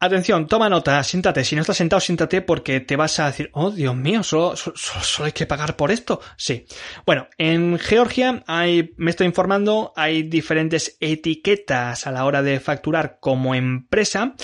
Atención, 0.05 0.49
toma 0.49 0.69
nota, 0.69 1.01
siéntate. 1.05 1.45
Si 1.45 1.55
no 1.55 1.61
estás 1.61 1.77
sentado, 1.77 2.01
siéntate 2.01 2.43
porque 2.43 2.81
te 2.81 2.97
vas 2.97 3.21
a 3.21 3.27
decir, 3.27 3.51
oh 3.53 3.71
Dios 3.71 3.95
mío, 3.95 4.25
solo, 4.25 4.57
solo, 4.57 5.27
hay 5.27 5.31
que 5.31 5.47
pagar 5.47 5.77
por 5.77 5.93
esto. 5.93 6.21
Sí. 6.37 6.67
Bueno, 7.07 7.29
en 7.39 7.79
Georgia 7.79 8.43
hay, 8.49 8.95
me 8.97 9.13
estoy 9.13 9.29
informando, 9.29 9.93
hay 9.95 10.25
diferentes 10.25 10.97
etiquetas 10.99 12.09
a 12.09 12.11
la 12.11 12.25
hora 12.25 12.43
de 12.43 12.59
facturar 12.59 13.19
como 13.21 13.55
empresa 13.55 14.35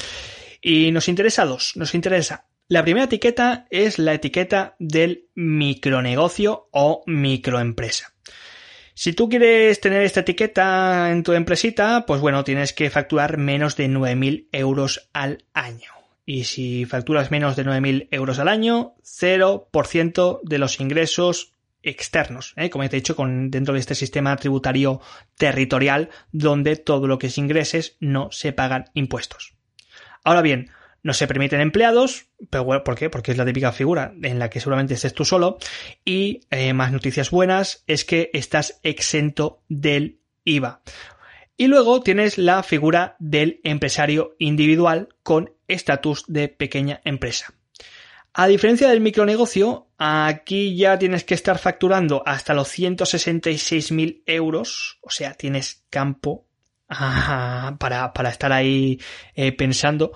y 0.63 0.93
nos 0.93 1.09
interesa 1.09 1.45
dos. 1.45 1.73
Nos 1.75 1.93
interesa. 1.93 2.47
La 2.69 2.85
primera 2.85 3.07
etiqueta 3.07 3.67
es 3.69 3.99
la 3.99 4.15
etiqueta 4.15 4.77
del 4.79 5.27
micronegocio 5.35 6.69
o 6.71 7.03
microempresa. 7.07 8.15
Si 8.99 9.13
tú 9.13 9.29
quieres 9.29 9.81
tener 9.81 10.03
esta 10.03 10.21
etiqueta 10.21 11.13
en 11.13 11.23
tu 11.23 11.33
empresita, 11.33 12.05
pues 12.05 12.21
bueno, 12.21 12.43
tienes 12.43 12.73
que 12.73 12.91
facturar 12.91 13.39
menos 13.39 13.77
de 13.77 13.89
9.000 13.89 14.49
euros 14.51 15.09
al 15.13 15.45
año. 15.55 15.93
Y 16.27 16.43
si 16.43 16.85
facturas 16.85 17.31
menos 17.31 17.55
de 17.55 17.65
9.000 17.65 18.09
euros 18.11 18.41
al 18.41 18.49
año, 18.49 18.97
0% 19.05 20.41
de 20.43 20.59
los 20.59 20.81
ingresos 20.81 21.55
externos, 21.81 22.55
¿eh? 22.57 22.71
como 22.71 22.89
te 22.89 22.97
he 22.97 22.99
dicho, 22.99 23.15
con, 23.15 23.53
dentro 23.53 23.75
de 23.75 23.79
este 23.79 23.95
sistema 23.95 24.35
tributario 24.35 25.01
territorial 25.37 26.11
donde 26.33 26.75
todo 26.75 27.07
lo 27.07 27.21
que 27.21 27.29
es 27.29 27.39
ingreses 27.39 27.99
no 28.01 28.33
se 28.33 28.53
pagan 28.53 28.87
impuestos. 28.95 29.55
Ahora 30.25 30.43
bien, 30.43 30.73
no 31.03 31.15
se 31.15 31.27
permiten 31.27 31.61
empleados, 31.61 32.27
pero 32.51 32.65
bueno, 32.65 32.85
¿por 32.85 32.97
qué? 32.97 33.11
Porque 33.11 33.33
es 33.33 33.39
la 33.39 33.45
típica 33.45 33.73
figura 33.73 34.13
en 34.23 34.39
la 34.39 34.51
que 34.51 34.61
seguramente 34.61 34.95
estés 34.95 35.15
tú 35.15 35.25
solo. 35.25 35.59
Y 36.05 36.41
eh, 36.51 36.73
más 36.73 36.93
noticias 36.93 37.31
buenas 37.31 37.85
es 37.87 38.05
que 38.05 38.31
estás 38.33 38.81
exento 38.83 39.63
del 39.69 40.19
IVA. 40.45 40.83
Y 41.57 41.67
luego 41.67 42.01
tienes 42.03 42.39
la 42.39 42.63
figura 42.63 43.17
del 43.19 43.61
empresario 43.65 44.37
individual 44.39 45.09
con 45.23 45.53
estatus 45.67 46.25
de 46.29 46.49
pequeña 46.49 47.01
empresa. 47.05 47.55
A 48.33 48.47
diferencia 48.47 48.89
del 48.89 49.01
micronegocio, 49.01 49.89
aquí 49.99 50.77
ya 50.77 50.99
tienes 50.99 51.25
que 51.25 51.35
estar 51.35 51.59
facturando 51.59 52.23
hasta 52.25 52.55
los 52.55 52.69
166.000 52.69 54.23
euros, 54.27 54.99
o 55.01 55.11
sea, 55.11 55.35
tienes 55.35 55.83
campo 55.91 56.47
para, 56.89 58.13
para, 58.15 58.29
estar 58.29 58.53
ahí 58.53 59.01
eh, 59.35 59.51
pensando. 59.51 60.13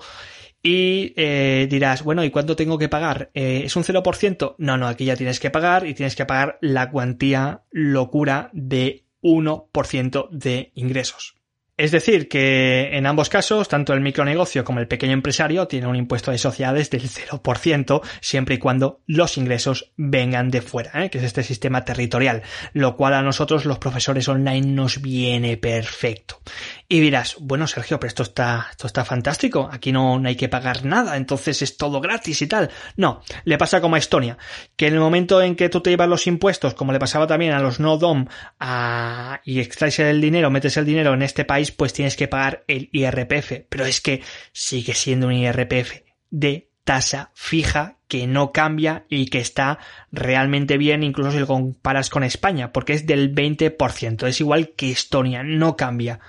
Y 0.65 1.13
eh, 1.17 1.67
dirás, 1.69 2.03
bueno, 2.03 2.23
¿y 2.23 2.31
cuánto 2.31 2.55
tengo 2.55 2.77
que 2.77 2.87
pagar? 2.87 3.29
Eh, 3.33 3.63
¿Es 3.65 3.75
un 3.75 3.83
0%? 3.83 4.55
No, 4.57 4.77
no, 4.77 4.87
aquí 4.87 5.03
ya 5.03 5.17
tienes 5.17 5.41
que 5.41 5.49
pagar 5.49 5.85
y 5.85 5.93
tienes 5.93 6.15
que 6.15 6.25
pagar 6.25 6.57
la 6.61 6.89
cuantía 6.89 7.63
locura 7.69 8.49
de 8.53 9.03
1% 9.21 10.29
de 10.29 10.71
ingresos. 10.75 11.35
Es 11.75 11.91
decir, 11.91 12.29
que 12.29 12.95
en 12.95 13.07
ambos 13.07 13.29
casos, 13.29 13.67
tanto 13.67 13.93
el 13.93 14.01
micronegocio 14.01 14.63
como 14.63 14.79
el 14.79 14.87
pequeño 14.87 15.13
empresario 15.13 15.67
tiene 15.67 15.87
un 15.87 15.95
impuesto 15.95 16.29
de 16.29 16.37
sociedades 16.37 16.91
del 16.91 17.01
0%, 17.01 18.01
siempre 18.21 18.55
y 18.55 18.57
cuando 18.59 19.01
los 19.07 19.39
ingresos 19.39 19.91
vengan 19.97 20.51
de 20.51 20.61
fuera, 20.61 21.03
¿eh? 21.03 21.09
que 21.09 21.17
es 21.17 21.23
este 21.23 21.41
sistema 21.41 21.83
territorial, 21.83 22.43
lo 22.73 22.95
cual 22.95 23.15
a 23.15 23.23
nosotros 23.23 23.65
los 23.65 23.79
profesores 23.79 24.27
online 24.27 24.67
nos 24.67 25.01
viene 25.01 25.57
perfecto. 25.57 26.39
Y 26.87 26.99
dirás, 26.99 27.37
bueno 27.39 27.65
Sergio, 27.67 27.99
pero 27.99 28.09
esto 28.09 28.23
está, 28.23 28.67
esto 28.71 28.87
está 28.87 29.05
fantástico, 29.05 29.69
aquí 29.71 29.91
no, 29.91 30.19
no 30.19 30.27
hay 30.27 30.35
que 30.35 30.49
pagar 30.49 30.85
nada, 30.85 31.17
entonces 31.17 31.61
es 31.61 31.77
todo 31.77 32.01
gratis 32.01 32.41
y 32.41 32.47
tal. 32.47 32.69
No, 32.97 33.21
le 33.45 33.57
pasa 33.57 33.81
como 33.81 33.95
a 33.95 33.99
Estonia, 33.99 34.37
que 34.75 34.87
en 34.87 34.93
el 34.95 34.99
momento 34.99 35.41
en 35.41 35.55
que 35.55 35.69
tú 35.69 35.81
te 35.81 35.89
llevas 35.89 36.09
los 36.09 36.27
impuestos, 36.27 36.73
como 36.73 36.91
le 36.91 36.99
pasaba 36.99 37.25
también 37.25 37.53
a 37.53 37.59
los 37.59 37.79
no 37.79 37.97
DOM, 37.97 38.25
y 39.45 39.59
extraes 39.59 39.99
el 39.99 40.21
dinero, 40.21 40.51
metes 40.51 40.77
el 40.77 40.85
dinero 40.85 41.13
en 41.13 41.21
este 41.21 41.45
país, 41.45 41.71
pues 41.71 41.93
tienes 41.93 42.15
que 42.15 42.27
pagar 42.27 42.63
el 42.67 42.89
IRPF, 42.91 43.65
pero 43.69 43.85
es 43.85 44.01
que 44.01 44.21
sigue 44.51 44.93
siendo 44.93 45.27
un 45.27 45.33
IRPF 45.33 46.01
de 46.29 46.69
tasa 46.83 47.31
fija 47.33 47.97
que 48.13 48.27
no 48.27 48.51
cambia 48.51 49.05
y 49.09 49.25
que 49.25 49.39
está 49.39 49.79
realmente 50.11 50.77
bien 50.77 51.01
incluso 51.01 51.31
si 51.31 51.39
lo 51.39 51.47
comparas 51.47 52.11
con 52.11 52.23
España 52.23 52.71
porque 52.71 52.93
es 52.93 53.07
del 53.07 53.33
20%, 53.33 54.27
es 54.27 54.39
igual 54.39 54.73
que 54.75 54.91
Estonia, 54.91 55.41
no 55.41 55.75
cambia. 55.75 56.19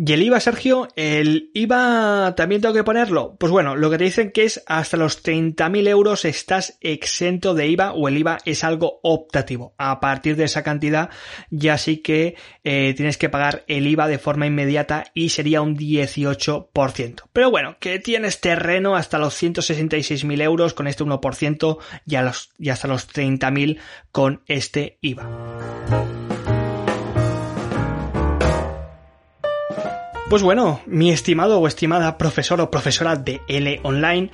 ¿Y 0.00 0.12
el 0.12 0.22
IVA, 0.22 0.38
Sergio? 0.38 0.86
¿El 0.94 1.50
IVA 1.54 2.34
también 2.36 2.60
tengo 2.60 2.72
que 2.72 2.84
ponerlo? 2.84 3.34
Pues 3.36 3.50
bueno, 3.50 3.74
lo 3.74 3.90
que 3.90 3.98
te 3.98 4.04
dicen 4.04 4.30
que 4.30 4.44
es 4.44 4.62
hasta 4.66 4.96
los 4.96 5.24
30.000 5.24 5.88
euros 5.88 6.24
estás 6.24 6.78
exento 6.80 7.52
de 7.52 7.66
IVA 7.66 7.92
o 7.94 8.06
el 8.06 8.16
IVA 8.16 8.38
es 8.44 8.62
algo 8.62 9.00
optativo. 9.02 9.74
A 9.76 9.98
partir 9.98 10.36
de 10.36 10.44
esa 10.44 10.62
cantidad 10.62 11.10
ya 11.50 11.78
sí 11.78 11.96
que 11.96 12.36
eh, 12.62 12.94
tienes 12.96 13.18
que 13.18 13.28
pagar 13.28 13.64
el 13.66 13.88
IVA 13.88 14.06
de 14.06 14.20
forma 14.20 14.46
inmediata 14.46 15.06
y 15.14 15.30
sería 15.30 15.62
un 15.62 15.76
18%. 15.76 17.22
Pero 17.32 17.50
bueno, 17.50 17.76
que 17.80 17.98
tienes 17.98 18.40
terreno 18.40 18.94
hasta 18.94 19.18
los 19.18 19.34
166.000 19.42 20.42
euros 20.42 20.74
con 20.74 20.86
este 20.86 21.02
1% 21.02 21.78
y, 22.06 22.16
los, 22.18 22.50
y 22.56 22.68
hasta 22.68 22.86
los 22.86 23.08
30.000 23.12 23.80
con 24.12 24.42
este 24.46 24.98
IVA. 25.00 26.17
Pues 30.28 30.42
bueno, 30.42 30.82
mi 30.84 31.10
estimado 31.10 31.58
o 31.58 31.66
estimada 31.66 32.18
profesor 32.18 32.60
o 32.60 32.70
profesora 32.70 33.16
de 33.16 33.40
L 33.48 33.80
Online, 33.82 34.30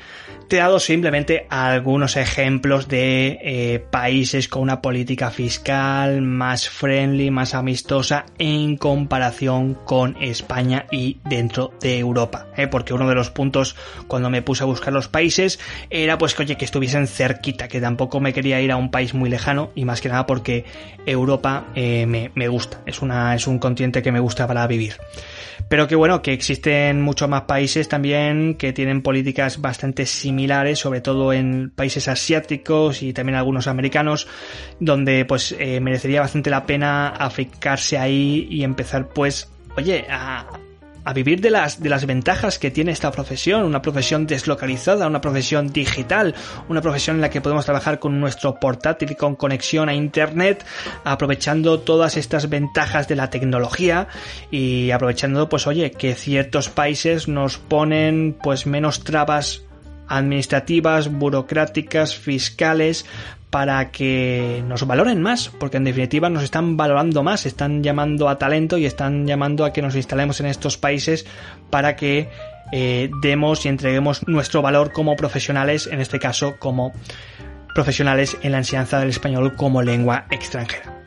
te 0.48 0.56
he 0.56 0.58
dado 0.58 0.80
simplemente 0.80 1.46
algunos 1.48 2.16
ejemplos 2.16 2.88
de 2.88 3.38
eh, 3.40 3.78
países 3.78 4.48
con 4.48 4.62
una 4.62 4.82
política 4.82 5.30
fiscal 5.30 6.20
más 6.20 6.68
friendly, 6.68 7.30
más 7.30 7.54
amistosa 7.54 8.26
en 8.38 8.76
comparación 8.76 9.74
con 9.74 10.20
España 10.20 10.86
y 10.90 11.20
dentro 11.24 11.72
de 11.80 12.00
Europa. 12.00 12.48
¿eh? 12.56 12.66
Porque 12.66 12.92
uno 12.92 13.08
de 13.08 13.14
los 13.14 13.30
puntos 13.30 13.76
cuando 14.08 14.30
me 14.30 14.42
puse 14.42 14.64
a 14.64 14.66
buscar 14.66 14.92
los 14.92 15.06
países 15.06 15.60
era 15.90 16.18
pues 16.18 16.34
que 16.34 16.42
oye 16.42 16.56
que 16.56 16.64
estuviesen 16.64 17.06
cerquita, 17.06 17.68
que 17.68 17.80
tampoco 17.80 18.18
me 18.18 18.32
quería 18.32 18.60
ir 18.60 18.72
a 18.72 18.76
un 18.76 18.90
país 18.90 19.14
muy 19.14 19.30
lejano 19.30 19.70
y 19.76 19.84
más 19.84 20.00
que 20.00 20.08
nada 20.08 20.26
porque 20.26 20.64
Europa 21.06 21.66
eh, 21.76 22.04
me, 22.06 22.32
me 22.34 22.48
gusta, 22.48 22.80
es, 22.84 23.00
una, 23.00 23.36
es 23.36 23.46
un 23.46 23.60
continente 23.60 24.02
que 24.02 24.10
me 24.10 24.18
gusta 24.18 24.48
para 24.48 24.66
vivir. 24.66 24.94
Pero 25.68 25.83
que 25.88 25.94
bueno, 25.94 26.22
que 26.22 26.32
existen 26.32 27.00
muchos 27.02 27.28
más 27.28 27.42
países 27.42 27.88
también 27.88 28.54
que 28.54 28.72
tienen 28.72 29.02
políticas 29.02 29.60
bastante 29.60 30.06
similares, 30.06 30.78
sobre 30.78 31.00
todo 31.00 31.32
en 31.32 31.70
países 31.70 32.08
asiáticos 32.08 33.02
y 33.02 33.12
también 33.12 33.36
algunos 33.36 33.66
americanos, 33.66 34.26
donde 34.80 35.24
pues 35.24 35.54
eh, 35.58 35.80
merecería 35.80 36.20
bastante 36.20 36.50
la 36.50 36.66
pena 36.66 37.08
aficarse 37.08 37.98
ahí 37.98 38.46
y 38.50 38.64
empezar 38.64 39.08
pues, 39.08 39.50
oye, 39.76 40.06
a, 40.08 40.46
a 41.04 41.12
vivir 41.12 41.40
de 41.40 41.50
las, 41.50 41.82
de 41.82 41.88
las 41.90 42.06
ventajas 42.06 42.58
que 42.58 42.70
tiene 42.70 42.92
esta 42.92 43.10
profesión, 43.12 43.64
una 43.64 43.82
profesión 43.82 44.26
deslocalizada, 44.26 45.06
una 45.06 45.20
profesión 45.20 45.72
digital, 45.72 46.34
una 46.68 46.80
profesión 46.80 47.16
en 47.16 47.22
la 47.22 47.30
que 47.30 47.40
podemos 47.40 47.64
trabajar 47.64 47.98
con 47.98 48.20
nuestro 48.20 48.58
portátil 48.58 49.16
con 49.16 49.36
conexión 49.36 49.88
a 49.88 49.94
internet, 49.94 50.64
aprovechando 51.04 51.80
todas 51.80 52.16
estas 52.16 52.48
ventajas 52.48 53.06
de 53.08 53.16
la 53.16 53.30
tecnología 53.30 54.08
y 54.50 54.90
aprovechando, 54.90 55.48
pues 55.48 55.66
oye, 55.66 55.90
que 55.90 56.14
ciertos 56.14 56.70
países 56.70 57.28
nos 57.28 57.58
ponen 57.58 58.36
pues 58.42 58.66
menos 58.66 59.04
trabas 59.04 59.62
administrativas, 60.08 61.10
burocráticas, 61.10 62.14
fiscales, 62.14 63.06
para 63.54 63.92
que 63.92 64.64
nos 64.66 64.84
valoren 64.84 65.22
más, 65.22 65.48
porque 65.48 65.76
en 65.76 65.84
definitiva 65.84 66.28
nos 66.28 66.42
están 66.42 66.76
valorando 66.76 67.22
más, 67.22 67.46
están 67.46 67.84
llamando 67.84 68.28
a 68.28 68.36
talento 68.36 68.78
y 68.78 68.84
están 68.84 69.28
llamando 69.28 69.64
a 69.64 69.72
que 69.72 69.80
nos 69.80 69.94
instalemos 69.94 70.40
en 70.40 70.46
estos 70.46 70.76
países 70.76 71.24
para 71.70 71.94
que 71.94 72.28
eh, 72.72 73.10
demos 73.22 73.64
y 73.64 73.68
entreguemos 73.68 74.26
nuestro 74.26 74.60
valor 74.60 74.90
como 74.90 75.14
profesionales, 75.14 75.86
en 75.86 76.00
este 76.00 76.18
caso 76.18 76.56
como 76.58 76.92
profesionales 77.76 78.36
en 78.42 78.50
la 78.50 78.58
enseñanza 78.58 78.98
del 78.98 79.10
español 79.10 79.54
como 79.54 79.82
lengua 79.82 80.26
extranjera. 80.32 81.04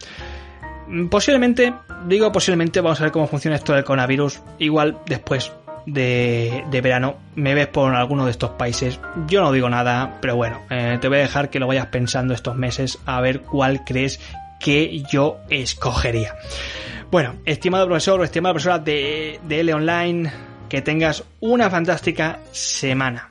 Posiblemente, 1.11 1.73
digo 2.07 2.31
posiblemente, 2.31 2.79
vamos 2.79 3.01
a 3.01 3.03
ver 3.03 3.11
cómo 3.11 3.27
funciona 3.27 3.57
esto 3.57 3.73
del 3.73 3.83
coronavirus, 3.83 4.39
igual 4.57 4.99
después 5.05 5.51
de, 5.87 6.79
verano 6.83 7.17
me 7.35 7.55
ves 7.55 7.67
por 7.67 7.95
alguno 7.95 8.25
de 8.25 8.31
estos 8.31 8.51
países. 8.51 8.99
Yo 9.27 9.41
no 9.41 9.51
digo 9.51 9.69
nada, 9.69 10.17
pero 10.21 10.35
bueno, 10.35 10.61
eh, 10.69 10.99
te 11.01 11.07
voy 11.07 11.17
a 11.17 11.21
dejar 11.21 11.49
que 11.49 11.59
lo 11.59 11.67
vayas 11.67 11.87
pensando 11.87 12.33
estos 12.33 12.55
meses 12.55 12.99
a 13.05 13.19
ver 13.21 13.41
cuál 13.41 13.83
crees 13.83 14.19
que 14.59 15.01
yo 15.09 15.37
escogería. 15.49 16.35
Bueno, 17.09 17.35
estimado 17.45 17.87
profesor 17.87 18.23
estimada 18.23 18.53
profesora 18.53 18.79
de, 18.79 19.39
de 19.43 19.59
L 19.61 19.73
Online, 19.73 20.31
que 20.67 20.81
tengas 20.81 21.23
una 21.39 21.69
fantástica 21.69 22.39
semana. 22.51 23.29